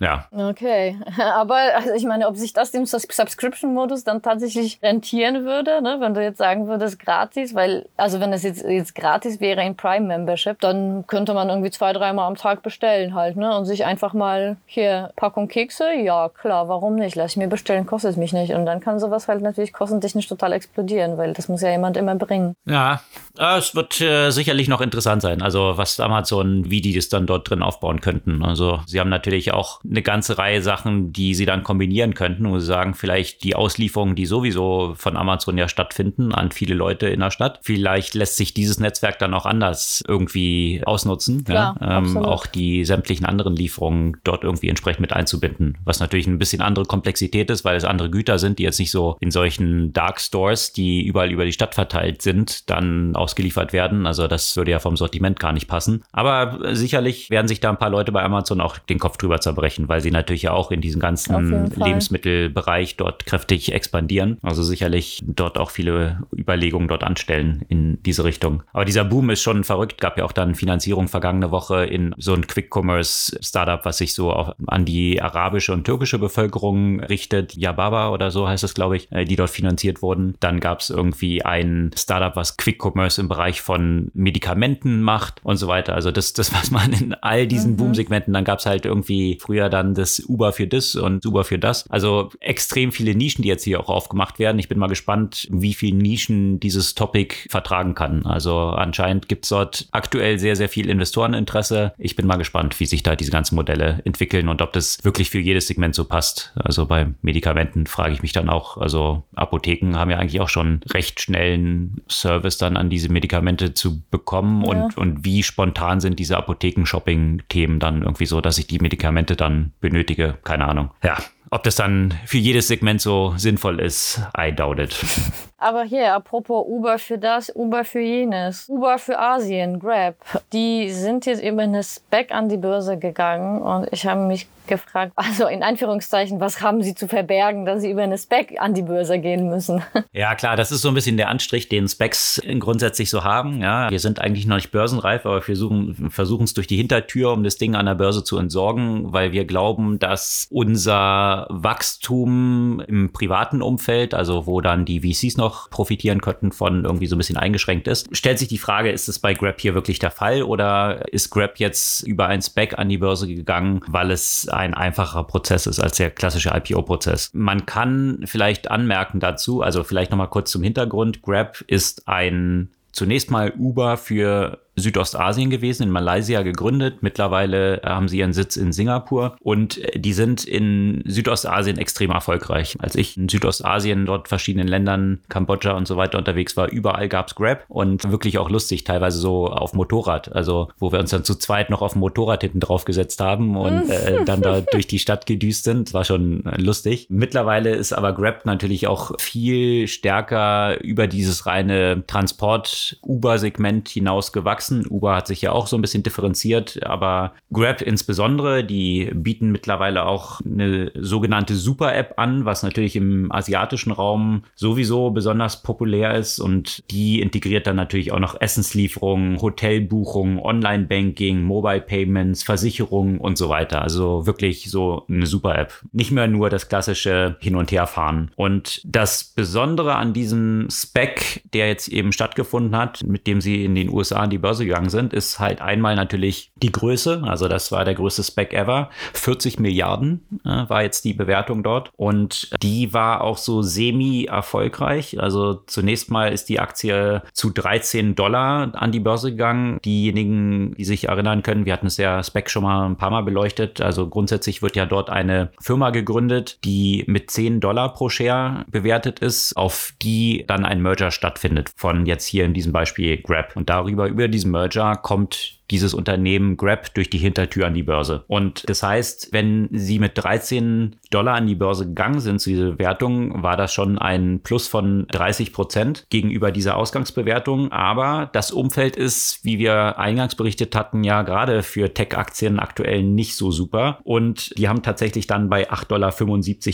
Ja. 0.00 0.26
Okay, 0.32 0.98
aber 1.18 1.56
also 1.76 1.92
ich 1.94 2.04
meine, 2.04 2.28
ob 2.28 2.36
sich 2.36 2.52
das 2.52 2.70
im 2.70 2.86
Subscription-Modus 2.86 4.04
dann 4.04 4.22
tatsächlich 4.22 4.80
rentieren 4.82 5.44
würde, 5.44 5.82
ne? 5.82 5.96
wenn 6.00 6.14
du 6.14 6.22
jetzt 6.22 6.38
sagen 6.38 6.66
würdest 6.66 6.98
gratis, 6.98 7.54
weil, 7.54 7.86
also 7.96 8.20
wenn 8.20 8.32
es 8.32 8.42
jetzt, 8.42 8.64
jetzt 8.64 8.94
gratis 8.94 9.40
wäre 9.40 9.62
in 9.64 9.76
Prime-Membership, 9.76 10.60
dann 10.60 11.06
könnte 11.06 11.34
man 11.34 11.48
irgendwie 11.48 11.70
zwei, 11.70 11.92
dreimal 11.92 12.26
am 12.26 12.34
Tag 12.34 12.62
bestellen 12.62 13.14
halt, 13.14 13.36
ne? 13.36 13.56
Und 13.56 13.66
sich 13.66 13.84
einfach 13.84 14.12
mal 14.12 14.56
hier 14.66 15.10
Packung 15.16 15.48
Kekse, 15.48 15.92
ja 15.94 16.28
klar, 16.28 16.68
warum 16.68 16.96
nicht? 16.96 17.14
Lass 17.14 17.32
ich 17.32 17.36
mir 17.36 17.48
bestellen, 17.48 17.86
kostet 17.86 18.12
es 18.12 18.16
mich 18.16 18.32
nicht. 18.32 18.52
Und 18.52 18.66
dann 18.66 18.80
kann 18.80 18.98
sowas 18.98 19.28
halt 19.28 19.42
natürlich 19.42 19.72
kostentechnisch 19.72 20.26
total 20.26 20.52
explodieren, 20.52 21.16
weil 21.18 21.32
das 21.32 21.48
muss 21.48 21.62
ja 21.62 21.70
jemand 21.70 21.96
immer 21.96 22.14
bringen. 22.16 22.54
Ja, 22.66 23.00
es 23.38 23.74
wird 23.74 24.00
äh, 24.00 24.30
sicherlich 24.30 24.68
noch 24.68 24.80
interessant 24.80 25.22
sein, 25.22 25.42
also 25.42 25.76
was 25.76 26.00
Amazon, 26.00 26.70
wie 26.70 26.80
die 26.80 26.94
das 26.94 27.08
dann 27.08 27.26
dort 27.26 27.48
drin 27.48 27.62
aufbauen 27.62 28.00
könnten. 28.00 28.44
Also 28.44 28.80
sie 28.86 29.00
haben 29.00 29.10
natürlich 29.10 29.52
auch 29.52 29.80
eine 29.88 30.02
ganze 30.02 30.38
Reihe 30.38 30.62
Sachen, 30.62 31.12
die 31.12 31.34
sie 31.34 31.46
dann 31.46 31.62
kombinieren 31.62 32.14
könnten, 32.14 32.48
wo 32.50 32.58
sie 32.58 32.66
sagen, 32.66 32.94
vielleicht 32.94 33.44
die 33.44 33.54
Auslieferungen, 33.54 34.16
die 34.16 34.26
sowieso 34.26 34.94
von 34.96 35.16
Amazon 35.16 35.58
ja 35.58 35.68
stattfinden, 35.68 36.32
an 36.32 36.52
viele 36.52 36.74
Leute 36.74 37.08
in 37.08 37.20
der 37.20 37.30
Stadt. 37.30 37.60
Vielleicht 37.62 38.14
lässt 38.14 38.36
sich 38.36 38.54
dieses 38.54 38.80
Netzwerk 38.80 39.18
dann 39.18 39.34
auch 39.34 39.46
anders 39.46 40.02
irgendwie 40.06 40.82
ausnutzen. 40.84 41.44
Klar, 41.44 41.76
ja? 41.80 41.98
ähm, 41.98 42.16
auch 42.16 42.46
die 42.46 42.84
sämtlichen 42.84 43.26
anderen 43.26 43.56
Lieferungen 43.56 44.16
dort 44.24 44.42
irgendwie 44.42 44.68
entsprechend 44.68 45.00
mit 45.00 45.12
einzubinden. 45.12 45.76
Was 45.84 46.00
natürlich 46.00 46.26
ein 46.26 46.38
bisschen 46.38 46.62
andere 46.62 46.86
Komplexität 46.86 47.50
ist, 47.50 47.64
weil 47.64 47.76
es 47.76 47.84
andere 47.84 48.10
Güter 48.10 48.38
sind, 48.38 48.58
die 48.58 48.62
jetzt 48.62 48.78
nicht 48.78 48.90
so 48.90 49.16
in 49.20 49.30
solchen 49.30 49.92
Dark 49.92 50.20
Stores, 50.20 50.72
die 50.72 51.04
überall 51.04 51.30
über 51.30 51.44
die 51.44 51.52
Stadt 51.52 51.74
verteilt 51.74 52.22
sind, 52.22 52.70
dann 52.70 53.14
ausgeliefert 53.16 53.72
werden. 53.72 54.06
Also 54.06 54.28
das 54.28 54.56
würde 54.56 54.70
ja 54.70 54.78
vom 54.78 54.96
Sortiment 54.96 55.38
gar 55.38 55.52
nicht 55.52 55.68
passen. 55.68 56.02
Aber 56.12 56.74
sicherlich 56.74 57.28
werden 57.30 57.48
sich 57.48 57.60
da 57.60 57.70
ein 57.70 57.78
paar 57.78 57.90
Leute 57.90 58.12
bei 58.12 58.22
Amazon 58.22 58.60
auch 58.60 58.78
den 58.78 58.98
Kopf 58.98 59.18
drüber 59.18 59.40
zerbrechen 59.40 59.73
sprechen, 59.74 59.88
weil 59.88 60.00
sie 60.00 60.10
natürlich 60.10 60.42
ja 60.42 60.52
auch 60.52 60.70
in 60.70 60.80
diesem 60.80 61.00
ganzen 61.00 61.70
Lebensmittelbereich 61.74 62.96
dort 62.96 63.26
kräftig 63.26 63.72
expandieren. 63.72 64.38
Also 64.42 64.62
sicherlich 64.62 65.22
dort 65.26 65.58
auch 65.58 65.70
viele 65.70 66.20
Überlegungen 66.36 66.88
dort 66.88 67.04
anstellen 67.04 67.64
in 67.68 68.02
diese 68.02 68.24
Richtung. 68.24 68.62
Aber 68.72 68.84
dieser 68.84 69.04
Boom 69.04 69.30
ist 69.30 69.42
schon 69.42 69.64
verrückt. 69.64 70.00
Gab 70.00 70.18
ja 70.18 70.24
auch 70.24 70.32
dann 70.32 70.54
Finanzierung 70.54 71.08
vergangene 71.08 71.50
Woche 71.50 71.84
in 71.84 72.14
so 72.18 72.34
ein 72.34 72.46
Quick-Commerce-Startup, 72.46 73.84
was 73.84 73.98
sich 73.98 74.14
so 74.14 74.32
auch 74.32 74.54
an 74.66 74.84
die 74.84 75.20
arabische 75.20 75.72
und 75.72 75.84
türkische 75.84 76.18
Bevölkerung 76.18 77.00
richtet. 77.00 77.56
Yababa 77.56 78.10
oder 78.10 78.30
so 78.30 78.48
heißt 78.48 78.64
es, 78.64 78.74
glaube 78.74 78.96
ich, 78.96 79.10
äh, 79.10 79.24
die 79.24 79.36
dort 79.36 79.50
finanziert 79.50 80.02
wurden. 80.02 80.34
Dann 80.40 80.60
gab 80.60 80.80
es 80.80 80.90
irgendwie 80.90 81.44
ein 81.44 81.90
Startup, 81.96 82.36
was 82.36 82.56
Quick-Commerce 82.56 83.20
im 83.20 83.28
Bereich 83.28 83.60
von 83.60 84.10
Medikamenten 84.14 85.02
macht 85.02 85.40
und 85.44 85.56
so 85.56 85.68
weiter. 85.68 85.94
Also 85.94 86.10
das, 86.10 86.32
das 86.32 86.52
was 86.52 86.70
man 86.70 86.92
in 86.92 87.14
all 87.14 87.46
diesen 87.46 87.72
mhm. 87.72 87.76
Boom-Segmenten, 87.76 88.32
dann 88.32 88.44
gab 88.44 88.58
es 88.58 88.66
halt 88.66 88.84
irgendwie 88.84 89.38
früher 89.40 89.63
ja 89.64 89.68
dann 89.68 89.94
das 89.94 90.20
Uber 90.20 90.52
für 90.52 90.66
das 90.66 90.94
und 90.94 91.24
Uber 91.26 91.44
für 91.44 91.58
das. 91.58 91.90
Also 91.90 92.30
extrem 92.40 92.92
viele 92.92 93.14
Nischen, 93.14 93.42
die 93.42 93.48
jetzt 93.48 93.64
hier 93.64 93.80
auch 93.80 93.88
aufgemacht 93.88 94.38
werden. 94.38 94.58
Ich 94.58 94.68
bin 94.68 94.78
mal 94.78 94.88
gespannt, 94.88 95.48
wie 95.50 95.74
viele 95.74 95.96
Nischen 95.96 96.60
dieses 96.60 96.94
Topic 96.94 97.34
vertragen 97.50 97.94
kann. 97.94 98.26
Also 98.26 98.56
anscheinend 98.56 99.28
gibt 99.28 99.44
es 99.44 99.48
dort 99.50 99.88
aktuell 99.92 100.38
sehr, 100.38 100.56
sehr 100.56 100.68
viel 100.68 100.88
Investoreninteresse. 100.88 101.92
Ich 101.98 102.16
bin 102.16 102.26
mal 102.26 102.36
gespannt, 102.36 102.78
wie 102.80 102.86
sich 102.86 103.02
da 103.02 103.16
diese 103.16 103.30
ganzen 103.30 103.54
Modelle 103.54 104.00
entwickeln 104.04 104.48
und 104.48 104.62
ob 104.62 104.72
das 104.72 104.98
wirklich 105.02 105.30
für 105.30 105.38
jedes 105.38 105.66
Segment 105.66 105.94
so 105.94 106.04
passt. 106.04 106.52
Also 106.54 106.86
bei 106.86 107.08
Medikamenten 107.22 107.86
frage 107.86 108.14
ich 108.14 108.22
mich 108.22 108.32
dann 108.32 108.48
auch, 108.48 108.76
also 108.76 109.24
Apotheken 109.34 109.96
haben 109.96 110.10
ja 110.10 110.18
eigentlich 110.18 110.40
auch 110.40 110.48
schon 110.48 110.80
recht 110.90 111.20
schnellen 111.20 112.02
Service 112.08 112.58
dann 112.58 112.76
an 112.76 112.90
diese 112.90 113.10
Medikamente 113.10 113.74
zu 113.74 114.02
bekommen 114.10 114.64
ja. 114.64 114.70
und, 114.70 114.98
und 114.98 115.24
wie 115.24 115.42
spontan 115.42 116.00
sind 116.00 116.18
diese 116.18 116.36
Apotheken-Shopping-Themen 116.36 117.78
dann 117.80 118.02
irgendwie 118.02 118.26
so, 118.26 118.40
dass 118.40 118.58
ich 118.58 118.66
die 118.66 118.78
Medikamente 118.78 119.36
dann 119.36 119.53
dann 119.54 119.72
benötige. 119.80 120.38
Keine 120.44 120.66
Ahnung. 120.66 120.90
Ja, 121.02 121.18
ob 121.50 121.62
das 121.62 121.76
dann 121.76 122.14
für 122.26 122.38
jedes 122.38 122.68
Segment 122.68 123.00
so 123.00 123.34
sinnvoll 123.36 123.80
ist, 123.80 124.20
I 124.36 124.52
doubt 124.52 124.78
it. 124.80 124.96
Aber 125.64 125.84
hier, 125.84 126.12
apropos 126.12 126.66
Uber 126.68 126.98
für 126.98 127.16
das, 127.16 127.50
Uber 127.56 127.84
für 127.84 128.00
jenes, 128.00 128.68
Uber 128.68 128.98
für 128.98 129.18
Asien, 129.18 129.80
Grab, 129.80 130.16
die 130.52 130.90
sind 130.90 131.24
jetzt 131.24 131.42
über 131.42 131.62
eine 131.62 131.82
Spec 131.82 132.32
an 132.32 132.50
die 132.50 132.58
Börse 132.58 132.98
gegangen 132.98 133.62
und 133.62 133.88
ich 133.90 134.06
habe 134.06 134.20
mich 134.20 134.46
gefragt, 134.66 135.12
also 135.16 135.46
in 135.46 135.62
Anführungszeichen, 135.62 136.40
was 136.40 136.60
haben 136.60 136.82
sie 136.82 136.94
zu 136.94 137.08
verbergen, 137.08 137.64
dass 137.64 137.80
sie 137.80 137.90
über 137.90 138.02
eine 138.02 138.18
Spec 138.18 138.56
an 138.58 138.74
die 138.74 138.82
Börse 138.82 139.18
gehen 139.18 139.48
müssen? 139.48 139.82
Ja, 140.12 140.36
klar, 140.36 140.54
das 140.54 140.70
ist 140.70 140.82
so 140.82 140.88
ein 140.88 140.94
bisschen 140.94 141.16
der 141.16 141.28
Anstrich, 141.28 141.68
den 141.68 141.88
Specs 141.88 142.40
grundsätzlich 142.60 143.10
so 143.10 143.24
haben. 143.24 143.60
Ja, 143.60 143.90
wir 143.90 143.98
sind 143.98 144.20
eigentlich 144.20 144.46
noch 144.46 144.54
nicht 144.56 144.70
börsenreif, 144.70 145.26
aber 145.26 145.46
wir 145.46 146.10
versuchen 146.10 146.44
es 146.44 146.54
durch 146.54 146.68
die 146.68 146.76
Hintertür, 146.76 147.32
um 147.32 147.42
das 147.42 147.56
Ding 147.56 147.74
an 147.74 147.86
der 147.86 147.96
Börse 147.96 148.22
zu 148.22 148.38
entsorgen, 148.38 149.12
weil 149.12 149.32
wir 149.32 149.44
glauben, 149.44 149.98
dass 149.98 150.46
unser 150.50 151.48
Wachstum 151.50 152.80
im 152.86 153.12
privaten 153.12 153.60
Umfeld, 153.60 154.14
also 154.14 154.46
wo 154.46 154.60
dann 154.60 154.84
die 154.84 155.00
VCs 155.00 155.36
noch 155.36 155.53
profitieren 155.70 156.20
könnten 156.20 156.52
von 156.52 156.84
irgendwie 156.84 157.06
so 157.06 157.16
ein 157.16 157.18
bisschen 157.18 157.36
eingeschränkt 157.36 157.88
ist. 157.88 158.14
Stellt 158.16 158.38
sich 158.38 158.48
die 158.48 158.58
Frage, 158.58 158.90
ist 158.90 159.08
es 159.08 159.18
bei 159.18 159.34
Grab 159.34 159.60
hier 159.60 159.74
wirklich 159.74 159.98
der 159.98 160.10
Fall 160.10 160.42
oder 160.42 161.12
ist 161.12 161.30
Grab 161.30 161.58
jetzt 161.58 162.02
über 162.02 162.26
ein 162.26 162.42
Spec 162.42 162.78
an 162.78 162.88
die 162.88 162.98
Börse 162.98 163.26
gegangen, 163.26 163.80
weil 163.86 164.10
es 164.10 164.48
ein 164.48 164.74
einfacher 164.74 165.24
Prozess 165.24 165.66
ist 165.66 165.80
als 165.80 165.96
der 165.96 166.10
klassische 166.10 166.50
IPO-Prozess. 166.54 167.30
Man 167.32 167.66
kann 167.66 168.22
vielleicht 168.24 168.70
anmerken 168.70 169.20
dazu, 169.20 169.62
also 169.62 169.84
vielleicht 169.84 170.10
nochmal 170.10 170.28
kurz 170.28 170.50
zum 170.50 170.62
Hintergrund. 170.62 171.22
Grab 171.22 171.60
ist 171.66 172.08
ein 172.08 172.70
zunächst 172.92 173.30
mal 173.30 173.52
Uber 173.58 173.96
für 173.96 174.63
Südostasien 174.76 175.50
gewesen, 175.50 175.84
in 175.84 175.90
Malaysia 175.90 176.42
gegründet. 176.42 177.02
Mittlerweile 177.02 177.82
äh, 177.82 177.86
haben 177.86 178.08
sie 178.08 178.18
ihren 178.18 178.32
Sitz 178.32 178.56
in 178.56 178.72
Singapur 178.72 179.36
und 179.40 179.78
äh, 179.78 179.98
die 179.98 180.12
sind 180.12 180.44
in 180.44 181.02
Südostasien 181.06 181.78
extrem 181.78 182.10
erfolgreich. 182.10 182.76
Als 182.78 182.94
ich 182.94 183.16
in 183.16 183.28
Südostasien, 183.28 184.06
dort 184.06 184.28
verschiedenen 184.28 184.68
Ländern, 184.68 185.20
Kambodscha 185.28 185.72
und 185.72 185.86
so 185.86 185.96
weiter 185.96 186.18
unterwegs 186.18 186.56
war, 186.56 186.68
überall 186.68 187.08
gab's 187.08 187.34
Grab 187.34 187.64
und 187.68 188.10
wirklich 188.10 188.38
auch 188.38 188.50
lustig, 188.50 188.84
teilweise 188.84 189.18
so 189.18 189.46
auf 189.48 189.74
Motorrad. 189.74 190.34
Also 190.34 190.68
wo 190.78 190.92
wir 190.92 190.98
uns 190.98 191.10
dann 191.10 191.24
zu 191.24 191.34
zweit 191.36 191.70
noch 191.70 191.82
auf 191.82 191.92
dem 191.92 192.00
Motorrad 192.00 192.42
hinten 192.42 192.60
drauf 192.60 192.84
gesetzt 192.84 193.20
haben 193.20 193.56
und 193.56 193.88
äh, 193.88 194.24
dann 194.24 194.42
da 194.42 194.60
durch 194.72 194.86
die 194.86 194.98
Stadt 194.98 195.26
gedüst 195.26 195.64
sind. 195.64 195.88
Das 195.88 195.94
war 195.94 196.04
schon 196.04 196.44
äh, 196.46 196.60
lustig. 196.60 197.06
Mittlerweile 197.10 197.74
ist 197.74 197.92
aber 197.92 198.12
Grab 198.12 198.44
natürlich 198.44 198.86
auch 198.86 199.12
viel 199.20 199.88
stärker 199.88 200.80
über 200.82 201.06
dieses 201.06 201.46
reine 201.46 202.04
Transport-Uber-Segment 202.06 203.88
hinaus 203.88 204.32
gewachsen 204.32 204.63
gewachsen. 204.64 204.86
Uber 204.88 205.16
hat 205.16 205.26
sich 205.26 205.42
ja 205.42 205.52
auch 205.52 205.66
so 205.66 205.76
ein 205.76 205.82
bisschen 205.82 206.02
differenziert, 206.02 206.84
aber 206.84 207.34
Grab 207.52 207.82
insbesondere, 207.82 208.64
die 208.64 209.10
bieten 209.14 209.52
mittlerweile 209.52 210.06
auch 210.06 210.40
eine 210.40 210.90
sogenannte 210.94 211.54
Super-App 211.54 212.14
an, 212.16 212.44
was 212.44 212.62
natürlich 212.62 212.96
im 212.96 213.30
asiatischen 213.30 213.92
Raum 213.92 214.44
sowieso 214.54 215.10
besonders 215.10 215.62
populär 215.62 216.14
ist 216.14 216.40
und 216.40 216.82
die 216.90 217.20
integriert 217.20 217.66
dann 217.66 217.76
natürlich 217.76 218.12
auch 218.12 218.18
noch 218.18 218.40
Essenslieferungen, 218.40 219.40
Hotelbuchungen, 219.40 220.38
Online-Banking, 220.38 221.42
Mobile 221.42 221.80
Payments, 221.80 222.42
Versicherungen 222.42 223.18
und 223.18 223.38
so 223.38 223.48
weiter. 223.48 223.82
Also 223.82 224.26
wirklich 224.26 224.70
so 224.70 225.04
eine 225.08 225.26
Super-App. 225.26 225.72
Nicht 225.92 226.10
mehr 226.10 226.26
nur 226.26 226.50
das 226.50 226.68
klassische 226.68 227.36
Hin- 227.40 227.56
und 227.56 227.70
Herfahren. 227.70 228.30
Und 228.36 228.80
das 228.84 229.24
Besondere 229.24 229.96
an 229.96 230.12
diesem 230.12 230.68
Spec, 230.70 231.42
der 231.52 231.68
jetzt 231.68 231.88
eben 231.88 232.12
stattgefunden 232.12 232.76
hat, 232.76 233.02
mit 233.04 233.26
dem 233.26 233.40
sie 233.40 233.64
in 233.64 233.74
den 233.74 233.90
USA 233.90 234.26
die 234.26 234.38
Börse 234.38 234.53
Börse 234.54 234.66
gegangen 234.66 234.90
sind, 234.90 235.12
ist 235.12 235.40
halt 235.40 235.60
einmal 235.60 235.96
natürlich 235.96 236.52
die 236.54 236.70
Größe. 236.70 237.22
Also 237.24 237.48
das 237.48 237.72
war 237.72 237.84
der 237.84 237.94
größte 237.94 238.22
Spec 238.22 238.52
ever. 238.52 238.88
40 239.12 239.58
Milliarden 239.58 240.24
äh, 240.44 240.68
war 240.68 240.82
jetzt 240.82 241.04
die 241.04 241.12
Bewertung 241.12 241.64
dort. 241.64 241.90
Und 241.96 242.50
die 242.62 242.92
war 242.92 243.22
auch 243.22 243.36
so 243.36 243.62
semi-erfolgreich. 243.62 245.20
Also 245.20 245.54
zunächst 245.66 246.10
mal 246.10 246.32
ist 246.32 246.48
die 246.48 246.60
Aktie 246.60 247.22
zu 247.32 247.50
13 247.50 248.14
Dollar 248.14 248.72
an 248.74 248.92
die 248.92 249.00
Börse 249.00 249.32
gegangen. 249.32 249.80
Diejenigen, 249.84 250.74
die 250.76 250.84
sich 250.84 251.08
erinnern 251.08 251.42
können, 251.42 251.66
wir 251.66 251.72
hatten 251.72 251.88
es 251.88 251.96
ja 251.96 252.22
Spec 252.22 252.48
schon 252.48 252.62
mal 252.62 252.86
ein 252.86 252.96
paar 252.96 253.10
Mal 253.10 253.24
beleuchtet. 253.24 253.80
Also 253.80 254.08
grundsätzlich 254.08 254.62
wird 254.62 254.76
ja 254.76 254.86
dort 254.86 255.10
eine 255.10 255.50
Firma 255.60 255.90
gegründet, 255.90 256.58
die 256.64 257.02
mit 257.08 257.30
10 257.32 257.58
Dollar 257.58 257.92
pro 257.92 258.08
Share 258.08 258.64
bewertet 258.70 259.18
ist, 259.18 259.56
auf 259.56 259.94
die 260.00 260.44
dann 260.46 260.64
ein 260.64 260.80
Merger 260.80 261.10
stattfindet 261.10 261.72
von 261.74 262.06
jetzt 262.06 262.26
hier 262.26 262.44
in 262.44 262.54
diesem 262.54 262.72
Beispiel 262.72 263.16
Grab. 263.16 263.56
Und 263.56 263.68
darüber, 263.68 264.06
über 264.06 264.28
diesen 264.44 264.50
Merger 264.50 264.96
kommt 264.96 265.58
dieses 265.70 265.94
Unternehmen 265.94 266.56
Grab 266.56 266.92
durch 266.94 267.10
die 267.10 267.18
Hintertür 267.18 267.66
an 267.66 267.74
die 267.74 267.82
Börse. 267.82 268.24
Und 268.26 268.68
das 268.68 268.82
heißt, 268.82 269.28
wenn 269.32 269.68
sie 269.72 269.98
mit 269.98 270.12
13 270.16 270.96
Dollar 271.10 271.34
an 271.34 271.46
die 271.46 271.54
Börse 271.54 271.86
gegangen 271.86 272.20
sind 272.20 272.40
zu 272.40 272.50
dieser 272.50 272.72
Bewertung, 272.72 273.42
war 273.42 273.56
das 273.56 273.72
schon 273.72 273.98
ein 273.98 274.40
Plus 274.42 274.68
von 274.68 275.06
30 275.08 275.52
Prozent 275.52 276.06
gegenüber 276.10 276.52
dieser 276.52 276.76
Ausgangsbewertung. 276.76 277.72
Aber 277.72 278.30
das 278.32 278.50
Umfeld 278.50 278.96
ist, 278.96 279.44
wie 279.44 279.58
wir 279.58 279.98
eingangs 279.98 280.34
berichtet 280.34 280.74
hatten, 280.76 281.04
ja 281.04 281.22
gerade 281.22 281.62
für 281.62 281.92
Tech-Aktien 281.92 282.58
aktuell 282.58 283.02
nicht 283.02 283.36
so 283.36 283.50
super. 283.50 284.00
Und 284.04 284.56
die 284.58 284.68
haben 284.68 284.82
tatsächlich 284.82 285.26
dann 285.26 285.48
bei 285.48 285.70
8,75 285.70 285.86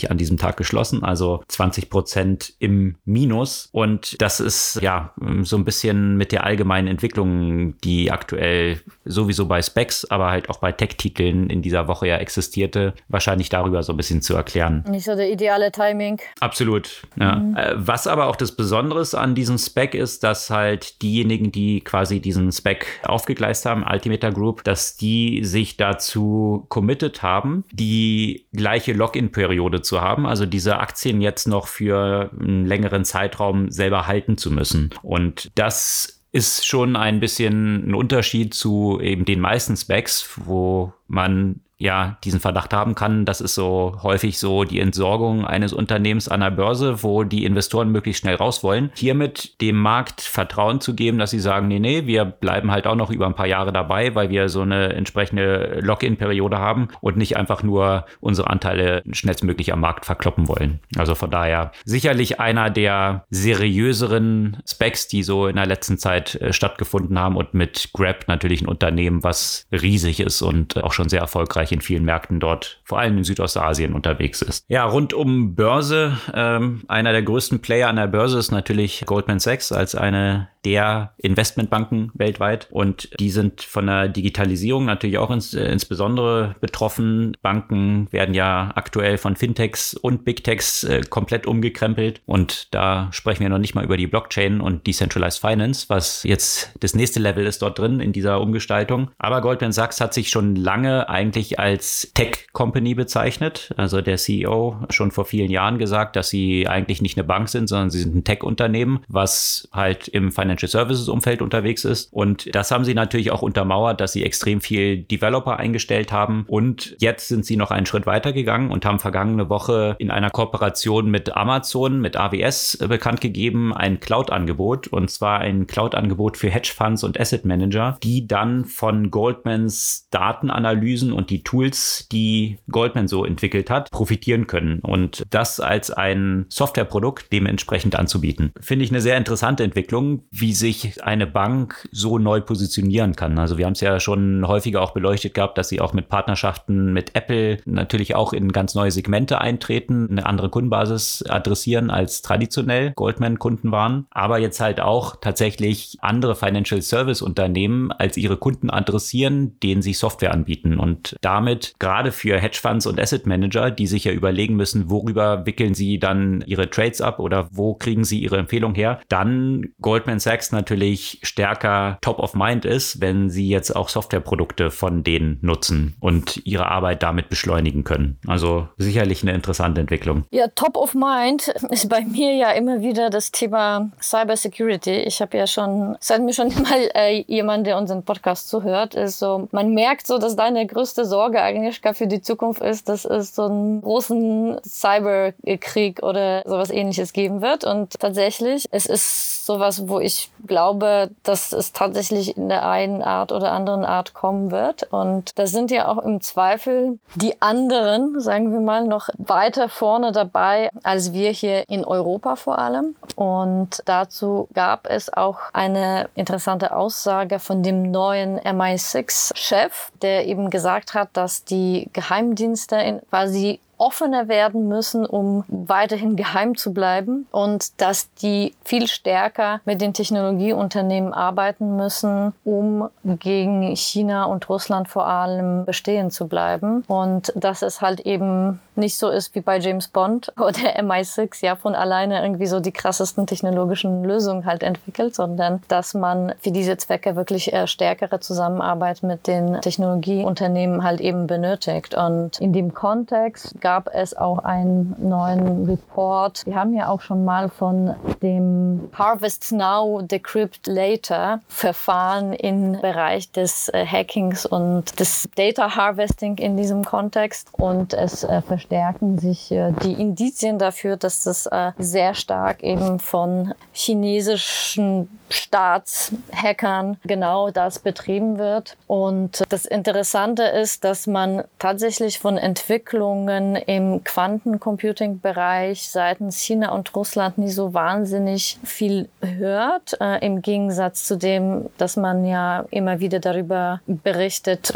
Dollar 0.01 0.11
an 0.11 0.19
diesem 0.19 0.37
Tag 0.37 0.57
geschlossen, 0.57 1.05
also 1.05 1.43
20 1.49 1.91
Prozent 1.91 2.55
im 2.59 2.97
Minus. 3.05 3.69
Und 3.73 4.21
das 4.21 4.41
ist 4.41 4.81
ja 4.83 5.15
so 5.43 5.57
ein 5.57 5.65
bisschen 5.65 6.17
mit 6.17 6.33
der 6.33 6.45
allgemeinen 6.45 6.89
Entwicklung, 6.89 7.79
die 7.79 8.11
aktuell 8.11 8.80
sowieso 9.05 9.47
bei 9.47 9.63
Specs, 9.63 10.05
aber 10.11 10.31
halt 10.31 10.49
auch 10.49 10.59
bei 10.59 10.73
Tech-Titeln 10.73 11.51
in 11.51 11.63
dieser 11.63 11.89
Woche 11.89 12.09
ja 12.09 12.17
existierte, 12.17 12.95
wahrscheinlich 13.09 13.49
darüber 13.49 13.83
so 13.83 13.93
ein 13.93 13.97
bisschen 13.97 14.23
zu 14.23 14.35
erklären. 14.35 14.85
Nicht 14.89 15.05
so 15.05 15.15
der 15.17 15.31
ideale 15.31 15.73
Timing. 15.73 16.21
Absolut, 16.41 17.03
ja. 17.19 17.37
Mhm. 17.37 17.57
Äh, 17.57 17.73
was 17.77 18.07
aber 18.07 18.27
auch 18.27 18.37
das 18.37 18.53
Besondere 18.53 19.01
an 19.19 19.35
diesem 19.35 19.57
Spec 19.57 19.95
ist, 19.95 20.23
dass 20.25 20.51
halt 20.51 21.01
diejenigen, 21.03 21.53
die 21.53 21.81
quasi 21.81 22.21
diesen 22.21 22.53
Spec 22.53 22.87
aufgegleist 23.05 23.67
haben, 23.67 23.85
Altimeter 23.85 24.31
Group, 24.31 24.65
dass 24.65 24.97
die 24.97 25.45
sich 25.45 25.77
dazu 25.77 26.67
committed 26.69 27.23
haben, 27.23 27.65
die 27.73 28.47
gleiche 28.53 28.93
Login-Periode 28.93 29.83
zu 29.83 30.01
haben, 30.01 30.27
also 30.27 30.47
diese 30.47 30.79
Aktien 30.79 31.21
jetzt 31.21 31.47
noch 31.47 31.67
für 31.67 32.31
einen 32.39 32.67
längeren 32.67 33.05
Zeitraum 33.05 33.71
selber 33.71 34.07
halten 34.07 34.37
zu 34.37 34.51
müssen. 34.51 34.91
Und 35.03 35.51
das 35.55 36.20
ist 36.33 36.67
schon 36.67 36.97
ein 36.97 37.21
bisschen 37.21 37.89
ein 37.89 37.95
Unterschied 37.95 38.55
zu 38.55 39.01
eben 39.01 39.25
den 39.25 39.41
meisten 39.41 39.77
Specs, 39.77 40.39
wo 40.45 40.93
man 41.09 41.61
ja 41.81 42.19
diesen 42.25 42.41
Verdacht 42.41 42.73
haben 42.73 42.95
kann. 42.95 43.25
Das 43.25 43.41
ist 43.41 43.55
so 43.55 43.97
häufig 44.03 44.39
so 44.39 44.65
die 44.65 44.79
Entsorgung 44.81 45.47
eines 45.47 45.73
Unternehmens 45.73 46.29
an 46.29 46.41
der 46.41 46.51
Börse, 46.51 47.03
wo 47.03 47.25
die 47.25 47.45
Investoren 47.45 47.91
möglichst 47.91 48.21
schnell 48.21 48.37
raus 48.37 48.63
wollen. 48.63 48.91
Hiermit 48.95 49.61
dem 49.61 49.77
Markt 49.77 50.21
Vertrauen 50.21 50.81
zu 50.81 50.95
geben, 50.95 51.19
dass 51.19 51.31
sie 51.31 51.41
sagen, 51.41 51.69
nee, 51.69 51.79
nee, 51.79 52.07
wir 52.07 52.27
bleiben 52.27 52.71
halt 52.71 52.87
auch 52.87 52.95
noch 52.95 53.11
über 53.11 53.27
ein 53.27 53.35
paar 53.35 53.47
Jahre 53.47 53.73
dabei, 53.73 54.15
weil 54.15 54.29
wir 54.29 54.51
so 54.51 54.61
eine 54.61 54.93
entsprechende 54.93 55.81
Lock-in-Periode 55.81 56.59
haben 56.59 56.89
und 57.01 57.17
nicht 57.17 57.37
einfach 57.39 57.63
nur 57.63 58.05
unsere 58.21 58.51
Anteile 58.51 59.03
schnellstmöglich 59.11 59.73
am 59.73 59.81
Markt 59.81 60.05
verkloppen 60.05 60.49
wollen. 60.49 60.81
Also 60.97 61.15
von 61.15 61.31
daher 61.31 61.73
sicherlich 61.85 62.41
einer 62.41 62.69
der 62.69 63.25
seriöseren 63.31 64.59
Specs, 64.69 65.09
die 65.09 65.23
so 65.23 65.47
in 65.47 65.57
der 65.57 65.67
letzten 65.67 65.97
Zeit 65.97 66.35
äh, 66.35 66.53
stattgefunden 66.53 67.19
haben 67.19 67.37
und 67.37 67.55
mit 67.55 67.91
Grab 67.95 68.29
natürlich 68.29 68.61
ein 68.61 68.69
Unternehmen, 68.69 69.25
was 69.25 69.67
riesig 69.73 70.21
ist 70.21 70.43
und 70.43 70.83
auch 70.85 70.93
schon 70.93 71.09
sehr 71.09 71.21
erfolgreich 71.21 71.70
in 71.73 71.81
vielen 71.81 72.05
Märkten 72.05 72.41
dort, 72.41 72.80
vor 72.91 72.99
allem 72.99 73.19
in 73.19 73.25
Südostasien, 73.25 73.95
unterwegs 73.95 74.43
ist. 74.43 74.65
Ja, 74.67 74.85
rund 74.85 75.15
um 75.15 75.55
Börse, 75.55 76.19
ähm, 76.35 76.83
einer 76.89 77.13
der 77.13 77.23
größten 77.23 77.61
Player 77.61 77.89
an 77.89 77.95
der 77.95 78.09
Börse 78.09 78.37
ist 78.37 78.51
natürlich 78.51 79.05
Goldman 79.07 79.39
Sachs 79.39 79.71
als 79.71 79.95
eine 79.95 80.49
der 80.65 81.15
Investmentbanken 81.19 82.11
weltweit. 82.15 82.69
Und 82.71 83.11
die 83.19 83.31
sind 83.31 83.63
von 83.63 83.87
der 83.87 84.09
Digitalisierung 84.09 84.85
natürlich 84.85 85.19
auch 85.19 85.31
ins, 85.31 85.55
äh, 85.55 85.65
insbesondere 85.71 86.57
betroffen. 86.61 87.37
Banken 87.43 88.09
werden 88.11 88.35
ja 88.35 88.73
aktuell 88.75 89.17
von 89.19 89.37
Fintechs 89.37 89.95
und 89.95 90.25
Big 90.25 90.45
Techs 90.45 90.85
äh, 90.85 91.03
komplett 91.09 91.47
umgekrempelt. 91.47 92.21
Und 92.27 92.75
da 92.75 93.09
sprechen 93.13 93.41
wir 93.41 93.49
noch 93.49 93.59
nicht 93.59 93.75
mal 93.75 93.85
über 93.85 93.97
die 93.97 94.07
Blockchain 94.07 94.61
und 94.61 94.87
Decentralized 94.87 95.41
Finance, 95.41 95.87
was 95.89 96.25
jetzt 96.25 96.73
das 96.81 96.95
nächste 96.95 97.21
Level 97.21 97.47
ist 97.47 97.63
dort 97.63 97.79
drin 97.79 98.01
in 98.01 98.13
dieser 98.13 98.41
Umgestaltung. 98.41 99.11
Aber 99.19 99.41
Goldman 99.41 99.73
Sachs 99.73 100.01
hat 100.01 100.13
sich 100.13 100.29
schon 100.29 100.57
lange 100.57 101.09
eigentlich 101.09 101.59
als 101.59 102.13
Tech-Company 102.15 102.80
bezeichnet. 102.95 103.73
Also 103.77 104.01
der 104.01 104.17
CEO 104.17 104.77
schon 104.91 105.11
vor 105.11 105.25
vielen 105.25 105.51
Jahren 105.51 105.79
gesagt, 105.79 106.17
dass 106.17 106.29
sie 106.29 106.69
eigentlich 106.69 107.03
nicht 107.03 107.17
eine 107.17 107.27
Bank 107.27 107.49
sind, 107.49 107.69
sondern 107.69 107.91
sie 107.91 108.01
sind 108.01 108.15
ein 108.15 108.25
Tech-Unternehmen, 108.25 109.01
was 109.09 109.69
halt 109.73 110.09
im 110.09 110.33
Financial 110.33 110.51
Financial 110.51 110.69
Services 110.69 111.09
Umfeld 111.09 111.43
unterwegs 111.43 111.85
ist. 111.85 112.13
Und 112.13 112.55
das 112.55 112.71
haben 112.71 112.85
sie 112.85 112.95
natürlich 112.95 113.31
auch 113.31 113.43
untermauert, 113.43 114.01
dass 114.01 114.13
sie 114.13 114.25
extrem 114.25 114.61
viel 114.61 114.99
Developer 114.99 115.59
eingestellt 115.59 116.13
haben. 116.13 116.45
Und 116.49 116.97
jetzt 116.99 117.29
sind 117.29 117.47
sie 117.47 117.57
noch 117.57 117.71
einen 117.71 117.87
Schritt 117.87 118.07
weiter 118.07 118.33
gegangen 118.33 118.71
und 118.71 118.85
haben 118.85 118.99
vergangene 118.99 119.49
Woche 119.49 119.97
in 119.99 120.11
einer 120.11 120.31
Kooperation 120.31 121.11
mit 121.11 121.37
Amazon, 121.37 122.01
mit 122.01 122.17
AWS 122.17 122.79
bekannt 122.89 123.21
gegeben, 123.21 123.73
ein 123.73 124.01
Cloud-Angebot. 124.01 124.89
Und 124.89 125.11
zwar 125.11 125.41
ein 125.41 125.67
Cloud-Angebot 125.67 126.37
für 126.37 126.51
Hedgefonds 126.51 127.05
und 127.05 127.19
Asset 127.19 127.45
Manager, 127.45 127.99
die 128.03 128.27
dann 128.27 128.65
von 128.65 129.11
Goldmans 129.11 130.09
Datenanalysen 130.11 131.13
und 131.13 131.31
die 131.31 131.43
Tools, 131.43 132.09
die 132.11 132.59
Goldman 132.71 133.09
so 133.09 133.25
entwickelt 133.25 133.71
hat, 133.71 133.91
profitieren 133.91 134.47
können. 134.47 134.81
Und 134.81 135.25
das 135.31 135.61
als 135.61 135.91
ein 135.91 136.47
Softwareprodukt 136.49 137.33
dementsprechend 137.33 137.97
anzubieten. 137.97 138.53
Finde 138.61 138.85
ich 138.85 138.91
eine 138.91 139.01
sehr 139.01 139.17
interessante 139.17 139.65
Entwicklung 139.65 140.25
wie 140.31 140.53
sich 140.53 141.03
eine 141.05 141.27
Bank 141.27 141.89
so 141.93 142.19
neu 142.19 142.41
positionieren 142.41 143.17
kann. 143.17 143.39
Also 143.39 143.59
wir 143.59 143.67
haben 143.67 143.73
es 143.73 143.81
ja 143.81 144.01
schon 144.01 144.47
häufiger 144.47 144.83
auch 144.83 144.93
beleuchtet 144.93 145.35
gehabt, 145.35 145.59
dass 145.59 145.69
sie 145.69 145.81
auch 145.81 145.93
mit 145.93 146.09
Partnerschaften 146.09 146.93
mit 146.93 147.15
Apple 147.15 147.59
natürlich 147.65 148.15
auch 148.15 148.33
in 148.33 148.53
ganz 148.53 148.75
neue 148.75 148.91
Segmente 148.91 149.41
eintreten, 149.41 150.09
eine 150.11 150.27
andere 150.27 150.51
Kundenbasis 150.51 151.25
adressieren 151.29 151.91
als 151.91 152.23
traditionell 152.23 152.93
Goldman-Kunden 152.93 153.73
waren, 153.73 154.07
aber 154.11 154.39
jetzt 154.39 154.61
halt 154.61 154.81
auch 154.81 155.17
tatsächlich 155.21 155.99
andere 156.01 156.37
Financial 156.37 156.81
Service 156.83 157.23
Unternehmen 157.23 157.93
als 157.93 158.17
ihre 158.17 158.37
Kunden 158.37 158.71
adressieren, 158.71 159.59
denen 159.61 159.83
sie 159.83 159.93
Software 159.93 160.33
anbieten 160.33 160.79
und 160.79 161.17
damit 161.21 161.75
gerade 161.79 162.13
für 162.13 162.39
Hedgefonds 162.61 162.87
und 162.87 163.01
Asset 163.01 163.27
Manager, 163.27 163.71
die 163.71 163.87
sich 163.87 164.05
ja 164.05 164.13
überlegen 164.13 164.57
müssen, 164.57 164.91
worüber 164.91 165.47
wickeln 165.47 165.75
sie 165.75 165.99
dann 165.99 166.45
ihre 166.47 166.69
Trades 166.71 167.01
ab 167.01 167.19
oder 167.19 167.49
wo 167.51 167.75
kriegen 167.75 168.05
sie 168.05 168.21
ihre 168.21 168.37
Empfehlung 168.37 168.75
her, 168.75 169.01
dann 169.09 169.73
Goldman 169.81 170.21
Sachs 170.21 170.53
natürlich 170.53 171.21
stärker 171.23 171.99
top 172.01 172.19
of 172.19 172.35
mind 172.35 172.65
ist, 172.65 173.01
wenn 173.01 173.31
sie 173.31 173.49
jetzt 173.49 173.75
auch 173.75 173.89
Softwareprodukte 173.89 174.71
von 174.71 175.03
denen 175.03 175.39
nutzen 175.41 175.97
und 176.01 176.45
ihre 176.45 176.67
Arbeit 176.67 177.03
damit 177.03 177.29
beschleunigen 177.29 177.85
können. 177.85 178.19
Also 178.27 178.69
sicherlich 178.77 179.23
eine 179.23 179.33
interessante 179.33 179.81
Entwicklung. 179.81 180.25
Ja, 180.31 180.49
top 180.49 180.77
of 180.77 180.95
mind 180.95 181.49
ist 181.71 181.89
bei 181.89 182.03
mir 182.03 182.35
ja 182.35 182.51
immer 182.53 182.81
wieder 182.81 183.11
das 183.11 183.33
Thema 183.33 183.91
Cybersecurity. 184.01 185.01
Ich 185.01 185.21
habe 185.21 185.37
ja 185.37 185.47
schon, 185.47 185.97
seit 186.01 186.23
mir 186.23 186.33
schon 186.33 186.49
mal 186.63 186.91
äh, 186.95 187.25
jemand, 187.27 187.67
der 187.67 187.79
unseren 187.79 188.05
Podcast 188.05 188.49
zuhört, 188.49 188.95
ist 188.95 189.19
so, 189.19 189.49
man 189.53 189.73
merkt 189.73 190.07
so, 190.07 190.19
dass 190.19 190.37
deine 190.37 190.67
größte 190.67 191.05
Sorge 191.05 191.41
eigentlich 191.43 191.81
für 191.95 192.07
die 192.07 192.21
Zukunft 192.21 192.50
ist, 192.59 192.89
dass 192.89 193.05
es 193.05 193.35
so 193.35 193.45
einen 193.45 193.81
großen 193.83 194.61
Cyberkrieg 194.67 196.03
oder 196.03 196.43
sowas 196.47 196.71
ähnliches 196.71 197.13
geben 197.13 197.41
wird. 197.43 197.65
Und 197.65 197.99
tatsächlich, 198.01 198.67
es 198.71 198.87
ist 198.87 199.47
sowas, 199.47 199.89
wo 199.89 200.01
ich 200.01 200.31
glaube, 200.47 201.11
dass 201.23 201.53
es 201.53 201.73
tatsächlich 201.73 202.37
in 202.37 202.49
der 202.49 202.69
einen 202.69 203.03
Art 203.03 203.33
oder 203.33 203.53
anderen 203.53 203.85
Art 203.85 204.15
kommen 204.15 204.51
wird. 204.51 204.85
Und 204.93 205.39
da 205.39 205.47
sind 205.47 205.71
ja 205.71 205.89
auch 205.89 205.99
im 205.99 206.21
Zweifel 206.21 206.99
die 207.15 207.41
anderen, 207.41 208.21
sagen 208.21 208.53
wir 208.53 208.61
mal, 208.61 208.85
noch 208.85 209.09
weiter 209.19 209.69
vorne 209.69 210.13
dabei 210.13 210.71
als 210.83 211.13
wir 211.13 211.31
hier 211.31 211.69
in 211.69 211.85
Europa 211.85 212.37
vor 212.37 212.59
allem. 212.59 212.97
Und 213.17 213.83
dazu 213.85 214.49
gab 214.55 214.87
es 214.89 215.13
auch 215.13 215.39
eine 215.53 216.09
interessante 216.15 216.75
Aussage 216.75 217.39
von 217.39 217.63
dem 217.63 217.91
neuen 217.91 218.39
MI6-Chef, 218.41 219.91
der 220.03 220.27
eben 220.27 220.51
gesagt 220.51 220.95
hat, 220.95 221.11
dass 221.13 221.45
die 221.45 221.89
Geheimdienste 222.35 223.03
quasi 223.11 223.61
offener 223.81 224.29
werden 224.29 224.69
müssen, 224.69 225.07
um 225.07 225.45
weiterhin 225.49 226.17
geheim 226.17 226.57
zu 226.57 226.73
bleiben 226.73 227.27
und 227.31 227.81
dass 227.81 228.13
die 228.15 228.55
viel 228.65 228.87
stärker 228.87 229.61
mit 229.65 229.81
den 229.81 229.95
Technologieunternehmen 229.95 231.15
arbeiten 231.15 231.77
müssen, 231.77 232.35
um 232.45 232.89
gegen 233.03 233.75
China 233.75 234.25
und 234.25 234.49
Russland 234.49 234.89
vor 234.89 235.07
allem 235.07 235.65
bestehen 235.65 236.11
zu 236.11 236.29
bleiben. 236.29 236.85
Und 236.87 237.33
dass 237.35 237.63
es 237.63 237.81
halt 237.81 238.01
eben 238.01 238.61
nicht 238.77 238.99
so 238.99 239.09
ist 239.09 239.35
wie 239.35 239.41
bei 239.41 239.59
James 239.59 239.89
Bond 239.89 240.33
oder 240.37 240.79
MI6, 240.81 241.45
ja, 241.45 241.57
von 241.57 241.75
alleine 241.75 242.23
irgendwie 242.23 242.47
so 242.47 242.61
die 242.61 242.73
krassesten 242.73 243.27
technologischen 243.27 244.05
Lösungen 244.05 244.45
halt 244.45 244.63
entwickelt, 244.63 245.15
sondern 245.15 245.63
dass 245.69 245.95
man 245.95 246.35
für 246.41 246.51
diese 246.51 246.77
Zwecke 246.77 247.17
wirklich 247.17 247.53
äh, 247.53 247.67
stärkere 247.67 248.21
Zusammenarbeit 248.21 249.03
mit 249.03 249.27
den 249.27 249.61
Technologieunternehmen 249.61 250.83
halt 250.83 251.01
eben 251.01 251.27
benötigt. 251.27 251.95
Und 251.95 252.41
in 252.41 252.53
dem 252.53 252.75
Kontext 252.75 253.61
gab 253.61 253.70
es 253.93 254.17
auch 254.17 254.39
einen 254.41 254.97
neuen 254.99 255.67
Report. 255.67 256.45
Wir 256.47 256.55
haben 256.55 256.75
ja 256.75 256.89
auch 256.89 257.01
schon 257.01 257.25
mal 257.25 257.49
von 257.49 257.95
dem 258.23 258.91
Harvest 258.93 259.53
Now, 259.53 260.03
Decrypt 260.03 260.67
Later 260.67 261.41
Verfahren 261.49 262.33
im 262.33 262.81
Bereich 262.81 263.31
des 263.33 263.69
äh, 263.69 263.85
Hackings 263.87 264.47
und 264.47 264.99
des 264.99 265.29
Data 265.37 265.77
Harvesting 265.77 266.39
in 266.39 266.57
diesem 266.57 266.85
Kontext. 266.85 267.49
Und 267.53 267.95
es 267.95 268.25
äh, 268.25 268.43
verstärken 268.43 269.19
sich 269.19 269.51
äh, 269.53 269.73
die 269.83 269.93
Indizien 269.93 270.59
dafür, 270.59 270.97
dass 270.97 271.25
das 271.25 271.49
sehr 271.79 272.15
stark 272.15 272.63
eben 272.63 272.99
von 272.99 273.55
chinesischen 273.73 275.09
Staatshackern 275.31 276.99
genau 277.05 277.51
das 277.51 277.79
betrieben 277.79 278.39
wird. 278.39 278.77
Und 278.87 279.43
das 279.49 279.65
Interessante 279.65 280.43
ist, 280.43 280.85
dass 280.85 281.07
man 281.07 281.45
tatsächlich 281.59 282.19
von 282.19 282.37
Entwicklungen 282.37 283.57
im 283.57 284.03
Quantencomputing-Bereich 284.05 285.89
seitens 285.89 286.39
China 286.39 286.73
und 286.73 286.95
Russland 286.95 287.39
nie 287.39 287.51
so 287.51 287.75
wahnsinnig 287.75 288.59
viel 288.65 289.09
hört, 289.23 289.97
äh, 290.01 290.25
im 290.25 290.43
Gegensatz 290.43 291.05
zu 291.05 291.17
dem, 291.17 291.69
dass 291.79 291.97
man 291.97 292.25
ja 292.25 292.65
immer 292.71 293.01
wieder 293.01 293.21
darüber 293.21 293.81
berichtet, 293.87 294.73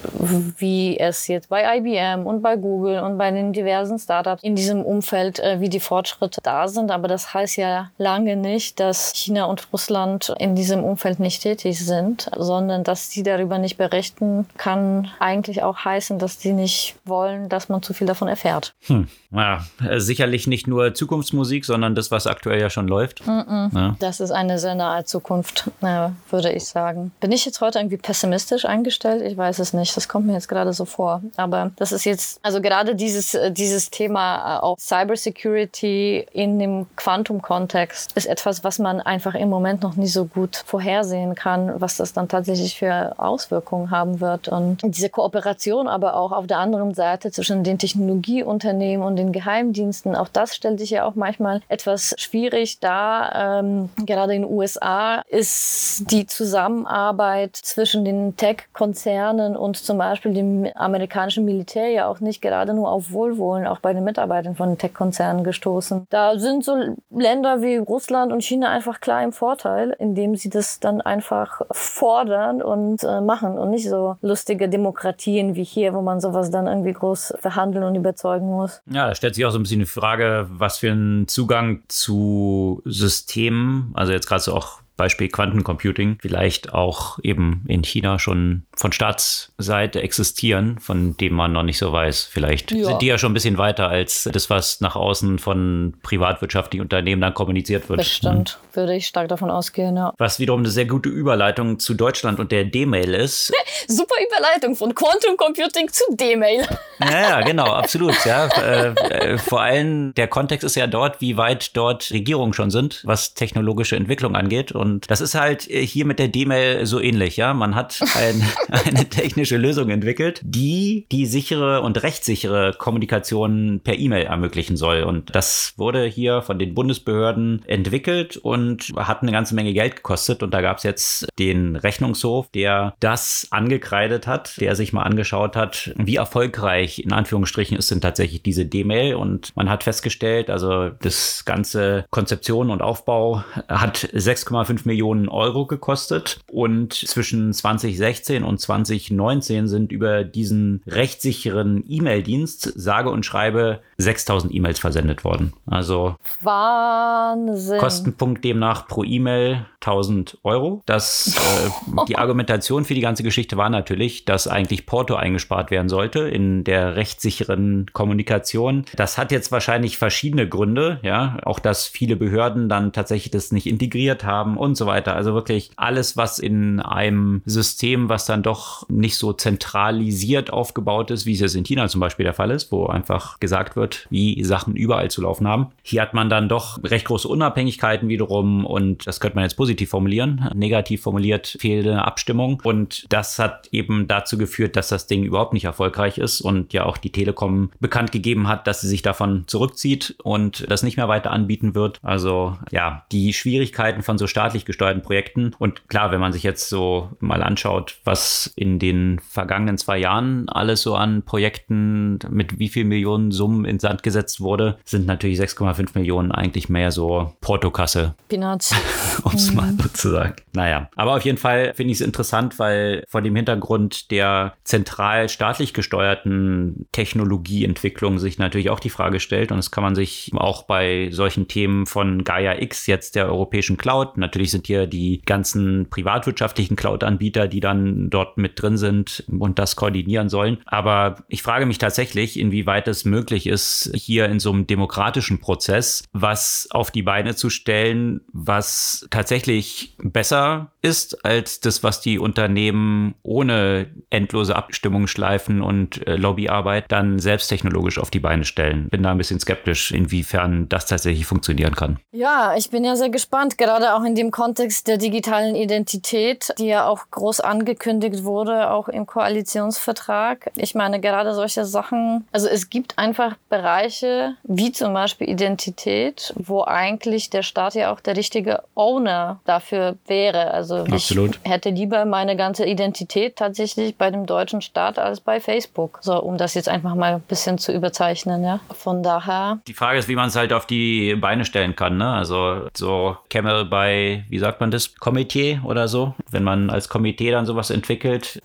wie 0.59 0.99
es 0.99 1.29
jetzt 1.29 1.49
bei 1.49 1.79
IBM 1.79 2.27
und 2.27 2.43
bei 2.43 2.57
Google 2.57 3.01
und 3.01 3.19
bei 3.19 3.31
den 3.31 3.53
diversen 3.53 3.99
Startups 3.99 4.43
in 4.43 4.55
diesem 4.55 4.83
Umfeld, 4.85 5.41
äh, 5.41 5.61
wie 5.61 5.69
die 5.69 5.81
Fortschritte 5.81 6.41
da 6.43 6.69
sind. 6.69 6.91
Aber 6.91 7.09
das 7.09 7.35
heißt 7.35 7.57
ja 7.57 7.91
lange 7.99 8.37
nicht, 8.37 8.81
dass 8.81 9.13
China 9.15 9.45
und 9.45 9.73
Russland 9.73 10.35
in 10.45 10.55
diesem 10.55 10.85
Umfeld 10.85 11.21
nicht 11.21 11.41
tätig 11.41 11.83
sind, 11.83 12.29
sondern 12.37 12.85
dass 12.85 13.11
sie 13.11 13.23
darüber 13.23 13.57
nicht 13.57 13.79
berichten, 13.79 14.47
kann 14.59 15.11
eigentlich 15.19 15.63
auch 15.63 15.87
heißen, 15.87 16.19
dass 16.19 16.39
sie 16.39 16.53
nicht 16.53 16.97
wollen, 17.07 17.49
dass 17.49 17.71
man 17.71 17.83
zu 17.83 17.95
viel 17.95 18.07
davon 18.07 18.29
erfährt. 18.29 18.75
Hm. 18.87 19.09
Ja, 19.31 19.65
äh, 19.89 20.01
sicherlich 20.01 20.47
nicht 20.47 20.67
nur 20.67 20.93
Zukunftsmusik, 20.93 21.65
sondern 21.65 21.95
das, 21.95 22.11
was 22.11 22.27
aktuell 22.27 22.61
ja 22.61 22.69
schon 22.69 22.87
läuft. 22.87 23.27
Mm 23.27 23.31
-mm. 23.31 23.75
Ja. 23.75 23.97
Das 24.01 24.21
ist 24.21 24.33
eine 24.33 24.59
sehr 24.59 24.75
nahe 24.75 25.05
Zukunft, 25.07 25.71
ja, 25.81 26.13
würde 26.31 26.53
ich 26.53 26.67
sagen. 26.67 27.11
Bin 27.21 27.33
ich 27.33 27.47
jetzt 27.47 27.63
heute 27.63 27.79
irgendwie 27.79 27.97
pessimistisch 27.97 28.67
eingestellt? 28.67 29.23
Ich 29.23 29.39
weiß 29.39 29.59
es 29.61 29.73
nicht. 29.73 29.97
Das 29.97 30.09
kommt 30.09 30.27
mir 30.27 30.35
jetzt 30.35 30.49
gerade 30.49 30.75
so 30.75 30.85
vor. 30.85 31.23
Aber 31.37 31.71
das 31.77 31.91
ist 31.91 32.05
jetzt, 32.05 32.39
also 32.43 32.61
gerade 32.61 32.95
dieses, 32.95 33.33
äh, 33.33 33.51
dieses 33.51 33.91
Thema 33.91 34.59
äh, 34.59 34.61
auch 34.61 34.77
Cybersecurity 34.79 36.27
in 36.33 36.59
dem 36.59 36.87
Quantum-Kontext 36.97 38.13
ist 38.15 38.27
etwas, 38.27 38.63
was 38.63 38.79
man 38.79 39.01
einfach 39.01 39.35
im 39.35 39.49
Moment 39.49 39.83
noch 39.83 39.97
nie 39.97 40.07
so 40.07 40.27
gut 40.35 40.57
vorhersehen 40.67 41.35
kann, 41.35 41.81
was 41.81 41.97
das 41.97 42.13
dann 42.13 42.29
tatsächlich 42.29 42.79
für 42.79 43.15
Auswirkungen 43.19 43.91
haben 43.91 44.21
wird. 44.21 44.49
Und 44.49 44.83
diese 44.83 45.09
Kooperation 45.09 45.89
aber 45.89 46.17
auch 46.17 46.33
auf 46.33 46.47
der 46.47 46.59
anderen 46.59 46.95
Seite 46.95 47.31
zwischen 47.31 47.65
den 47.65 47.79
Technologieunternehmen 47.79 49.07
und 49.07 49.17
den 49.17 49.33
Geheimdiensten, 49.33 50.17
auch 50.17 50.29
das 50.29 50.55
stellt 50.55 50.79
sich 50.79 50.91
ja 50.91 51.05
auch 51.05 51.15
manchmal 51.15 51.61
etwas 51.69 52.15
schwierig 52.19 52.81
dar. 52.81 53.61
Ähm, 53.61 53.91
gerade 54.05 54.35
in 54.35 54.43
den 54.43 54.51
USA 54.51 55.23
ist 55.29 56.11
die 56.11 56.27
Zusammenarbeit 56.27 57.57
zwischen 57.57 58.05
den 58.05 58.37
Tech-Konzernen 58.37 59.57
und 59.57 59.77
zum 59.77 59.99
Beispiel 59.99 60.35
dem 60.35 60.67
amerikanischen 60.75 61.45
Militär 61.45 61.89
ja 61.89 62.09
auch 62.09 62.21
nicht 62.21 62.43
gerade 62.43 62.75
nur 62.75 62.91
auf 62.91 63.13
Wohlwollen 63.13 63.67
auch 63.67 63.79
bei 63.79 63.93
den 63.93 64.05
Mitarbeitern 64.05 64.57
von 64.57 64.77
Tech-Konzernen 64.77 65.45
gestoßen. 65.45 66.07
Da 66.11 66.39
sind 66.39 66.65
so 66.65 66.77
Länder 67.11 67.63
wie 67.63 67.77
Russland 67.77 68.33
und 68.33 68.43
China 68.43 68.71
einfach 68.71 69.01
klar 69.01 69.23
im 69.23 69.33
Vorteil, 69.33 69.95
indem 69.99 70.24
sie 70.35 70.51
das 70.51 70.81
dann 70.81 71.01
einfach 71.01 71.61
fordern 71.71 72.63
und 72.63 73.03
äh, 73.05 73.21
machen 73.21 73.59
und 73.59 73.71
nicht 73.71 73.89
so 73.89 74.17
lustige 74.23 74.69
Demokratien 74.69 75.55
wie 75.55 75.65
hier, 75.65 75.95
wo 75.95 76.03
man 76.03 76.21
sowas 76.21 76.51
dann 76.51 76.67
irgendwie 76.67 76.93
groß 76.93 77.35
verhandeln 77.39 77.85
und 77.85 77.95
überzeugen 77.95 78.47
muss. 78.47 78.83
Ja, 78.91 79.09
da 79.09 79.15
stellt 79.15 79.35
sich 79.35 79.45
auch 79.45 79.51
so 79.51 79.59
ein 79.59 79.63
bisschen 79.63 79.81
die 79.81 79.87
Frage, 79.87 80.47
was 80.51 80.79
für 80.79 80.91
einen 80.91 81.29
Zugang 81.29 81.83
zu 81.89 82.83
Systemen, 82.85 83.93
also 83.95 84.13
jetzt 84.13 84.27
gerade 84.27 84.43
so 84.43 84.55
auch 84.55 84.81
Beispiel 84.97 85.29
Quantencomputing 85.29 86.19
vielleicht 86.21 86.73
auch 86.73 87.19
eben 87.23 87.65
in 87.67 87.83
China 87.83 88.19
schon 88.19 88.63
von 88.77 88.93
Staatsseite 88.93 90.03
existieren, 90.03 90.79
von 90.79 91.17
dem 91.17 91.35
man 91.35 91.53
noch 91.53 91.63
nicht 91.63 91.79
so 91.79 91.93
weiß. 91.93 92.29
Vielleicht 92.31 92.73
ja. 92.73 92.85
sind 92.85 93.03
die 93.03 93.07
ja 93.07 93.19
schon 93.19 93.31
ein 93.31 93.35
bisschen 93.35 93.59
weiter 93.59 93.89
als 93.89 94.29
das, 94.33 94.51
was 94.51 94.81
nach 94.81 94.97
außen 94.97 95.39
von 95.39 95.95
privatwirtschaftlichen 96.03 96.83
Unternehmen 96.83 97.21
dann 97.21 97.35
kommuniziert 97.35 97.89
wird. 97.89 97.99
Bestimmt, 97.99 98.59
hm. 98.73 98.77
würde 98.77 98.97
ich 98.97 99.07
stark 99.07 99.29
davon 99.29 99.51
ausgehen, 99.51 99.97
ja. 99.97 100.13
Was 100.19 100.39
wiederum 100.39 100.61
eine 100.61 100.71
sehr 100.71 100.87
gute 100.87 101.09
Überleitung 101.09 101.79
zu 101.79 101.95
Deutschland 101.95 102.41
und 102.41 102.53
der 102.53 102.65
D-Mail 102.65 103.15
ist. 103.15 103.53
Super 103.89 104.15
Überleitung 104.27 104.75
von 104.75 104.95
Quantum 104.95 105.37
Computing 105.37 105.89
zu 105.89 106.05
D-Mail. 106.11 106.67
ja, 107.01 107.21
ja, 107.21 107.41
genau, 107.43 107.67
absolut. 107.67 108.15
Ja. 108.25 108.49
Äh, 108.65 108.95
äh, 109.11 109.39
vor 109.39 109.61
allem 109.61 110.15
der 110.15 110.27
Kontext 110.27 110.65
ist 110.65 110.75
ja 110.75 110.87
dort, 110.87 111.21
wie 111.21 111.37
weit 111.37 111.77
dort 111.77 112.11
Regierungen 112.13 112.53
schon 112.55 112.71
sind, 112.71 113.03
was 113.05 113.35
technologische 113.35 113.97
Entwicklung 113.97 114.37
angeht. 114.37 114.73
Und 114.73 115.11
das 115.11 115.21
ist 115.21 115.35
halt 115.35 115.63
hier 115.63 116.07
mit 116.07 116.19
der 116.19 116.29
D-Mail 116.29 116.87
so 116.87 117.01
ähnlich. 117.01 117.37
Ja, 117.37 117.53
man 117.53 117.75
hat 117.75 118.01
ein 118.17 118.43
eine 118.85 119.09
technische 119.09 119.57
Lösung 119.57 119.91
entwickelt, 119.91 120.41
die 120.45 121.07
die 121.11 121.27
sichere 121.27 121.83
und 121.83 122.03
rechtssichere 122.03 122.75
Kommunikation 122.77 123.81
per 123.83 123.99
E-Mail 123.99 124.27
ermöglichen 124.27 124.77
soll. 124.77 125.03
Und 125.03 125.35
das 125.35 125.75
wurde 125.77 126.05
hier 126.05 126.43
von 126.43 126.59
den 126.59 126.75
Bundesbehörden 126.75 127.63
entwickelt 127.67 128.37
und 128.37 128.93
hat 128.97 129.23
eine 129.23 129.33
ganze 129.33 129.55
Menge 129.55 129.73
Geld 129.73 129.97
gekostet. 129.97 130.43
Und 130.43 130.53
da 130.53 130.61
gab 130.61 130.79
es 130.79 130.83
jetzt 130.83 131.29
den 131.39 131.77
Rechnungshof, 131.77 132.51
der 132.51 132.95
das 133.01 133.49
angekreidet 133.51 134.27
hat, 134.27 134.61
der 134.61 134.77
sich 134.77 134.93
mal 134.93 135.03
angeschaut 135.03 135.57
hat, 135.57 135.93
wie 135.97 136.17
erfolgreich 136.17 137.01
in 137.01 137.13
Anführungsstrichen 137.13 137.77
ist 137.77 137.91
denn 137.91 138.01
tatsächlich 138.01 138.43
diese 138.43 138.67
D-Mail. 138.67 139.15
Und 139.15 139.55
man 139.57 139.69
hat 139.69 139.85
festgestellt, 139.85 140.51
also 140.51 140.91
das 141.01 141.45
ganze 141.45 142.07
Konzeption 142.11 142.71
und 142.71 142.83
Aufbau 142.83 143.45
hat 143.69 143.99
6,5 143.99 144.83
Millionen 144.85 145.29
Euro 145.29 145.67
gekostet 145.67 146.41
und 146.51 146.93
zwischen 146.93 147.53
2016 147.53 148.45
und 148.45 148.54
und 148.55 148.59
2019 148.59 149.67
sind 149.67 149.91
über 149.91 150.23
diesen 150.23 150.81
rechtssicheren 150.87 151.83
E-Mail-Dienst 151.89 152.73
sage 152.77 153.11
und 153.11 153.27
schreibe 153.27 153.81
6000 153.99 154.55
E-Mails 154.55 154.79
versendet 154.79 155.25
worden. 155.25 155.55
Also 155.67 156.15
Wahnsinn. 156.41 157.79
Kostenpunkt 157.79 158.45
demnach 158.45 158.87
pro 158.87 159.03
E-Mail 159.03 159.67
1000 159.81 160.39
Euro. 160.45 160.83
Das, 160.87 161.35
äh, 161.37 162.05
die 162.07 162.17
Argumentation 162.17 162.85
für 162.85 162.95
die 162.95 163.01
ganze 163.01 163.25
Geschichte 163.25 163.57
war 163.57 163.71
natürlich, 163.71 164.25
dass 164.25 164.47
eigentlich 164.47 164.87
Porto 164.87 165.17
eingespart 165.17 165.73
werden 165.73 165.89
sollte 165.89 166.21
in 166.21 166.63
der 166.63 166.95
rechtssicheren 166.95 167.87
Kommunikation. 167.93 168.85
Das 168.95 169.19
hat 169.19 169.33
jetzt 169.33 169.51
wahrscheinlich 169.51 169.99
verschiedene 169.99 170.49
Gründe, 170.49 171.01
ja, 171.03 171.39
auch 171.43 171.59
dass 171.59 171.89
viele 171.89 172.15
Behörden 172.15 172.69
dann 172.69 172.93
tatsächlich 172.93 173.33
das 173.33 173.51
nicht 173.51 173.67
integriert 173.67 174.23
haben 174.25 174.57
und 174.57 174.77
so 174.77 174.87
weiter. 174.87 175.17
Also 175.17 175.35
wirklich 175.35 175.73
alles, 175.75 176.17
was 176.17 176.39
in 176.39 176.79
einem 176.79 177.43
System, 177.45 178.09
was 178.09 178.27
dann 178.27 178.44
doch 178.45 178.89
nicht 178.89 179.17
so 179.17 179.33
zentralisiert 179.33 180.53
aufgebaut 180.53 181.11
ist, 181.11 181.27
wie 181.27 181.33
es 181.35 181.41
jetzt 181.41 181.57
in 181.57 181.65
China 181.65 181.89
zum 181.89 182.01
Beispiel 182.01 182.25
der 182.25 182.35
Fall 182.35 182.51
ist, 182.51 182.71
wo 182.71 182.87
einfach 182.87 183.41
gesagt 183.41 183.77
wird, 183.77 184.07
wie 184.11 184.43
Sachen 184.45 184.77
überall 184.77 185.11
zu 185.11 185.23
laufen 185.23 185.47
haben. 185.47 185.69
Hier 185.83 186.03
hat 186.03 186.15
man 186.15 186.31
dann 186.31 186.49
doch 186.49 186.83
recht 186.85 187.07
große 187.07 187.29
Unabhängigkeiten 187.29 188.09
wiederum 188.09 188.65
und 188.65 189.07
das 189.07 189.21
könnte 189.21 189.37
man 189.37 189.45
jetzt 189.45 189.57
positiv 189.57 189.91
formulieren. 189.91 190.49
Negativ 190.55 191.03
formuliert 191.03 191.57
fehlende 191.59 192.05
Abstimmung 192.05 192.61
und 192.65 193.07
das 193.13 193.39
hat 193.39 193.69
eben 193.73 194.09
dazu 194.09 194.39
geführt, 194.39 194.77
dass 194.77 194.89
das 194.89 195.07
Ding 195.07 195.25
überhaupt 195.25 195.53
nicht 195.53 195.65
erfolgreich 195.65 196.19
ist 196.19 196.41
und 196.41 196.73
ja 196.73 196.85
auch 196.85 196.97
die 196.97 197.11
Telekom 197.11 197.71
bekannt 197.81 198.13
gegeben 198.13 198.49
hat, 198.49 198.67
dass 198.67 198.81
sie 198.81 198.89
sich 198.89 199.03
davon 199.03 199.45
zurückzieht 199.47 200.17
und 200.23 200.71
das 200.71 200.83
nicht 200.83 200.97
mehr 200.97 201.09
weiter 201.09 201.31
anbieten 201.31 201.75
wird. 201.75 201.99
Also 202.03 202.57
ja, 202.71 203.05
die 203.13 203.33
Schwierigkeiten 203.33 204.03
von 204.03 204.19
so 204.19 204.27
staatlich 204.27 204.65
gesteuerten 204.65 205.03
Projekten 205.03 205.55
und 205.59 205.89
klar, 205.89 206.11
wenn 206.13 206.21
man 206.21 206.33
sich 206.33 206.43
jetzt 206.43 206.69
so 206.69 207.11
mal 207.21 207.43
anschaut, 207.43 207.97
was 208.05 208.34
was 208.35 208.53
in 208.57 208.79
den 208.79 209.21
vergangenen 209.21 209.79
zwei 209.79 209.99
Jahren 209.99 210.49
alles 210.49 210.83
so 210.83 210.95
an 210.95 211.23
Projekten 211.23 212.19
mit 212.29 212.59
wie 212.59 212.69
viel 212.69 212.85
Millionen 212.85 213.31
Summen 213.31 213.65
in 213.65 213.79
Sand 213.79 214.03
gesetzt 214.03 214.41
wurde, 214.41 214.79
sind 214.85 215.07
natürlich 215.07 215.39
6,5 215.41 215.91
Millionen 215.95 216.33
eigentlich 216.33 216.69
mehr 216.69 216.91
so 216.91 217.33
Portokasse. 217.41 218.15
Peanuts. 218.29 218.75
um 219.23 219.35
es 219.35 219.53
mal 219.53 219.73
so 219.81 219.89
zu 219.89 220.11
sagen. 220.11 220.35
Naja, 220.53 220.89
aber 220.97 221.17
auf 221.17 221.25
jeden 221.25 221.39
Fall 221.39 221.73
finde 221.75 221.93
ich 221.93 222.01
es 222.01 222.07
interessant, 222.07 222.59
weil 222.59 223.05
vor 223.09 223.23
dem 223.23 223.37
Hintergrund 223.37 224.11
der 224.11 224.55
zentral 224.65 225.29
staatlich 225.29 225.73
gesteuerten 225.73 226.87
Technologieentwicklung 226.93 228.19
sich 228.19 228.39
natürlich 228.39 228.71
auch 228.71 228.81
die 228.81 228.91
Frage 228.91 229.21
stellt 229.21 229.51
und 229.53 229.59
das 229.59 229.71
kann 229.71 229.85
man 229.85 229.95
sich 229.95 230.31
auch 230.35 230.65
bei 230.65 231.09
solchen 231.13 231.49
Themen 231.49 231.87
von 231.87 232.25
Gaia 232.25 232.61
X 232.61 232.87
jetzt 232.87 233.15
der 233.15 233.27
europäischen 233.27 233.77
Cloud, 233.77 234.17
natürlich 234.17 234.51
sind 234.51 234.67
hier 234.67 234.87
die 234.87 235.23
ganzen 235.25 235.89
privatwirtschaftlichen 235.91 236.77
Cloud-Anbieter, 236.77 237.49
die 237.49 237.61
dann 237.61 238.11
dort 238.11 238.24
mit 238.37 238.61
drin 238.61 238.77
sind 238.77 239.25
und 239.39 239.59
das 239.59 239.77
koordinieren 239.77 240.29
sollen. 240.29 240.59
Aber 240.67 241.25
ich 241.29 241.43
frage 241.43 241.67
mich 241.67 241.79
tatsächlich, 241.79 242.39
inwieweit 242.39 242.89
es 242.89 243.05
möglich 243.05 243.47
ist, 243.47 243.91
hier 243.95 244.27
in 244.27 244.41
so 244.41 244.53
einem 244.53 244.67
demokratischen 244.67 245.41
Prozess 245.41 246.05
was 246.13 246.69
auf 246.71 246.91
die 246.91 247.03
Beine 247.03 247.35
zu 247.35 247.51
stellen, 247.51 248.21
was 248.33 249.07
tatsächlich 249.11 249.97
besser 250.03 250.73
ist 250.83 251.25
als 251.25 251.61
das, 251.61 251.83
was 251.83 252.01
die 252.01 252.19
Unternehmen 252.19 253.15
ohne 253.23 253.87
endlose 254.11 254.55
Abstimmungsschleifen 254.55 255.63
und 255.63 256.07
äh, 256.07 256.17
Lobbyarbeit 256.17 256.85
dann 256.89 257.19
selbst 257.19 257.49
technologisch 257.49 257.99
auf 257.99 258.11
die 258.11 258.21
Beine 258.21 258.45
stellen. 258.45 258.89
Bin 258.91 259.03
da 259.03 259.11
ein 259.11 259.19
bisschen 259.19 259.41
skeptisch, 259.41 259.91
inwiefern 259.91 260.69
das 260.69 260.87
tatsächlich 260.87 261.27
funktionieren 261.27 261.75
kann. 261.75 261.99
Ja, 262.13 262.55
ich 262.57 262.71
bin 262.71 262.85
ja 262.85 262.97
sehr 262.97 263.11
gespannt, 263.11 263.59
gerade 263.59 263.95
auch 263.95 264.05
in 264.05 264.15
dem 264.15 264.31
Kontext 264.31 264.87
der 264.87 264.99
digitalen 264.99 265.55
Identität, 265.55 266.53
die 266.59 266.67
ja 266.67 266.87
auch 266.87 267.11
groß 267.11 267.41
angekündigt 267.41 268.14
wurde, 268.23 268.71
auch 268.71 268.89
im 268.89 269.07
Koalitionsvertrag. 269.07 270.51
Ich 270.57 270.77
meine, 270.77 271.01
gerade 271.01 271.35
solche 271.35 271.65
Sachen, 271.65 272.29
also 272.31 272.47
es 272.47 272.71
gibt 272.71 272.99
einfach 272.99 273.35
Bereiche, 273.49 274.37
wie 274.45 274.71
zum 274.71 274.95
Beispiel 274.95 275.29
Identität, 275.29 276.33
wo 276.37 276.63
eigentlich 276.63 277.31
der 277.31 277.43
Staat 277.43 277.75
ja 277.75 277.93
auch 277.93 278.01
der 278.01 278.17
richtige 278.17 278.63
Owner 278.75 279.41
dafür 279.45 279.97
wäre. 280.07 280.53
Also 280.53 280.85
Absolut. 280.85 281.41
ich 281.43 281.51
hätte 281.51 281.71
lieber 281.71 282.05
meine 282.05 282.37
ganze 282.37 282.65
Identität 282.65 283.37
tatsächlich 283.37 283.97
bei 283.97 284.11
dem 284.11 284.27
deutschen 284.27 284.61
Staat 284.61 284.99
als 284.99 285.21
bei 285.21 285.41
Facebook. 285.41 285.99
So, 286.03 286.23
um 286.23 286.37
das 286.37 286.55
jetzt 286.55 286.69
einfach 286.69 286.95
mal 286.95 287.15
ein 287.15 287.21
bisschen 287.23 287.59
zu 287.59 287.73
überzeichnen, 287.73 288.45
ja. 288.45 288.61
Von 288.77 289.03
daher. 289.03 289.59
Die 289.67 289.75
Frage 289.75 289.99
ist, 289.99 290.09
wie 290.09 290.17
man 290.17 290.29
es 290.29 290.37
halt 290.37 290.53
auf 290.53 290.67
die 290.67 291.17
Beine 291.17 291.45
stellen 291.45 291.75
kann, 291.75 291.97
ne? 291.97 292.13
Also 292.13 292.69
so 292.75 293.17
Camel 293.31 293.65
bei, 293.65 294.25
wie 294.29 294.39
sagt 294.39 294.61
man 294.61 294.71
das, 294.71 294.95
Komitee 294.97 295.61
oder 295.65 295.89
so, 295.89 296.15
wenn 296.31 296.45
man 296.45 296.71
als 296.71 296.89
Komitee 296.89 297.31
dann 297.31 297.47
sowas 297.47 297.71
entwickelt. 297.71 298.04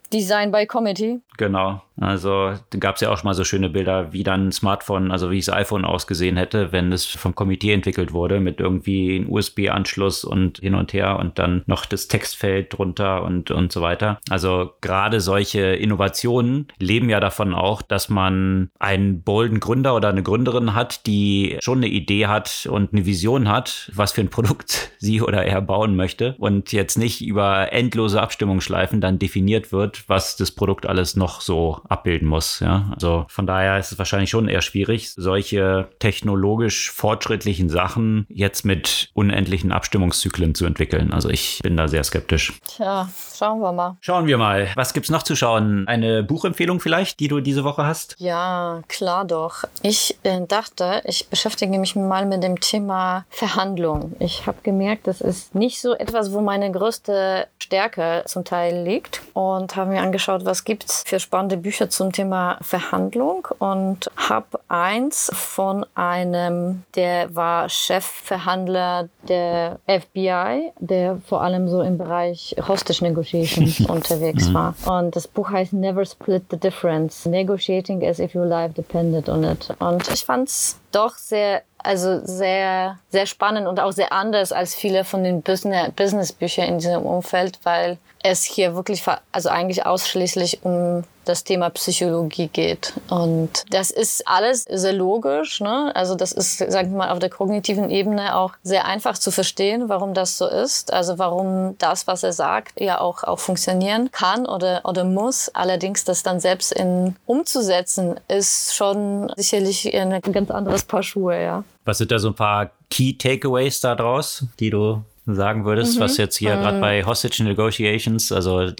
Design 0.09 0.51
by 0.51 0.65
Committee. 0.65 1.21
Genau. 1.37 1.81
Also 1.99 2.53
gab 2.79 2.95
es 2.95 3.01
ja 3.01 3.11
auch 3.11 3.17
schon 3.17 3.27
mal 3.27 3.33
so 3.33 3.43
schöne 3.43 3.69
Bilder, 3.69 4.13
wie 4.13 4.23
dann 4.23 4.47
ein 4.47 4.51
Smartphone, 4.51 5.11
also 5.11 5.31
wie 5.31 5.39
das 5.39 5.49
iPhone 5.49 5.85
ausgesehen 5.85 6.37
hätte, 6.37 6.71
wenn 6.71 6.91
es 6.91 7.05
vom 7.05 7.35
Komitee 7.35 7.73
entwickelt 7.73 8.13
wurde, 8.13 8.39
mit 8.39 8.59
irgendwie 8.59 9.17
einem 9.17 9.31
USB-Anschluss 9.31 10.23
und 10.23 10.59
hin 10.59 10.75
und 10.75 10.93
her 10.93 11.19
und 11.19 11.39
dann 11.39 11.63
noch 11.65 11.85
das 11.85 12.07
Textfeld 12.07 12.77
drunter 12.77 13.23
und, 13.23 13.51
und 13.51 13.71
so 13.71 13.81
weiter. 13.81 14.19
Also 14.29 14.71
gerade 14.81 15.21
solche 15.21 15.61
Innovationen 15.61 16.67
leben 16.79 17.09
ja 17.09 17.19
davon 17.19 17.53
auch, 17.53 17.81
dass 17.81 18.09
man 18.09 18.69
einen 18.79 19.21
bolden 19.23 19.59
Gründer 19.59 19.95
oder 19.95 20.09
eine 20.09 20.23
Gründerin 20.23 20.75
hat, 20.75 21.05
die 21.05 21.57
schon 21.59 21.79
eine 21.79 21.87
Idee 21.87 22.27
hat 22.27 22.67
und 22.69 22.93
eine 22.93 23.05
Vision 23.05 23.49
hat, 23.49 23.91
was 23.93 24.13
für 24.13 24.21
ein 24.21 24.29
Produkt 24.29 24.91
sie 24.99 25.21
oder 25.21 25.45
er 25.45 25.61
bauen 25.61 25.95
möchte 25.95 26.35
und 26.39 26.71
jetzt 26.71 26.97
nicht 26.97 27.21
über 27.21 27.71
endlose 27.73 28.21
Abstimmungsschleifen 28.21 29.01
dann 29.01 29.19
definiert 29.19 29.71
wird, 29.71 30.07
was 30.07 30.37
das 30.37 30.51
Produkt 30.51 30.85
alles 30.85 31.15
noch 31.15 31.41
so 31.41 31.81
abbilden 31.89 32.27
muss. 32.27 32.59
Ja? 32.59 32.89
Also 32.93 33.25
von 33.27 33.45
daher 33.45 33.77
ist 33.79 33.91
es 33.91 33.97
wahrscheinlich 33.97 34.29
schon 34.29 34.47
eher 34.47 34.61
schwierig, 34.61 35.11
solche 35.11 35.89
technologisch 35.99 36.91
fortschrittlichen 36.91 37.69
Sachen 37.69 38.25
jetzt 38.29 38.63
mit 38.65 39.09
unendlichen 39.13 39.71
Abstimmungszyklen 39.71 40.55
zu 40.55 40.65
entwickeln. 40.65 41.11
Also 41.11 41.29
ich 41.29 41.59
bin 41.63 41.75
da 41.75 41.87
sehr 41.87 42.03
skeptisch. 42.03 42.53
Tja, 42.67 43.09
schauen 43.37 43.59
wir 43.59 43.71
mal. 43.71 43.97
Schauen 44.01 44.27
wir 44.27 44.37
mal. 44.37 44.69
Was 44.75 44.93
gibt's 44.93 45.09
noch 45.09 45.23
zu 45.23 45.35
schauen? 45.35 45.87
Eine 45.87 46.23
Buchempfehlung 46.23 46.79
vielleicht, 46.79 47.19
die 47.19 47.27
du 47.27 47.39
diese 47.39 47.63
Woche 47.63 47.85
hast? 47.85 48.15
Ja, 48.19 48.81
klar 48.87 49.25
doch. 49.25 49.63
Ich 49.81 50.17
äh, 50.23 50.41
dachte, 50.47 51.01
ich 51.05 51.27
beschäftige 51.27 51.77
mich 51.79 51.95
mal 51.95 52.25
mit 52.25 52.43
dem 52.43 52.59
Thema 52.59 53.25
Verhandlung. 53.29 54.15
Ich 54.19 54.45
habe 54.45 54.57
gemerkt, 54.63 55.07
das 55.07 55.21
ist 55.21 55.55
nicht 55.55 55.81
so 55.81 55.93
etwas, 55.93 56.31
wo 56.31 56.41
meine 56.41 56.71
größte 56.71 57.47
Stärke 57.59 58.23
zum 58.25 58.45
Teil 58.45 58.83
liegt 58.83 59.21
und 59.33 59.75
habe 59.75 59.91
mir 59.91 60.01
angeschaut, 60.01 60.45
was 60.45 60.63
gibt's 60.63 61.03
für 61.05 61.19
spannende 61.19 61.57
Bücher 61.57 61.78
Bücher 61.79 61.89
zum 61.89 62.11
Thema 62.11 62.57
Verhandlung 62.61 63.47
und 63.57 64.11
habe 64.17 64.59
eins 64.67 65.31
von 65.33 65.85
einem, 65.95 66.83
der 66.95 67.33
war 67.33 67.69
Chefverhandler 67.69 69.07
der 69.29 69.79
FBI, 69.87 70.73
der 70.79 71.21
vor 71.25 71.41
allem 71.41 71.69
so 71.69 71.81
im 71.81 71.97
Bereich 71.97 72.53
Hostage 72.67 73.03
Negotiations 73.03 73.79
unterwegs 73.89 74.49
mhm. 74.49 74.53
war. 74.53 74.75
Und 74.85 75.15
das 75.15 75.27
Buch 75.27 75.49
heißt 75.49 75.71
Never 75.71 76.05
Split 76.05 76.43
the 76.51 76.57
Difference, 76.57 77.25
Negotiating 77.25 78.05
as 78.05 78.19
if 78.19 78.35
your 78.35 78.45
life 78.45 78.73
depended 78.73 79.29
on 79.29 79.45
it. 79.45 79.69
Und 79.79 80.09
ich 80.13 80.25
fand 80.25 80.49
es 80.49 80.77
doch 80.91 81.15
sehr 81.15 81.61
also 81.81 82.19
sehr, 82.25 82.99
sehr 83.09 83.25
spannend 83.25 83.65
und 83.65 83.79
auch 83.79 83.93
sehr 83.93 84.11
anders 84.11 84.51
als 84.51 84.75
viele 84.75 85.05
von 85.05 85.23
den 85.23 85.41
Business-Büchern 85.41 86.67
in 86.67 86.79
diesem 86.79 87.03
Umfeld, 87.03 87.57
weil 87.63 87.97
es 88.21 88.43
hier 88.43 88.75
wirklich, 88.75 89.01
also 89.31 89.47
eigentlich 89.47 89.85
ausschließlich 89.85 90.59
um 90.63 91.05
das 91.29 91.43
Thema 91.43 91.69
Psychologie 91.69 92.47
geht. 92.47 92.93
Und 93.09 93.63
das 93.69 93.91
ist 93.91 94.27
alles 94.27 94.63
sehr 94.63 94.93
logisch. 94.93 95.61
Ne? 95.61 95.91
Also 95.95 96.15
das 96.15 96.31
ist, 96.31 96.57
sagen 96.57 96.91
wir 96.91 96.97
mal, 96.97 97.09
auf 97.09 97.19
der 97.19 97.29
kognitiven 97.29 97.89
Ebene 97.89 98.35
auch 98.35 98.53
sehr 98.63 98.85
einfach 98.85 99.17
zu 99.17 99.31
verstehen, 99.31 99.89
warum 99.89 100.13
das 100.13 100.37
so 100.37 100.47
ist. 100.47 100.91
Also 100.91 101.17
warum 101.17 101.77
das, 101.77 102.07
was 102.07 102.23
er 102.23 102.33
sagt, 102.33 102.81
ja 102.81 102.99
auch, 102.99 103.23
auch 103.23 103.39
funktionieren 103.39 104.11
kann 104.11 104.45
oder, 104.45 104.81
oder 104.83 105.03
muss. 105.03 105.49
Allerdings 105.49 106.03
das 106.03 106.23
dann 106.23 106.39
selbst 106.39 106.71
in 106.71 107.15
umzusetzen, 107.25 108.19
ist 108.27 108.75
schon 108.75 109.31
sicherlich 109.37 109.93
ein 109.93 110.19
ganz 110.21 110.51
anderes 110.51 110.83
Paar 110.83 111.03
Schuhe, 111.03 111.41
ja. 111.41 111.63
Was 111.85 111.99
sind 111.99 112.11
da 112.11 112.19
so 112.19 112.29
ein 112.29 112.35
paar 112.35 112.71
Key 112.89 113.13
Takeaways 113.13 113.81
daraus, 113.81 114.45
die 114.59 114.69
du 114.69 115.03
sagen 115.35 115.65
würdest, 115.65 115.97
mhm. 115.97 116.03
was 116.03 116.17
jetzt 116.17 116.37
hier 116.37 116.55
mhm. 116.55 116.61
gerade 116.61 116.79
bei 116.79 117.05
Hostage 117.05 117.43
Negotiations, 117.43 118.31
also 118.31 118.71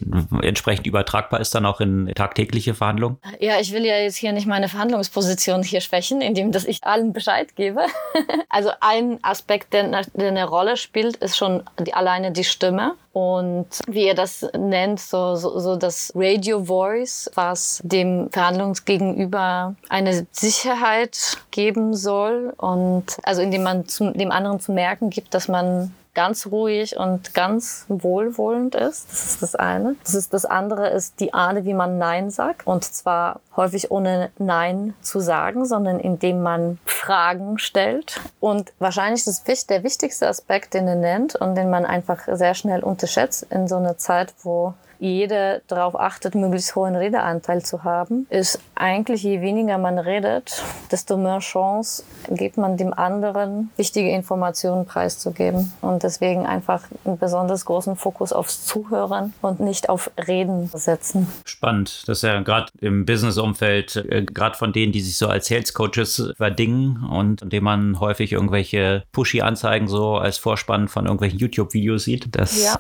entsprechend 0.42 0.88
übertragbar 0.88 1.40
ist 1.40 1.54
dann 1.56 1.66
auch 1.66 1.82
in 1.82 2.12
tagtägliche 2.16 2.74
Verhandlungen? 2.74 3.18
Ja, 3.40 3.60
ich 3.60 3.74
will 3.74 3.86
ja 3.86 3.98
jetzt 3.98 4.18
hier 4.18 4.32
nicht 4.32 4.48
meine 4.48 4.70
Verhandlungsposition 4.70 5.64
hier 5.64 5.82
schwächen, 5.82 6.22
indem 6.22 6.52
dass 6.52 6.66
ich 6.66 6.84
allen 6.84 7.14
Bescheid 7.14 7.56
gebe. 7.56 7.82
also 8.50 8.72
ein 8.82 9.20
Aspekt, 9.22 9.74
der, 9.74 10.04
der 10.14 10.28
eine 10.28 10.48
Rolle 10.48 10.78
spielt, 10.78 11.18
ist 11.18 11.38
schon 11.38 11.64
die, 11.80 11.94
alleine 11.94 12.32
die 12.32 12.44
Stimme. 12.44 12.96
Und 13.12 13.68
wie 13.88 14.06
er 14.06 14.14
das 14.14 14.48
nennt, 14.58 15.00
so, 15.00 15.36
so, 15.36 15.60
so 15.60 15.76
das 15.76 16.12
Radio 16.16 16.64
Voice, 16.64 17.30
was 17.34 17.82
dem 17.84 18.30
Verhandlungsgegenüber 18.32 19.76
eine 19.90 20.28
Sicherheit 20.32 21.38
geben 21.52 21.96
soll 21.96 22.54
und 22.58 23.18
also 23.24 23.42
indem 23.42 23.64
man 23.64 23.88
zum, 23.88 24.14
dem 24.14 24.32
anderen 24.32 24.60
zu 24.60 24.72
merken 24.72 25.10
gibt, 25.10 25.34
dass 25.34 25.48
man 25.48 25.94
ganz 26.14 26.48
ruhig 26.48 26.98
und 26.98 27.34
ganz 27.34 27.86
wohlwollend 27.88 28.76
ist. 28.76 29.12
Das 29.12 29.26
ist 29.26 29.42
das 29.42 29.56
eine. 29.56 29.96
Das, 30.04 30.16
ist, 30.16 30.34
das 30.34 30.46
andere 30.46 30.90
ist 30.90 31.20
die 31.20 31.34
Art, 31.34 31.66
wie 31.66 31.74
man 31.74 31.98
Nein 31.98 32.30
sagt. 32.30 32.68
Und 32.68 32.84
zwar 32.84 33.40
häufig 33.56 33.92
ohne 33.92 34.32
Nein 34.38 34.94
zu 35.02 35.20
sagen, 35.20 35.66
sondern 35.66 36.00
indem 36.00 36.42
man 36.42 36.80
Fragen 36.86 37.58
stellt. 37.58 38.20
Und 38.40 38.74
wahrscheinlich 38.80 39.26
ist 39.26 39.70
der 39.70 39.84
wichtigste 39.84 40.28
Aspekt, 40.28 40.74
den 40.74 40.88
er 40.88 40.96
nennt 40.96 41.36
und 41.36 41.56
den 41.56 41.70
man 41.70 41.86
einfach 41.86 42.28
sehr 42.32 42.54
schnell 42.54 42.84
unterschätzt 42.84 43.46
in 43.50 43.68
so 43.68 43.78
einer 43.78 43.98
Zeit, 43.98 44.34
wo 44.44 44.74
jeder 45.00 45.62
darauf 45.68 46.00
achtet, 46.00 46.36
möglichst 46.36 46.76
hohen 46.76 46.96
Redeanteil 46.96 47.64
zu 47.64 47.84
haben, 47.84 48.28
ist 48.30 48.60
eigentlich, 48.76 49.24
je 49.24 49.42
weniger 49.42 49.78
man 49.78 49.98
redet, 49.98 50.64
desto 50.92 51.18
mehr 51.18 51.40
Chance 51.40 52.04
gibt 52.30 52.58
man 52.58 52.78
dem 52.78 52.94
anderen, 52.94 53.72
wichtige 53.78 54.10
Informationen 54.10 54.86
preiszugeben. 54.86 55.72
Und 55.82 56.04
deswegen 56.04 56.46
einfach 56.46 56.84
einen 57.06 57.18
besonders 57.18 57.66
großen 57.66 57.96
Fokus 57.96 58.34
aufs 58.34 58.66
Zuhören 58.66 59.34
und 59.42 59.60
nicht 59.60 59.90
auf 59.90 60.12
Reden 60.28 60.70
setzen. 60.74 61.28
Spannend. 61.46 62.04
Das 62.08 62.20
ist 62.20 62.24
ja 62.24 62.42
gerade 62.42 62.68
im 62.82 63.06
Business-Umfeld, 63.06 63.96
äh, 63.96 64.24
gerade 64.24 64.58
von 64.58 64.74
denen, 64.74 64.92
die 64.92 65.02
sich 65.02 65.18
so 65.18 65.28
als 65.28 65.48
Sales-Coaches 65.48 66.34
verdingen 66.38 67.06
und 67.10 67.42
indem 67.42 67.64
man 67.64 68.00
häufig 68.00 68.34
irgendwelche 68.34 69.04
Pushy-Anzeigen 69.14 69.88
so 69.88 70.18
als 70.18 70.38
Vorspann 70.38 70.88
von 70.88 71.06
irgendwelchen 71.06 71.40
YouTube-Videos 71.40 72.04
sieht. 72.04 72.36
Das 72.36 72.62
ja. 72.62 72.78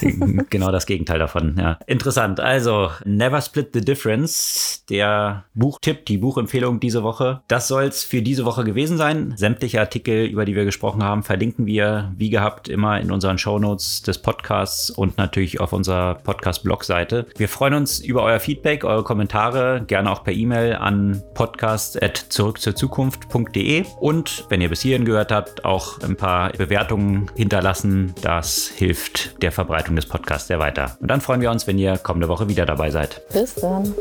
genau 0.50 0.70
das 0.70 0.86
Gegenteil 0.86 1.18
davon 1.18 1.47
schon, 1.48 1.58
ja. 1.58 1.78
Interessant. 1.86 2.40
Also, 2.40 2.90
Never 3.04 3.40
Split 3.40 3.70
the 3.72 3.80
Difference, 3.80 4.84
der 4.88 5.44
Buchtipp, 5.54 6.06
die 6.06 6.18
Buchempfehlung 6.18 6.80
diese 6.80 7.02
Woche. 7.02 7.40
Das 7.48 7.66
soll 7.68 7.84
es 7.84 8.04
für 8.04 8.20
diese 8.22 8.44
Woche 8.44 8.64
gewesen 8.64 8.98
sein. 8.98 9.34
Sämtliche 9.36 9.80
Artikel, 9.80 10.26
über 10.26 10.44
die 10.44 10.56
wir 10.56 10.64
gesprochen 10.64 11.04
haben, 11.04 11.22
verlinken 11.22 11.66
wir, 11.66 12.12
wie 12.16 12.30
gehabt, 12.30 12.68
immer 12.68 13.00
in 13.00 13.10
unseren 13.10 13.38
Shownotes 13.38 14.02
des 14.02 14.18
Podcasts 14.18 14.90
und 14.90 15.16
natürlich 15.18 15.60
auf 15.60 15.72
unserer 15.72 16.14
Podcast-Blog-Seite. 16.16 17.26
Wir 17.36 17.48
freuen 17.48 17.74
uns 17.74 18.00
über 18.00 18.22
euer 18.22 18.40
Feedback, 18.40 18.82
eure 18.84 19.04
Kommentare, 19.04 19.84
gerne 19.86 20.10
auch 20.10 20.24
per 20.24 20.32
E-Mail 20.32 20.74
an 20.74 21.22
podcast.zurückzurzukunft.de 21.34 23.84
und 24.00 24.46
wenn 24.48 24.60
ihr 24.60 24.68
bis 24.68 24.82
hierhin 24.82 25.04
gehört 25.04 25.30
habt, 25.32 25.64
auch 25.64 26.00
ein 26.00 26.16
paar 26.16 26.50
Bewertungen 26.52 27.30
hinterlassen. 27.34 28.14
Das 28.22 28.68
hilft 28.68 29.42
der 29.42 29.52
Verbreitung 29.52 29.94
des 29.96 30.06
Podcasts 30.06 30.48
sehr 30.48 30.58
weiter. 30.58 30.96
Und 31.00 31.08
dann 31.08 31.20
freuen 31.38 31.42
wir 31.42 31.50
uns, 31.52 31.68
wenn 31.68 31.78
ihr 31.78 31.98
kommende 31.98 32.28
Woche 32.28 32.48
wieder 32.48 32.66
dabei 32.66 32.90
seid. 32.90 33.22
Bis 33.32 33.54
dann. 33.54 33.94